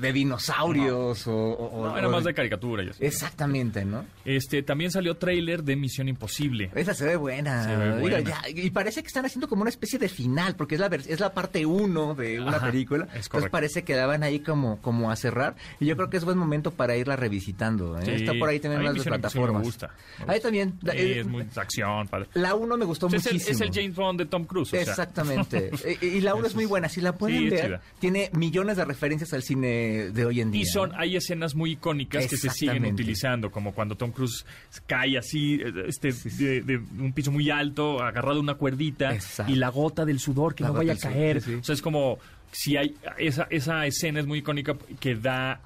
de 0.00 0.12
dinosaurios 0.12 1.26
o, 1.26 1.34
o- 1.36 1.86
No, 1.88 1.98
era 1.98 2.08
más 2.08 2.24
de 2.24 2.34
caricatura. 2.34 2.84
Exactamente, 3.00 3.84
¿no? 3.84 4.04
Este, 4.24 4.62
también 4.62 4.90
salió 4.90 5.16
tráiler 5.16 5.62
de 5.64 5.76
Misión 5.76 6.08
Imposible. 6.08 6.70
Esa 6.74 6.94
se 6.94 7.04
ve 7.04 7.16
buena. 7.16 7.64
Se 7.64 7.76
ve 7.76 7.86
Digo, 7.96 8.00
buena. 8.00 8.20
ya, 8.20 8.42
y 8.48 8.70
parece 8.70 9.02
que 9.02 9.08
están 9.08 9.24
haciendo 9.26 9.48
como 9.48 9.62
una 9.62 9.70
especie 9.70 9.98
de 9.98 10.08
final, 10.08 10.56
porque 10.56 10.76
es 10.76 10.80
la, 10.80 10.86
es 10.86 11.20
la 11.20 11.32
parte 11.34 11.66
uno 11.66 12.14
de 12.14 12.40
una 12.40 12.56
Ajá, 12.56 12.66
película. 12.70 13.08
es 13.14 13.26
Entonces 13.26 13.50
parece 13.50 13.82
que 13.84 13.94
daban 13.94 14.22
ahí 14.22 14.40
como, 14.40 14.80
como 14.80 15.10
a 15.10 15.16
cerrar. 15.16 15.49
Y 15.80 15.86
yo 15.86 15.96
creo 15.96 16.10
que 16.10 16.16
es 16.16 16.24
buen 16.24 16.38
momento 16.38 16.70
para 16.70 16.96
irla 16.96 17.16
revisitando. 17.16 17.98
¿eh? 17.98 18.02
Sí, 18.04 18.10
Está 18.12 18.32
por 18.38 18.48
ahí 18.48 18.60
también 18.60 18.82
las 18.84 18.92
Imposible 18.94 19.18
plataformas. 19.18 19.60
me 19.60 19.66
gusta, 19.66 19.86
me 19.88 20.24
Ahí 20.24 20.26
gusta. 20.26 20.40
también. 20.42 20.74
Sí, 20.82 20.88
eh, 20.92 21.20
es 21.20 21.26
muy 21.26 21.46
acción, 21.56 22.08
padre. 22.08 22.28
La 22.34 22.54
1 22.54 22.76
me 22.76 22.84
gustó 22.84 23.06
Es 23.08 23.26
el, 23.26 23.34
muchísimo. 23.34 23.52
es 23.54 23.60
el 23.60 23.70
James 23.72 23.94
Bond 23.96 24.18
de 24.20 24.26
Tom 24.26 24.44
Cruise. 24.44 24.68
o 24.68 24.70
sea. 24.70 24.80
Exactamente. 24.82 25.70
y, 26.00 26.06
y 26.06 26.20
la 26.20 26.34
1 26.34 26.46
es 26.46 26.54
muy 26.54 26.64
buena. 26.66 26.88
Si 26.88 27.00
la 27.00 27.12
pueden 27.16 27.38
Sí, 27.40 27.48
ver, 27.50 27.80
tiene 27.98 28.30
millones 28.32 28.76
de 28.76 28.84
referencias 28.84 29.32
al 29.32 29.42
cine 29.42 30.10
de 30.12 30.24
hoy 30.24 30.40
en 30.40 30.50
día. 30.50 30.62
Y 30.62 30.66
son, 30.66 30.92
hay 30.96 31.16
escenas 31.16 31.54
muy 31.54 31.72
icónicas 31.72 32.26
que 32.26 32.36
se 32.36 32.50
siguen 32.50 32.84
utilizando, 32.86 33.50
como 33.50 33.72
cuando 33.72 33.96
Tom 33.96 34.10
Cruise 34.12 34.44
cae 34.86 35.16
así, 35.18 35.60
este, 35.86 36.12
de, 36.12 36.60
de 36.62 36.76
un 36.98 37.12
piso 37.12 37.30
muy 37.30 37.50
alto, 37.50 38.02
agarrado 38.02 38.38
a 38.38 38.40
una 38.40 38.54
cuerdita, 38.54 39.14
Exacto. 39.14 39.52
y 39.52 39.56
la 39.56 39.68
gota 39.68 40.04
del 40.04 40.18
sudor 40.18 40.54
que 40.54 40.62
La 40.64 40.68
no 40.70 40.74
vaya 40.74 40.94
a 40.94 40.96
caer. 40.96 41.38
O 41.60 41.64
sea, 41.64 41.74
es 41.74 41.82
como 41.82 42.18
si 42.52 42.76
hay 42.76 42.96
esa, 43.18 43.46
esa 43.50 43.86
escena 43.86 44.20
es 44.20 44.26
muy 44.26 44.40
icónica 44.40 44.76
que 44.98 45.14
da 45.14 45.60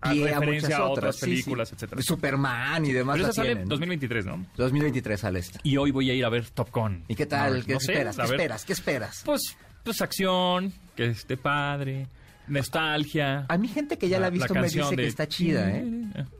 a 0.00 0.14
Y 0.14 0.24
referencia 0.24 0.76
a 0.76 0.84
otras, 0.84 0.98
otras 0.98 1.16
sí, 1.16 1.20
sí. 1.20 1.30
películas, 1.30 1.72
etcétera. 1.72 2.02
Superman 2.02 2.84
y 2.84 2.92
demás. 2.92 3.14
Pero 3.16 3.24
esa 3.26 3.34
sale 3.34 3.48
tienen. 3.50 3.68
2023, 3.68 4.26
¿no? 4.26 4.46
2023 4.56 5.20
sale 5.20 5.38
esta. 5.38 5.60
Y 5.62 5.76
hoy 5.76 5.90
voy 5.90 6.10
a 6.10 6.14
ir 6.14 6.24
a 6.24 6.28
ver 6.28 6.48
Top 6.50 6.70
Gun. 6.72 7.04
¿Y 7.08 7.14
qué 7.14 7.26
tal? 7.26 7.54
ver, 7.54 7.64
¿Qué 7.64 7.72
no 7.74 7.80
sé, 7.80 7.92
esperas? 7.92 8.18
a 8.18 8.22
¿Qué 8.22 8.28
esperas? 8.30 8.64
¿Qué 8.64 8.72
esperas? 8.72 9.22
Pues, 9.24 9.56
pues 9.82 10.00
acción, 10.02 10.72
que 10.94 11.06
esté 11.06 11.36
padre, 11.36 12.06
nostalgia. 12.48 13.46
A 13.48 13.58
mí 13.58 13.68
gente 13.68 13.98
que 13.98 14.08
ya 14.08 14.18
la 14.20 14.28
ha 14.28 14.30
visto 14.30 14.54
me 14.54 14.62
dice 14.68 14.96
que 14.96 15.06
está 15.06 15.28
chida, 15.28 15.70
¿eh? 15.70 15.84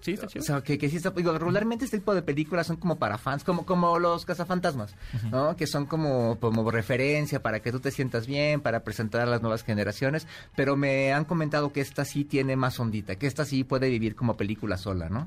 Sí, 0.00 0.12
está 0.12 0.26
O 0.26 0.28
chida. 0.28 0.42
sea, 0.42 0.60
que, 0.62 0.78
que 0.78 0.88
sí 0.88 0.96
está... 0.96 1.10
Digo, 1.10 1.32
regularmente 1.36 1.84
este 1.84 1.98
tipo 1.98 2.14
de 2.14 2.22
películas 2.22 2.66
son 2.66 2.76
como 2.76 2.96
para 2.96 3.18
fans, 3.18 3.44
como, 3.44 3.66
como 3.66 3.98
los 3.98 4.24
cazafantasmas, 4.24 4.94
¿no? 5.30 5.56
Que 5.56 5.66
son 5.66 5.86
como, 5.86 6.38
como 6.40 6.70
referencia 6.70 7.42
para 7.42 7.60
que 7.60 7.72
tú 7.72 7.80
te 7.80 7.90
sientas 7.90 8.26
bien, 8.26 8.60
para 8.60 8.84
presentar 8.84 9.22
a 9.22 9.26
las 9.26 9.42
nuevas 9.42 9.62
generaciones, 9.64 10.26
pero 10.56 10.76
me 10.76 11.12
han 11.12 11.24
comentado 11.24 11.72
que 11.72 11.80
esta 11.80 12.04
sí 12.04 12.24
tiene 12.24 12.56
más 12.56 12.78
ondita, 12.80 13.16
que 13.16 13.26
esta 13.26 13.44
sí 13.44 13.64
puede 13.64 13.88
vivir 13.90 14.14
como 14.14 14.36
película 14.36 14.76
sola, 14.76 15.08
¿no? 15.08 15.26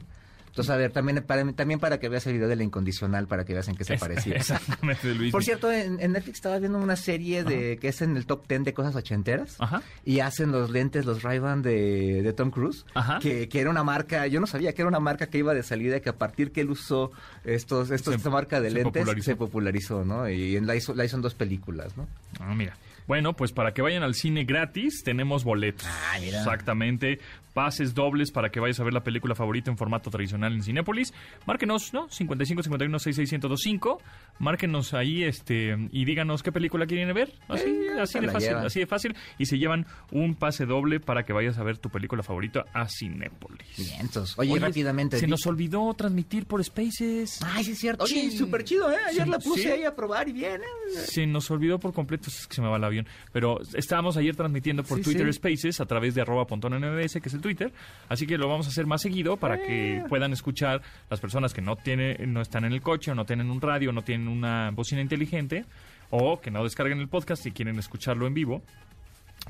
Entonces, 0.49 0.69
a 0.71 0.75
ver, 0.77 0.91
también 0.91 1.23
para, 1.25 1.49
también 1.53 1.79
para 1.79 1.99
que 1.99 2.09
veas 2.09 2.27
el 2.27 2.33
video 2.33 2.47
de 2.49 2.55
la 2.55 2.63
incondicional, 2.63 3.27
para 3.27 3.45
que 3.45 3.53
veas 3.53 3.67
en 3.69 3.75
qué 3.75 3.83
se 3.85 3.97
parecía. 3.97 4.35
Exactamente, 4.37 5.13
Luis. 5.15 5.31
Por 5.31 5.43
cierto, 5.43 5.71
en, 5.71 5.99
en 6.01 6.11
Netflix 6.11 6.37
estaba 6.37 6.59
viendo 6.59 6.77
una 6.79 6.95
serie 6.95 7.43
de 7.43 7.77
que 7.77 7.87
es 7.89 8.01
en 8.01 8.17
el 8.17 8.25
top 8.25 8.47
10 8.47 8.63
de 8.65 8.73
cosas 8.73 8.95
ochenteras. 8.95 9.55
Ajá. 9.59 9.81
Y 10.05 10.19
hacen 10.19 10.51
los 10.51 10.69
lentes, 10.69 11.05
los 11.05 11.23
Ray-Ban 11.23 11.61
de, 11.61 12.21
de 12.23 12.33
Tom 12.33 12.51
Cruise. 12.51 12.85
Ajá. 12.93 13.19
Que, 13.19 13.47
que 13.47 13.61
era 13.61 13.69
una 13.69 13.83
marca, 13.83 14.27
yo 14.27 14.39
no 14.39 14.47
sabía 14.47 14.73
que 14.73 14.81
era 14.81 14.89
una 14.89 14.99
marca 14.99 15.27
que 15.27 15.37
iba 15.37 15.53
de 15.53 15.63
salida, 15.63 15.99
que 16.01 16.09
a 16.09 16.17
partir 16.17 16.51
que 16.51 16.61
él 16.61 16.69
usó 16.71 17.11
estos, 17.45 17.91
estos 17.91 18.13
Se- 18.13 18.17
esta 18.17 18.29
marca 18.29 18.59
de 18.59 18.69
se 18.69 18.75
lentes 18.75 18.91
popularizó. 19.01 19.25
se 19.25 19.35
popularizó, 19.35 20.05
¿no? 20.05 20.29
Y 20.29 20.55
en 20.55 20.67
la 20.67 20.75
hizo, 20.75 20.93
la 20.93 21.05
hizo 21.05 21.15
en 21.15 21.21
dos 21.21 21.35
películas, 21.35 21.95
¿no? 21.95 22.07
Ah, 22.39 22.53
mira. 22.55 22.75
Bueno, 23.09 23.33
pues 23.35 23.51
para 23.51 23.73
que 23.73 23.81
vayan 23.81 24.03
al 24.03 24.13
cine 24.13 24.43
gratis, 24.43 25.01
tenemos 25.03 25.43
boletos. 25.43 25.83
Ah, 25.89 26.17
mira. 26.21 26.37
Exactamente. 26.37 27.19
Pases 27.55 27.95
dobles 27.95 28.29
para 28.31 28.51
que 28.51 28.59
vayas 28.59 28.79
a 28.79 28.83
ver 28.83 28.93
la 28.93 29.03
película 29.03 29.33
favorita 29.33 29.71
en 29.71 29.77
formato 29.77 30.11
tradicional 30.11 30.53
en 30.53 30.61
Cinépolis. 30.61 31.11
Márquenos, 31.47 31.91
¿no? 31.91 32.07
55 32.07 32.61
51 32.61 32.99
66 32.99 33.31
1025. 33.31 33.99
Márquenos 34.37 34.93
ahí 34.93 35.23
este 35.23 35.75
y 35.91 36.05
díganos 36.05 36.43
qué 36.43 36.51
película 36.51 36.85
quieren 36.85 37.11
ver. 37.15 37.33
Así, 37.47 37.63
Eh, 37.67 37.99
así 37.99 38.13
se 38.13 38.19
de 38.21 38.27
la 38.27 38.33
fácil, 38.33 38.53
así 38.57 38.79
de 38.81 38.85
fácil. 38.85 39.15
Y 39.39 39.47
se 39.47 39.57
llevan 39.57 39.87
un 40.11 40.35
pase 40.35 40.67
doble 40.67 40.99
para 40.99 41.23
que 41.23 41.33
vayas 41.33 41.57
a 41.57 41.63
ver 41.63 41.79
tu 41.79 41.89
película 41.89 42.21
favorita 42.21 42.65
a 42.73 42.87
Cinépolis. 42.87 43.67
Bien, 43.75 44.01
entonces, 44.01 44.37
oye, 44.37 44.57
rápidamente. 44.59 45.17
Se 45.17 45.25
nos 45.27 45.45
olvidó 45.47 45.91
transmitir 45.95 46.45
por 46.45 46.63
Spaces. 46.63 47.39
Ay, 47.43 47.63
sí 47.63 47.71
es 47.71 47.79
cierto. 47.79 48.03
Oye, 48.03 48.29
súper 48.29 48.63
chido, 48.63 48.91
¿eh? 48.91 48.97
Ayer 49.07 49.23
Sí, 49.25 49.29
la 49.31 49.39
puse 49.39 49.63
sí. 49.63 49.67
ahí 49.69 49.83
a 49.83 49.95
probar 49.95 50.29
y 50.29 50.33
bien, 50.33 50.61
¿eh? 50.61 50.89
Se 51.07 51.25
nos 51.25 51.49
olvidó 51.49 51.79
por 51.79 51.93
completo, 51.93 52.27
es 52.29 52.45
que 52.45 52.53
se 52.55 52.61
me 52.61 52.67
va 52.69 52.77
el 52.77 52.83
avión. 52.83 52.98
Pero 53.31 53.59
estábamos 53.75 54.17
ayer 54.17 54.35
transmitiendo 54.35 54.83
por 54.83 54.97
Sí, 54.99 55.03
Twitter 55.03 55.25
sí. 55.27 55.33
Spaces 55.33 55.81
a 55.81 55.85
través 55.85 56.15
de 56.15 56.21
arroba 56.21 56.45
NMBS, 56.49 57.19
que 57.21 57.29
es 57.29 57.33
el 57.33 57.41
Twitter. 57.41 57.71
Así 58.07 58.25
que 58.27 58.37
lo 58.37 58.47
vamos 58.47 58.65
a 58.67 58.69
hacer 58.69 58.85
más 58.85 59.01
seguido 59.01 59.37
para 59.37 59.55
Eh. 59.55 59.61
que 59.65 60.03
puedan 60.09 60.33
escuchar 60.33 60.81
las 61.09 61.19
personas 61.19 61.53
que 61.53 61.61
no 61.61 61.75
tienen, 61.75 62.33
no 62.33 62.41
están 62.41 62.65
en 62.65 62.73
el 62.73 62.81
coche, 62.81 63.11
o 63.11 63.15
no 63.15 63.25
tienen 63.25 63.49
un 63.49 63.61
radio, 63.61 63.89
o 63.89 63.93
no 63.93 64.01
tienen 64.01 64.27
una 64.27 64.71
bocina 64.71 65.01
inteligente, 65.01 65.65
o 66.09 66.39
que 66.41 66.51
no 66.51 66.63
descarguen 66.63 66.99
el 66.99 67.07
podcast 67.07 67.45
y 67.45 67.51
quieren 67.51 67.77
escucharlo 67.79 68.27
en 68.27 68.33
vivo. 68.33 68.61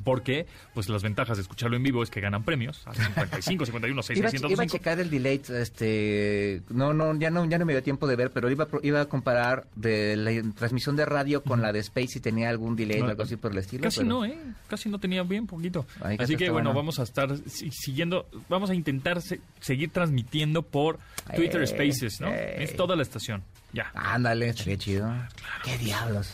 Porque, 0.03 0.45
pues 0.73 0.89
las 0.89 1.03
ventajas 1.03 1.37
de 1.37 1.41
escucharlo 1.43 1.75
en 1.77 1.83
vivo 1.83 2.03
es 2.03 2.09
que 2.09 2.21
ganan 2.21 2.43
premios. 2.43 2.81
A 2.87 2.93
55, 2.93 3.65
51, 3.65 4.01
6, 4.03 4.17
Iba, 4.19 4.23
iba 4.23 4.27
a 4.27 4.31
605. 4.31 4.71
checar 4.77 4.99
el 4.99 5.09
delay, 5.09 5.41
este, 5.49 6.61
no, 6.69 6.93
no, 6.93 7.15
ya 7.17 7.29
no, 7.29 7.45
ya 7.45 7.57
no 7.57 7.65
me 7.65 7.73
dio 7.73 7.83
tiempo 7.83 8.07
de 8.07 8.15
ver, 8.15 8.31
pero 8.31 8.49
iba, 8.49 8.67
iba 8.83 9.01
a 9.01 9.05
comparar 9.05 9.67
de 9.75 10.15
la 10.15 10.31
transmisión 10.53 10.95
de 10.95 11.05
radio 11.05 11.43
con 11.43 11.61
la 11.61 11.71
de 11.71 11.79
Space 11.79 12.07
si 12.07 12.19
tenía 12.19 12.49
algún 12.49 12.75
delay 12.75 13.01
o 13.01 13.05
algo 13.05 13.23
así 13.23 13.35
por 13.35 13.51
el 13.51 13.57
estilo. 13.59 13.83
Casi 13.83 13.99
pero- 13.99 14.09
no, 14.09 14.25
¿eh? 14.25 14.37
Casi 14.67 14.89
no 14.89 14.99
tenía 14.99 15.23
bien 15.23 15.47
poquito. 15.47 15.85
Ay, 16.01 16.17
Así 16.19 16.35
que 16.35 16.49
bueno, 16.49 16.69
bueno. 16.69 16.73
vamos 16.79 16.99
a 16.99 17.03
estar 17.03 17.35
si- 17.47 17.71
siguiendo, 17.71 18.27
vamos 18.49 18.69
a 18.69 18.75
intentar 18.75 19.21
se- 19.21 19.41
seguir 19.59 19.89
transmitiendo 19.91 20.61
por 20.63 20.99
Twitter 21.35 21.61
Eh, 21.63 21.67
Spaces, 21.67 22.19
¿no? 22.21 22.27
eh. 22.29 22.63
Es 22.63 22.75
toda 22.75 22.95
la 22.95 23.01
estación. 23.03 23.43
Ya. 23.73 23.91
Ándale, 23.93 24.53
qué 24.55 24.77
chido. 24.77 25.13
Qué 25.63 25.77
diablos. 25.77 26.33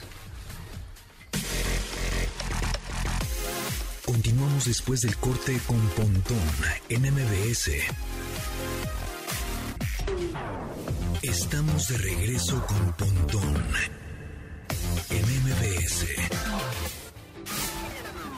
Continuamos 4.06 4.66
después 4.66 5.02
del 5.02 5.18
corte 5.18 5.60
con 5.66 5.80
Pontón 5.90 6.38
en 6.90 7.02
MBS. 7.12 7.72
Estamos 11.24 11.88
de 11.88 11.98
regreso 11.98 12.64
con 12.68 12.94
Pontón 12.94 13.64
en 15.10 15.24
MBS. 15.44 16.06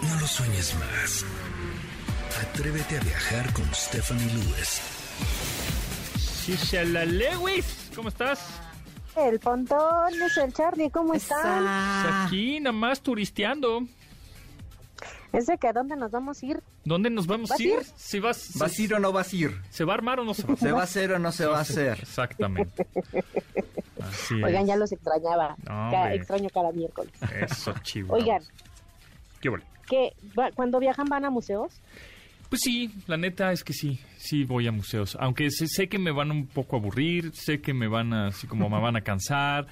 No 0.04 0.20
lo 0.22 0.28
sueñes 0.28 0.74
más. 0.76 1.26
Atrévete 2.42 2.98
a 2.98 3.02
viajar 3.02 3.54
con 3.54 3.66
Stephanie 3.74 4.34
Lewis. 4.34 4.82
Shishala 6.46 7.04
Lewis, 7.04 7.66
¿cómo 7.94 8.08
estás? 8.08 8.40
El 9.18 9.40
pontón 9.40 10.14
es 10.14 10.38
el 10.38 10.54
Charlie, 10.54 10.92
¿cómo 10.92 11.14
están? 11.14 11.66
Ah. 11.68 12.04
Pues 12.04 12.28
aquí 12.28 12.60
nada 12.62 12.72
más 12.72 13.02
turisteando. 13.02 13.84
Es 15.38 15.46
de 15.46 15.58
que 15.60 15.68
a 15.68 15.74
dónde 15.74 15.96
nos 15.96 16.10
vamos 16.10 16.42
a 16.42 16.46
ir. 16.48 16.64
¿Dónde 16.84 17.10
nos 17.12 17.28
vamos 17.28 17.50
¿Vas 17.52 17.60
a 17.60 17.64
ir? 17.64 17.70
ir? 17.70 17.86
Si 17.96 18.20
vas, 18.20 18.58
¿Vas 18.58 18.78
a 18.78 18.82
ir 18.82 18.94
o 18.96 19.00
no 19.00 19.12
vas 19.12 19.32
a 19.32 19.36
ir? 19.36 19.52
¿Se 19.70 19.84
va 19.84 19.94
a 19.94 19.98
armar 19.98 20.20
o 20.20 20.24
no 20.24 20.34
se 20.34 20.44
va 20.48 20.54
a 20.54 20.58
¿Se 20.58 20.72
va 20.72 20.80
a 20.80 20.84
hacer 20.84 21.12
o 21.12 21.20
no 21.20 21.32
se 21.32 21.46
va 21.46 21.60
a 21.60 21.62
hacer? 21.62 22.00
Exactamente. 22.02 22.88
Así 24.02 24.36
Oigan, 24.42 24.64
es. 24.64 24.68
ya 24.68 24.76
los 24.78 24.92
extrañaba. 24.92 25.56
No, 25.66 26.08
extraño 26.08 26.50
cada 26.52 26.72
miércoles. 26.72 27.12
Eso, 27.40 27.74
chivo. 27.84 28.16
Oigan, 28.16 28.42
¿Qué 29.42 29.50
vale? 29.50 29.64
que 29.88 30.14
va- 30.38 30.52
cuando 30.52 30.80
viajan 30.80 31.08
van 31.08 31.26
a 31.26 31.30
museos. 31.30 31.72
Pues 32.50 32.62
sí, 32.64 32.92
la 33.08 33.18
neta 33.18 33.52
es 33.52 33.64
que 33.64 33.74
sí, 33.74 34.00
sí 34.18 34.44
voy 34.44 34.68
a 34.68 34.72
museos. 34.72 35.18
Aunque 35.20 35.52
sé, 35.52 35.68
sé 35.68 35.88
que 35.88 36.00
me 36.00 36.12
van 36.12 36.32
un 36.32 36.48
poco 36.48 36.76
a 36.78 36.80
aburrir, 36.80 37.32
sé 37.36 37.62
que 37.62 37.74
me 37.74 37.88
van 37.88 38.14
a, 38.14 38.28
así 38.28 38.48
como 38.48 38.70
me 38.70 38.80
van 38.82 38.96
a 38.96 39.02
cansar, 39.02 39.68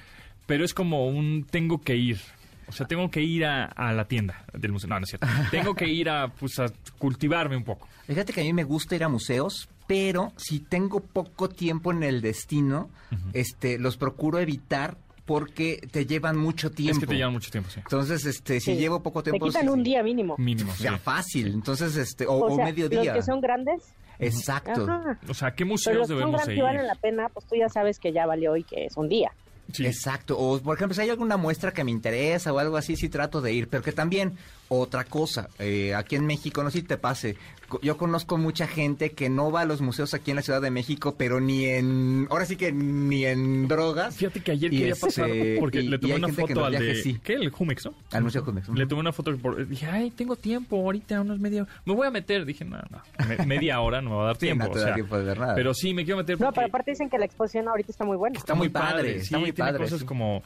pero 0.46 0.64
es 0.66 0.74
como 0.74 1.08
un 1.08 1.46
tengo 1.50 1.82
que 1.82 1.96
ir. 1.96 2.20
O 2.68 2.72
sea, 2.72 2.88
tengo 2.88 3.10
que 3.12 3.22
ir 3.22 3.46
a, 3.46 3.66
a 3.66 3.94
la 3.94 4.06
tienda 4.08 4.44
del 4.54 4.72
museo. 4.72 4.90
No, 4.90 5.00
no 5.00 5.04
es 5.04 5.10
cierto. 5.10 5.28
Tengo 5.52 5.76
que 5.76 5.88
ir 5.88 6.10
a, 6.10 6.28
pues, 6.30 6.60
a 6.60 6.66
cultivarme 6.98 7.56
un 7.58 7.64
poco. 7.64 7.88
Fíjate 8.08 8.34
que 8.34 8.42
a 8.42 8.44
mí 8.44 8.54
me 8.54 8.64
gusta 8.64 8.96
ir 8.96 9.04
a 9.04 9.10
museos, 9.10 9.70
pero 9.88 10.34
si 10.36 10.60
tengo 10.60 11.00
poco 11.00 11.48
tiempo 11.50 11.92
en 11.92 12.04
el 12.04 12.22
destino, 12.22 12.90
este, 13.34 13.78
los 13.78 13.98
procuro 13.98 14.40
evitar 14.40 14.98
porque 15.26 15.80
te 15.92 16.06
llevan 16.06 16.38
mucho 16.38 16.72
tiempo. 16.72 16.94
Es 16.94 17.00
que 17.00 17.08
te 17.08 17.16
llevan 17.16 17.34
mucho 17.34 17.50
tiempo, 17.52 17.70
sí. 17.72 17.80
Entonces, 17.80 18.26
este, 18.26 18.60
si 18.60 18.74
Sí. 18.74 18.78
llevo 18.80 19.02
poco 19.02 19.24
Te 19.24 19.32
tiempo... 19.32 19.48
quitan 19.48 19.64
sí, 19.64 19.68
un 19.70 19.84
día 19.84 20.04
mínimo. 20.04 20.36
Mínimo, 20.38 20.72
sí. 20.76 20.84
Ya 20.84 20.98
fácil, 21.00 21.48
entonces, 21.54 21.96
este, 21.98 22.28
o, 22.28 22.34
O, 22.34 22.54
o 22.54 22.56
sea, 22.56 22.66
medio 22.66 22.88
los 22.90 23.02
día. 23.02 23.14
que 23.14 23.22
son 23.24 23.42
grandes. 23.42 23.82
Exacto. 24.20 24.84
Ajá. 24.90 25.20
O 25.28 25.34
sea, 25.34 25.52
¿qué 25.52 25.58
Pero 25.66 25.70
museos 25.72 25.98
los 25.98 26.08
que 26.08 26.14
son 26.14 26.18
debemos 26.20 26.36
grandes 26.42 26.56
de 26.56 26.60
y 26.60 26.62
valen 26.62 26.82
ir? 26.82 26.88
la 26.88 26.96
pena, 26.96 27.30
pues 27.30 27.46
tú 27.48 27.56
ya 27.56 27.68
sabes 27.70 28.00
que 28.00 28.14
ya 28.14 28.26
valió 28.26 28.56
y 28.56 28.64
que 28.64 28.86
es 28.86 28.96
un 28.98 29.10
día. 29.10 29.32
Exacto. 29.80 30.38
O, 30.38 30.60
por 30.60 30.76
ejemplo, 30.76 30.96
si 30.96 31.02
hay 31.02 31.10
alguna 31.10 31.38
muestra 31.38 31.74
que 31.74 31.84
me 31.84 31.92
interesa 31.92 32.54
o 32.54 32.60
algo 32.60 32.78
así, 32.78 32.96
sí 32.96 33.10
trato 33.10 33.42
de 33.42 33.54
ir. 33.54 33.68
Pero 33.68 33.84
que 33.84 33.92
también, 33.92 34.38
otra 34.70 35.04
cosa, 35.06 35.50
eh, 35.60 35.94
aquí 35.96 36.16
en 36.16 36.26
México, 36.26 36.64
no 36.64 36.72
sé 36.72 36.80
si 36.80 36.84
te 36.86 36.98
pase, 36.98 37.38
yo 37.82 37.98
conozco 37.98 38.38
mucha 38.38 38.68
gente 38.68 39.12
que 39.12 39.28
no 39.30 39.52
va 39.52 39.62
a 39.62 39.66
los 39.66 39.82
museos 39.82 40.14
aquí 40.14 40.32
en 40.32 40.36
la 40.38 40.44
Ciudad 40.44 40.62
de 40.62 40.70
México, 40.72 41.16
pero 41.18 41.40
ni 41.42 41.66
en, 41.66 42.28
ahora 42.30 42.46
sí 42.46 42.56
que 42.56 42.72
ni 42.72 43.26
en 43.26 43.68
drogas. 43.68 44.16
Fíjate 44.18 44.40
que 44.42 44.52
ayer 44.52 44.70
quería 44.72 44.94
este, 44.94 45.06
pasar 45.08 45.30
porque 45.60 45.82
y- 45.82 45.88
le 45.88 45.98
tomé 46.00 46.16
una 46.16 46.28
foto 46.30 46.64
al 46.66 46.72
de... 46.74 46.80
viajes 46.80 47.04
sí. 47.04 47.20
¿Qué? 47.24 47.34
El 47.34 47.50
Jumex, 47.50 47.86
¿no? 47.86 47.94
Al 48.12 48.24
Museo 48.24 48.44
Jumex. 48.44 48.70
Le 48.70 48.86
tomé 48.86 49.02
una 49.02 49.12
foto 49.12 49.36
por... 49.38 49.68
Dije, 49.68 49.88
ay, 49.88 50.12
tengo 50.12 50.36
tiempo 50.36 50.78
ahorita, 50.78 51.22
unos 51.22 51.40
media... 51.40 51.66
Me 51.86 51.94
voy 51.96 52.06
a 52.08 52.12
meter. 52.12 52.46
Dije, 52.46 52.64
no, 52.66 52.78
no. 52.78 53.02
me- 53.28 53.46
media 53.46 53.82
hora 53.82 54.02
no 54.02 54.12
me 54.12 54.16
va 54.18 54.24
a 54.24 54.26
dar 54.28 54.36
Sí, 54.40 54.46
tiempo. 54.46 54.66
no 54.66 54.72
te 54.72 54.78
o 54.78 54.82
da 54.82 54.86
sea, 54.88 54.94
tiempo 54.96 55.18
de 55.18 55.24
ver 55.26 55.40
nada. 55.40 55.56
Pero 55.56 55.74
sí, 55.74 55.94
me 55.94 56.04
quiero 56.06 56.18
meter 56.18 56.40
No, 56.40 56.46
porque 56.48 56.56
pero 56.56 56.68
aparte 56.68 56.92
dicen 56.92 57.10
que 57.10 57.18
la 57.18 57.26
exposición 57.26 57.68
ahorita 57.68 57.92
está 57.92 58.06
muy 58.06 58.18
buena. 58.18 58.38
Está 58.38 58.54
muy 58.56 58.70
padre, 58.70 59.18
está 59.18 59.38
sí, 59.38 59.42
muy 59.42 59.52
tiene 59.52 59.72
padre, 59.72 59.84
cosas 59.86 60.00
sí. 60.02 60.06
como 60.06 60.44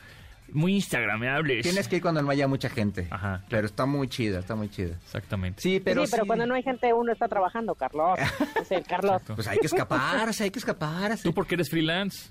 muy 0.54 0.76
instagramables. 0.76 1.64
Tienes 1.64 1.88
que 1.88 1.98
ir 1.98 2.02
cuando 2.02 2.22
no 2.22 2.30
haya 2.32 2.48
mucha 2.48 2.70
gente. 2.70 3.08
Ajá. 3.10 3.44
Pero 3.50 3.66
está 3.68 3.86
muy 3.86 4.08
chida, 4.08 4.40
está 4.40 4.56
muy 4.56 4.70
chida. 4.70 4.96
Exactamente. 5.04 5.62
Sí, 5.62 5.80
pero 5.84 6.06
sí, 6.06 6.12
pero 6.12 6.26
cuando 6.26 6.46
no 6.46 6.56
hay 6.56 6.64
gente 6.64 6.94
uno 6.94 7.12
está 7.12 7.28
trabajando, 7.28 7.76
Carlos. 7.76 8.20
Es 8.62 8.72
el 8.72 8.84
Carlos. 8.84 9.14
Exacto. 9.14 9.36
Pues 9.36 9.48
hay 9.48 9.58
que 9.60 9.68
escaparse, 9.68 10.44
hay 10.44 10.52
que 10.52 10.60
escaparse. 10.60 11.24
Tú 11.24 11.34
porque 11.34 11.56
eres 11.56 11.70
freelance. 11.70 12.30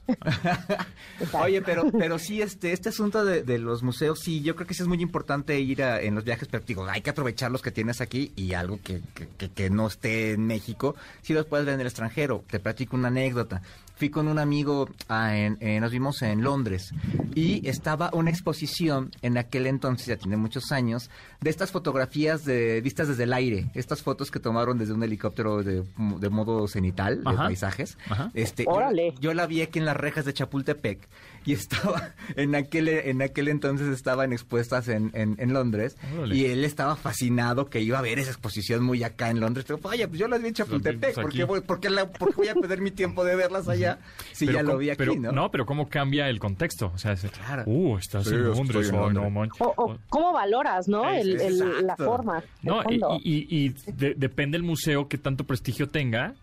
Oye, 1.33 1.63
pero, 1.63 1.91
pero 1.91 2.19
sí, 2.19 2.43
este, 2.43 2.73
este 2.73 2.89
asunto 2.91 3.25
de, 3.25 3.43
de 3.43 3.59
los 3.59 3.83
museos, 3.83 4.21
sí, 4.21 4.43
yo 4.43 4.55
creo 4.55 4.67
que 4.67 4.75
sí 4.75 4.83
es 4.83 4.89
muy 4.89 5.01
importante 5.03 5.59
ir 5.59 5.83
a- 5.83 6.01
en 6.01 6.15
los 6.15 6.25
viajes, 6.25 6.49
pero 6.51 6.65
digo, 6.67 6.87
hay 6.89 7.01
que 7.01 7.11
aprovechar 7.11 7.51
los 7.51 7.63
que 7.63 7.71
tienes 7.71 8.01
aquí 8.01 8.33
y 8.37 8.55
algo 8.55 8.79
que, 8.83 9.01
que, 9.15 9.27
que- 9.29 9.51
que 9.51 9.71
no 9.71 9.87
esté 9.87 10.33
en 10.33 10.47
México, 10.47 10.95
sí 11.23 11.35
los 11.35 11.47
puedes 11.47 11.67
ver 11.67 11.75
en 11.75 11.81
el 11.81 11.87
extranjero. 11.87 12.45
Te 12.49 12.61
platico 12.61 12.97
una 12.97 13.09
anécdota. 13.09 13.63
Fui 13.99 14.11
con 14.11 14.29
un 14.29 14.39
amigo, 14.39 14.89
a- 15.09 15.37
en- 15.37 15.59
eh, 15.61 15.81
nos 15.81 15.91
vimos 15.91 16.23
en 16.23 16.43
Londres, 16.43 16.93
y 17.35 17.67
estaba 17.69 18.11
una 18.13 18.31
exposición 18.31 19.11
en 19.23 19.37
aquel 19.39 19.67
entonces, 19.67 20.07
ya 20.07 20.17
tiene 20.17 20.37
muchos 20.37 20.71
años, 20.71 21.11
de 21.41 21.51
estas 21.51 21.73
fotografías 21.73 22.45
de 22.45 22.81
vistas 22.81 23.09
desde 23.09 23.25
el 23.25 23.33
aire, 23.33 23.71
estas 23.75 24.03
fotos 24.03 24.31
que 24.31 24.39
tomaron 24.39 24.79
desde 24.79 24.93
un 24.93 25.03
helicóptero 25.03 25.63
de, 25.65 25.83
de 25.97 26.29
modo 26.29 26.69
cenital, 26.69 27.25
de 27.25 27.31
Ajá. 27.31 27.45
paisajes. 27.47 27.99
Ajá. 28.09 28.31
Este, 28.35 28.65
yo- 28.65 28.71
Órale. 28.71 29.15
yo 29.21 29.35
la 29.35 29.47
vi 29.47 29.63
aquí 29.63 29.79
en 29.81 29.85
las 29.85 29.97
rejas 29.97 30.25
de 30.25 30.33
Chapultepec 30.33 31.09
y 31.45 31.53
estaba 31.55 32.15
en 32.37 32.55
aquel 32.55 32.89
en 32.89 33.21
aquel 33.23 33.49
entonces 33.49 33.89
estaban 33.89 34.33
expuestas 34.33 34.87
en, 34.89 35.11
en, 35.15 35.35
en 35.39 35.53
Londres 35.53 35.97
Órale. 36.17 36.37
y 36.37 36.45
él 36.47 36.65
estaba 36.65 36.95
fascinado 36.97 37.67
que 37.67 37.81
iba 37.81 37.99
a 37.99 38.03
ver 38.03 38.19
esa 38.19 38.31
exposición 38.31 38.85
muy 38.85 39.03
acá 39.03 39.31
en 39.31 39.41
Londres. 39.41 39.65
Pero, 39.67 39.81
oye, 39.83 40.07
pues 40.07 40.21
yo 40.21 40.29
las 40.29 40.41
vi 40.41 40.49
en 40.49 40.55
Chapultepec, 40.55 41.15
Pues 41.15 41.25
¿por 41.25 41.33
qué 41.33 41.45
voy, 41.45 41.61
por 41.63 41.81
qué 41.81 41.91
la- 41.91 42.07
por 42.09 42.29
qué 42.31 42.37
voy 42.37 42.49
a 42.49 42.55
perder 42.55 42.81
mi 42.81 42.91
tiempo 42.91 43.25
de 43.25 43.35
verlas 43.35 43.69
allá 43.69 43.88
si 44.33 44.47
Pero 44.47 44.59
ya 44.59 44.63
lo 44.65 44.77
vi 44.79 44.91
aquí, 44.91 44.99
pero, 44.99 45.15
¿no? 45.33 45.51
pero 45.51 45.67
¿cómo 45.67 45.89
cambia 45.89 46.29
el 46.29 46.39
contexto? 46.39 46.91
O 46.95 46.99
sea, 46.99 47.13
es, 47.13 47.23
Claro. 47.31 47.63
uh, 47.67 47.99
estás 47.99 48.25
Sí, 48.25 48.35
en 48.35 48.41
estoy 48.47 48.57
Londres, 48.57 48.89
en 48.89 48.95
ay, 48.95 49.01
Londres. 49.01 49.25
no 49.25 49.31
manches. 49.31 49.61
O, 49.61 49.75
o 49.77 49.99
cómo 50.09 50.33
valoras, 50.33 50.89
¿no? 50.89 51.09
Es- 51.11 51.27
El- 51.27 51.41
el- 51.41 51.87
la 51.87 51.97
forma. 51.97 52.39
el 52.39 52.45
No, 52.63 52.81
y, 52.81 52.99
fondo. 52.99 53.19
y- 53.23 53.47
y 53.67 53.69
de- 53.93 54.15
depende 54.17 54.57
el 54.57 54.63
museo 54.63 55.09
que 55.09 55.19
tanto 55.19 55.45
prestigio 55.45 55.89
tenga, 55.89 56.35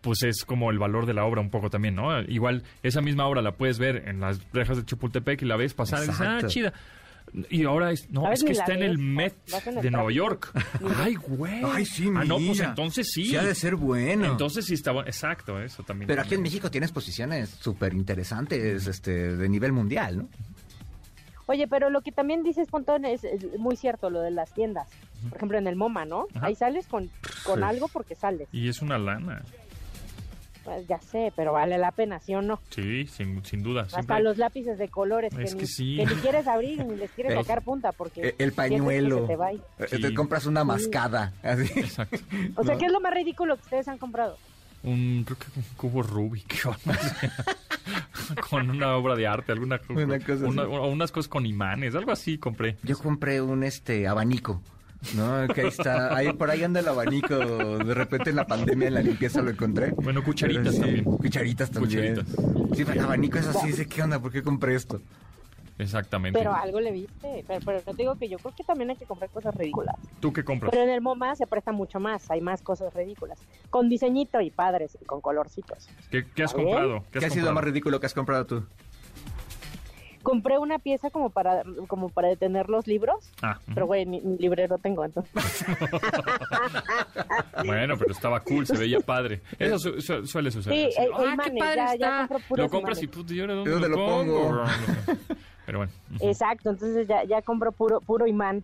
pues 0.00 0.22
es 0.22 0.44
como 0.44 0.70
el 0.70 0.78
valor 0.78 1.06
de 1.06 1.14
la 1.14 1.24
obra 1.24 1.40
un 1.40 1.48
poco 1.50 1.70
también, 1.70 1.94
¿no? 1.94 2.20
Igual 2.22 2.62
esa 2.82 3.00
misma 3.00 3.26
obra 3.26 3.40
la 3.40 3.52
puedes 3.52 3.78
ver 3.78 4.06
en 4.06 4.20
las 4.20 4.38
rejas 4.52 4.76
de 4.76 4.84
Chapultepec 4.84 5.40
y 5.42 5.46
la 5.46 5.56
ves 5.56 5.72
pasar 5.74 6.00
y 6.04 6.08
dices, 6.08 6.20
ah, 6.20 6.40
chida. 6.46 6.72
Y 7.50 7.64
ahora 7.64 7.90
es, 7.90 8.08
no, 8.10 8.30
es 8.30 8.44
que 8.44 8.52
está 8.52 8.74
en 8.74 8.82
el 8.84 8.96
Met 8.98 9.34
vas 9.50 9.66
en 9.66 9.78
el 9.78 9.82
de 9.82 9.90
Nueva. 9.90 10.12
York. 10.12 10.52
Ay, 10.98 11.14
güey. 11.16 11.62
Ay, 11.64 11.84
sí, 11.84 12.08
Ah, 12.14 12.24
no, 12.24 12.36
pues 12.36 12.48
mira. 12.50 12.68
entonces 12.68 13.10
sí. 13.12 13.24
Sí 13.24 13.36
ha 13.36 13.42
de 13.42 13.54
ser 13.56 13.74
bueno. 13.74 14.24
Entonces 14.26 14.64
sí 14.66 14.74
está 14.74 14.92
bueno. 14.92 15.08
Exacto, 15.08 15.60
eso 15.60 15.82
también. 15.82 16.06
Pero 16.06 16.22
aquí 16.22 16.34
en 16.36 16.42
México 16.42 16.70
tienes 16.70 16.92
posiciones 16.92 17.50
súper 17.50 17.92
interesantes 17.94 18.86
este, 18.86 19.36
de 19.36 19.48
nivel 19.48 19.72
mundial, 19.72 20.18
¿no? 20.18 20.28
Oye, 21.46 21.66
pero 21.68 21.90
lo 21.90 22.00
que 22.00 22.10
también 22.12 22.42
dices, 22.42 22.68
Pontón, 22.68 23.04
es, 23.04 23.22
es 23.24 23.58
muy 23.58 23.76
cierto, 23.76 24.08
lo 24.10 24.20
de 24.22 24.30
las 24.30 24.54
tiendas. 24.54 24.88
Por 25.28 25.36
ejemplo, 25.36 25.58
en 25.58 25.66
el 25.66 25.76
MoMA, 25.76 26.04
¿no? 26.06 26.26
Ajá. 26.34 26.46
Ahí 26.46 26.54
sales 26.54 26.86
con, 26.86 27.10
con 27.44 27.58
Sí. 27.58 27.64
algo 27.64 27.88
porque 27.88 28.14
sales. 28.14 28.48
Y 28.52 28.68
es 28.68 28.80
una 28.80 28.96
lana. 28.96 29.42
Pues 30.64 30.86
ya 30.88 30.98
sé, 30.98 31.32
pero 31.36 31.52
vale 31.52 31.76
la 31.78 31.92
pena, 31.92 32.18
¿sí 32.20 32.34
o 32.34 32.40
no? 32.42 32.58
Sí, 32.70 33.06
sin, 33.06 33.44
sin 33.44 33.62
duda. 33.62 33.82
Hasta 33.82 33.96
Siempre- 33.98 34.22
los 34.22 34.38
lápices 34.38 34.78
de 34.78 34.88
colores 34.88 35.34
que, 35.34 35.42
Es 35.44 35.54
ni, 35.54 35.60
que 35.60 35.66
sí. 35.66 35.96
que 35.98 36.06
ni 36.06 36.14
quieres 36.22 36.46
abrir 36.46 36.84
ni 36.84 36.96
les 36.96 37.10
quieres 37.10 37.34
sacar 37.34 37.62
punta 37.62 37.92
porque 37.92 38.34
El, 38.38 38.52
pañuelo. 38.52 39.26
te 39.26 39.36
va. 39.36 39.52
Eh, 39.52 39.58
Sí. 39.90 40.00
Te 40.00 40.14
compras 40.14 40.46
una 40.46 40.64
mascada. 40.64 41.32
Así. 41.42 41.64
Exacto. 41.78 42.18
O 42.56 42.64
sea. 42.64 42.76
¿qué 42.78 42.86
es 42.86 42.92
lo 42.92 43.00
más 43.00 43.12
ridículo 43.12 43.56
que 43.56 43.62
ustedes 43.62 43.88
han 43.88 43.98
comprado? 43.98 44.36
Un, 44.82 45.24
creo 45.24 45.38
que 45.38 45.46
un 45.56 45.64
cubo 45.76 46.02
Rubik 46.02 46.62
o 46.66 46.70
no 46.84 46.94
sé. 46.94 47.30
con 48.50 48.70
una 48.70 48.96
obra 48.96 49.14
de 49.16 49.26
arte, 49.26 49.52
alguna 49.52 49.80
Una 49.88 50.18
cosa 50.20 50.46
una- 50.46 50.66
unas 50.66 51.12
cosas 51.12 51.28
con 51.28 51.46
imanes, 51.46 51.94
algo 51.94 52.12
así 52.12 52.38
compré. 52.38 52.76
Yo 52.82 52.98
compré 52.98 53.40
un 53.42 53.64
este 53.64 54.06
abanico. 54.06 54.62
No, 55.14 55.46
que 55.52 55.62
ahí 55.62 55.68
está, 55.68 56.16
ahí 56.16 56.32
por 56.32 56.50
ahí 56.50 56.62
anda 56.62 56.80
el 56.80 56.88
abanico. 56.88 57.36
De 57.36 57.94
repente 57.94 58.30
en 58.30 58.36
la 58.36 58.46
pandemia 58.46 58.88
en 58.88 58.94
la 58.94 59.02
limpieza 59.02 59.42
lo 59.42 59.50
encontré. 59.50 59.92
Bueno, 59.92 60.22
cucharitas 60.24 60.74
sí, 60.74 60.80
también. 60.80 61.04
Cucharitas 61.04 61.70
también. 61.70 62.14
Cucharitas. 62.14 62.76
Sí, 62.76 62.84
pero 62.84 62.92
el 62.92 63.00
abanico 63.00 63.38
es 63.38 63.46
así, 63.46 63.68
dice, 63.68 63.86
¿qué 63.86 64.02
onda? 64.02 64.18
¿Por 64.18 64.32
qué 64.32 64.42
compré 64.42 64.74
esto? 64.74 65.00
Exactamente. 65.78 66.38
Pero 66.38 66.54
algo 66.54 66.80
le 66.80 66.92
viste. 66.92 67.44
Pero, 67.46 67.60
pero 67.64 67.80
te 67.80 67.94
digo 67.94 68.14
que 68.16 68.28
yo 68.28 68.38
creo 68.38 68.54
que 68.54 68.62
también 68.62 68.90
hay 68.90 68.96
que 68.96 69.06
comprar 69.06 69.30
cosas 69.30 69.54
ridículas. 69.54 69.96
¿Tú 70.20 70.32
qué 70.32 70.44
compras? 70.44 70.70
Pero 70.70 70.84
en 70.84 70.90
el 70.90 71.00
MoMA 71.00 71.34
se 71.34 71.46
presta 71.46 71.72
mucho 71.72 71.98
más. 71.98 72.30
Hay 72.30 72.40
más 72.40 72.62
cosas 72.62 72.94
ridículas. 72.94 73.38
Con 73.70 73.88
diseñito 73.88 74.40
y 74.40 74.50
padres 74.50 74.96
y 75.00 75.04
con 75.04 75.20
colorcitos. 75.20 75.88
¿Qué, 76.10 76.26
qué 76.30 76.44
has 76.44 76.54
comprado? 76.54 77.04
¿Qué, 77.10 77.18
has 77.18 77.24
ha 77.24 77.30
sido 77.30 77.52
más 77.52 77.64
ridículo 77.64 77.98
que 77.98 78.06
has 78.06 78.14
comprado 78.14 78.46
tú? 78.46 78.64
Compré 80.24 80.58
una 80.58 80.78
pieza 80.80 81.10
como 81.10 81.30
para 81.30 81.62
como 81.86 82.08
para 82.08 82.26
detener 82.28 82.68
los 82.68 82.86
libros. 82.88 83.30
Ah, 83.42 83.58
ujú. 83.62 83.74
Pero, 83.74 83.86
güey, 83.86 84.06
ni, 84.06 84.20
ni 84.20 84.36
librero 84.38 84.78
tengo, 84.78 85.04
entonces. 85.04 85.32
bueno, 87.64 87.96
pero 87.98 88.12
estaba 88.12 88.40
cool, 88.40 88.66
se 88.66 88.76
veía 88.76 89.00
padre. 89.00 89.40
Eso 89.58 89.78
su- 89.78 90.00
su- 90.00 90.26
suele 90.26 90.50
suceder. 90.50 90.90
Sí, 90.92 90.98
así, 90.98 91.08
e- 91.08 91.10
"Ah, 91.14 91.36
qué 91.44 91.50
padre 91.58 91.76
ya- 91.76 91.86
ya 91.86 91.94
está". 91.94 92.18
compro 92.28 92.38
puros 92.48 92.64
Lo 92.64 92.70
compras 92.70 92.98
y 92.98 93.04
imanes. 93.04 93.16
puta, 93.16 93.34
¿y 93.34 93.40
ahora 93.40 93.54
dónde, 93.54 93.70
¿Dónde 93.70 93.88
lo 93.88 93.96
lo 93.96 94.06
pongo? 94.06 94.48
pongo? 94.48 94.64
Pero 95.66 95.78
bueno. 95.78 95.92
ujú. 96.16 96.28
Exacto, 96.28 96.70
entonces 96.70 97.08
ya, 97.08 97.24
ya 97.24 97.42
compro 97.42 97.72
puro, 97.72 98.00
puro 98.00 98.26
imán. 98.26 98.62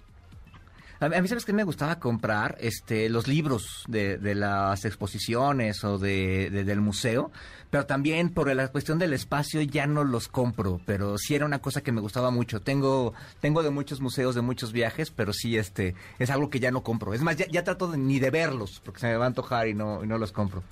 A 1.00 1.08
mí, 1.08 1.28
¿sabes 1.28 1.46
qué 1.46 1.54
me 1.54 1.64
gustaba 1.64 1.98
comprar? 1.98 2.58
Este, 2.60 3.08
los 3.08 3.26
libros 3.26 3.84
de, 3.88 4.18
de 4.18 4.34
las 4.34 4.84
exposiciones 4.84 5.82
o 5.82 5.98
de, 5.98 6.50
de- 6.50 6.64
del 6.64 6.82
museo, 6.82 7.32
pero 7.70 7.86
también 7.86 8.28
por 8.28 8.54
la 8.54 8.68
cuestión 8.68 8.98
del 8.98 9.14
espacio 9.14 9.62
ya 9.62 9.86
no 9.86 10.04
los 10.04 10.28
compro, 10.28 10.78
pero 10.84 11.16
sí 11.16 11.34
era 11.34 11.46
una 11.46 11.60
cosa 11.60 11.80
que 11.80 11.90
me 11.90 12.02
gustaba 12.02 12.30
mucho. 12.30 12.60
Tengo, 12.60 13.14
tengo 13.40 13.62
de 13.62 13.70
muchos 13.70 14.02
museos, 14.02 14.34
de 14.34 14.42
muchos 14.42 14.72
viajes, 14.72 15.10
pero 15.10 15.32
sí 15.32 15.56
este, 15.56 15.94
es 16.18 16.28
algo 16.28 16.50
que 16.50 16.60
ya 16.60 16.70
no 16.70 16.82
compro. 16.82 17.14
Es 17.14 17.22
más, 17.22 17.36
ya, 17.36 17.46
ya 17.48 17.64
trato 17.64 17.90
de, 17.90 17.96
ni 17.96 18.18
de 18.18 18.30
verlos, 18.30 18.82
porque 18.84 19.00
se 19.00 19.06
me 19.06 19.16
va 19.16 19.24
a 19.24 19.28
antojar 19.28 19.68
y 19.68 19.74
no, 19.74 20.04
y 20.04 20.06
no 20.06 20.18
los 20.18 20.32
compro. 20.32 20.62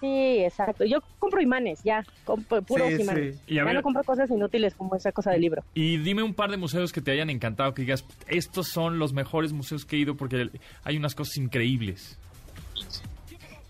Sí, 0.00 0.38
exacto. 0.44 0.84
Yo 0.84 0.98
compro 1.18 1.40
imanes, 1.40 1.82
ya. 1.82 2.04
Compro 2.24 2.60
puros 2.62 2.88
Sí, 2.94 3.02
imanes. 3.02 3.36
sí. 3.36 3.42
Y 3.46 3.54
a 3.54 3.62
ya 3.62 3.64
ver- 3.64 3.74
no 3.76 3.82
compro 3.82 4.02
cosas 4.04 4.30
inútiles 4.30 4.74
como 4.74 4.94
esa 4.96 5.12
cosa 5.12 5.30
del 5.30 5.40
libro. 5.40 5.62
Y 5.74 5.96
dime 5.98 6.22
un 6.22 6.34
par 6.34 6.50
de 6.50 6.56
museos 6.58 6.92
que 6.92 7.00
te 7.00 7.10
hayan 7.12 7.30
encantado, 7.30 7.72
que 7.72 7.82
digas, 7.82 8.04
estos 8.28 8.68
son 8.68 8.98
los 8.98 9.12
mejores 9.14 9.52
museos 9.52 9.84
que 9.86 9.96
he 9.96 10.00
ido 10.00 10.14
porque 10.16 10.50
hay 10.82 10.96
unas 10.98 11.14
cosas 11.14 11.36
increíbles. 11.38 12.18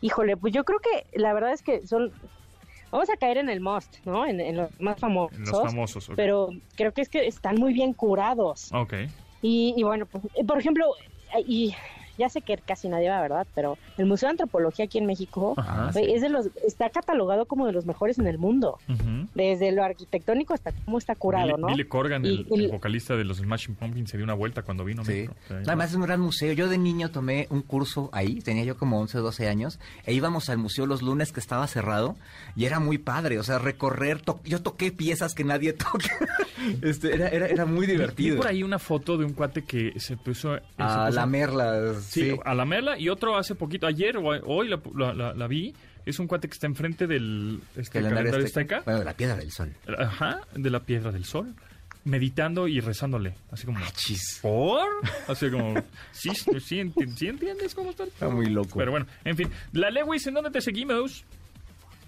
Híjole, 0.01 0.37
pues 0.37 0.53
yo 0.53 0.65
creo 0.65 0.81
que 0.81 1.19
la 1.19 1.33
verdad 1.33 1.53
es 1.53 1.63
que 1.63 1.87
son... 1.87 2.13
Vamos 2.91 3.11
a 3.11 3.17
caer 3.17 3.39
en 3.39 3.49
el 3.49 3.61
must, 3.61 3.97
¿no? 4.05 4.25
En, 4.27 4.41
en 4.41 4.57
los 4.57 4.81
más 4.81 4.99
famosos. 5.01 5.37
En 5.37 5.45
los 5.47 5.51
famosos. 5.63 6.09
ok. 6.11 6.15
Pero 6.17 6.51
creo 6.77 6.93
que 6.93 7.01
es 7.01 7.09
que 7.09 7.27
están 7.27 7.57
muy 7.57 7.73
bien 7.73 7.93
curados. 7.93 8.71
Ok. 8.73 8.95
Y, 9.43 9.75
y 9.77 9.83
bueno, 9.83 10.07
pues, 10.07 10.23
por 10.47 10.59
ejemplo, 10.59 10.85
y 11.47 11.75
ya 12.19 12.29
sé 12.29 12.41
que 12.43 12.57
casi 12.59 12.89
nadie 12.89 13.09
va, 13.11 13.21
¿verdad? 13.21 13.47
Pero 13.55 13.77
el 13.99 14.07
Museo 14.07 14.29
de 14.29 14.33
Antropología 14.33 14.85
aquí 14.87 14.99
en 14.99 15.07
México 15.07 15.55
Ajá. 15.57 15.91
es 16.01 16.21
de 16.23 16.29
los, 16.29 16.47
está 16.67 16.91
catalogado 16.91 17.47
como 17.47 17.67
de 17.67 17.73
los 17.73 17.87
mejores 17.87 18.19
en 18.19 18.27
el 18.27 18.39
mundo. 18.39 18.79
Desde 19.35 19.73
lo 19.73 19.83
arquitectónico 19.85 20.55
hasta 20.55 20.73
cómo 20.85 20.99
está 20.99 21.15
curado, 21.15 21.47
Billy, 21.49 21.61
¿no? 21.61 21.67
Billy 21.69 21.85
Corgan, 21.85 22.25
Y- 22.25 22.29
el, 22.29 22.47
y- 22.51 22.65
el 22.67 22.71
vocalista 22.73 23.17
de 23.17 23.25
los 23.25 23.39
Smashing 23.39 23.75
Pumpkins, 23.75 24.11
se 24.11 24.17
dio 24.17 24.25
una 24.25 24.35
vuelta 24.35 24.63
cuando 24.63 24.85
vino. 24.85 25.03
a 25.03 25.05
Sí. 25.05 25.13
México. 25.13 25.35
O 25.45 25.49
sea, 25.49 25.59
Además 25.59 25.91
es 25.91 25.97
un 25.97 26.03
gran 26.03 26.21
museo. 26.21 26.53
Yo 26.53 26.69
de 26.69 26.79
niño 26.79 27.11
tomé 27.11 27.47
un 27.51 27.63
curso 27.63 28.11
ahí, 28.13 28.41
tenía 28.41 28.65
yo 28.65 28.77
como 28.77 29.01
11 29.01 29.19
o 29.19 29.23
12 29.23 29.49
años, 29.49 29.79
e 30.07 30.13
íbamos 30.15 30.49
al 30.51 30.59
museo 30.59 30.87
los 30.87 31.03
lunes 31.03 31.33
que 31.33 31.41
estaba 31.41 31.67
cerrado 31.67 32.17
y 32.57 32.65
era 32.67 32.81
muy 32.81 32.99
padre, 32.99 33.39
o 33.39 33.43
sea, 33.43 33.59
recorrer, 33.59 34.21
to- 34.21 34.41
yo 34.45 34.63
toqué 34.63 34.93
piezas 34.93 35.35
que 35.35 35.45
nadie 35.45 35.73
toca. 35.73 36.09
este, 36.83 37.15
era, 37.15 37.29
era, 37.29 37.47
era 37.47 37.67
muy 37.67 37.87
divertido. 37.87 38.37
por 38.39 38.47
ahí 38.47 38.63
una 38.63 38.79
foto 38.79 39.17
de 39.19 39.25
un 39.25 39.33
cuate 39.33 39.63
que 39.65 39.99
se 40.01 40.17
puso... 40.17 40.55
se 40.57 40.63
A 40.79 41.07
puso- 41.07 41.11
la 41.11 41.27
merla, 41.27 41.95
Sí, 42.09 42.31
sí. 42.31 42.37
a 42.45 42.55
la 42.55 42.65
Merla 42.65 42.99
y 42.99 43.09
otro 43.09 43.37
hace 43.37 43.55
poquito, 43.55 43.87
ayer 43.87 44.17
o 44.17 44.23
hoy 44.47 44.69
la, 44.69 44.81
la- 44.95 45.15
la- 45.15 45.35
la 45.35 45.47
vi. 45.47 45.75
Es 46.07 46.19
un 46.19 46.27
cuate 46.27 46.49
que 46.49 46.53
está 46.53 46.67
enfrente 46.67 47.07
del 47.07 47.61
este, 47.77 48.03
Calendario 48.03 48.37
Azteca. 48.45 48.83
Bueno, 48.85 49.05
la 49.05 49.15
piedra 49.15 49.37
del 49.37 49.51
sol. 49.51 49.75
Ajá, 49.99 50.41
de 50.55 50.69
la 50.71 50.81
Piedra 50.81 51.11
del 51.11 51.25
Sol. 51.25 51.55
Meditando 52.05 52.69
y 52.69 52.81
rezándole. 52.81 53.35
Así 53.51 53.65
como... 53.65 53.79
Chis. 53.95 54.41
¿Por? 54.43 54.87
Así 55.29 55.51
como... 55.51 55.75
Sí, 56.13 56.29
sí, 56.35 56.61
sí 56.61 56.79
entiendes 57.29 57.75
cómo 57.75 57.89
está. 57.91 58.05
Está 58.05 58.29
muy 58.29 58.47
loco. 58.51 58.79
Pero 58.79 58.91
bueno, 58.91 59.07
en 59.25 59.35
fin. 59.39 59.49
La 59.73 59.91
Lewis, 59.91 60.27
¿en 60.27 60.35
dónde 60.35 60.51
te 60.51 60.61
seguimos? 60.61 61.25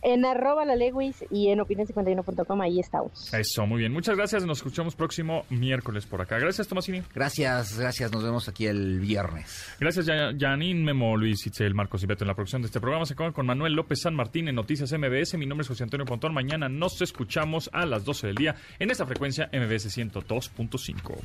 En 0.08 0.24
arroba 0.24 0.64
la 0.64 0.76
Lewis 0.76 1.24
y 1.32 1.48
en 1.48 1.58
opinión51.com, 1.58 2.60
ahí 2.60 2.78
estamos. 2.78 3.34
Eso, 3.34 3.66
muy 3.66 3.80
bien. 3.80 3.92
Muchas 3.92 4.16
gracias. 4.16 4.46
Nos 4.46 4.58
escuchamos 4.58 4.94
próximo 4.94 5.44
miércoles 5.50 6.06
por 6.06 6.22
acá. 6.22 6.38
Gracias, 6.38 6.68
Tomasini. 6.68 7.02
Gracias, 7.12 7.76
gracias. 7.76 8.12
Nos 8.12 8.22
vemos 8.22 8.48
aquí 8.48 8.68
el 8.68 9.00
viernes. 9.00 9.66
Gracias, 9.80 10.06
Janine, 10.38 10.84
Memo, 10.84 11.16
Luis, 11.16 11.44
Itzel, 11.44 11.74
Marcos 11.74 12.04
y 12.04 12.06
Beto 12.06 12.22
en 12.22 12.28
la 12.28 12.34
producción 12.34 12.62
de 12.62 12.66
este 12.66 12.78
programa. 12.78 13.04
Se 13.04 13.14
acaban 13.14 13.32
con 13.32 13.46
Manuel 13.46 13.72
López 13.72 14.00
San 14.00 14.14
Martín 14.14 14.46
en 14.46 14.54
Noticias 14.54 14.92
MBS. 14.92 15.36
Mi 15.38 15.46
nombre 15.46 15.62
es 15.62 15.68
José 15.68 15.82
Antonio 15.82 16.06
Pontón. 16.06 16.32
Mañana 16.32 16.68
nos 16.68 17.02
escuchamos 17.02 17.68
a 17.72 17.84
las 17.84 18.04
12 18.04 18.28
del 18.28 18.36
día 18.36 18.54
en 18.78 18.92
esta 18.92 19.06
frecuencia 19.06 19.50
MBS 19.52 19.88
102.5. 19.98 21.16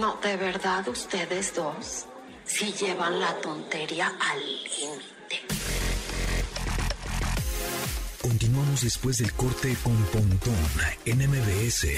No, 0.00 0.18
de 0.20 0.36
verdad, 0.38 0.88
ustedes 0.88 1.54
dos 1.54 2.06
sí 2.42 2.74
llevan 2.84 3.20
la 3.20 3.32
tontería 3.40 4.08
al 4.08 4.40
límite. 4.40 5.81
Continuamos 8.22 8.82
después 8.82 9.18
del 9.18 9.32
corte 9.32 9.76
con 9.82 9.96
Pontón 10.04 10.54
en 11.04 11.18
MBS. 11.28 11.88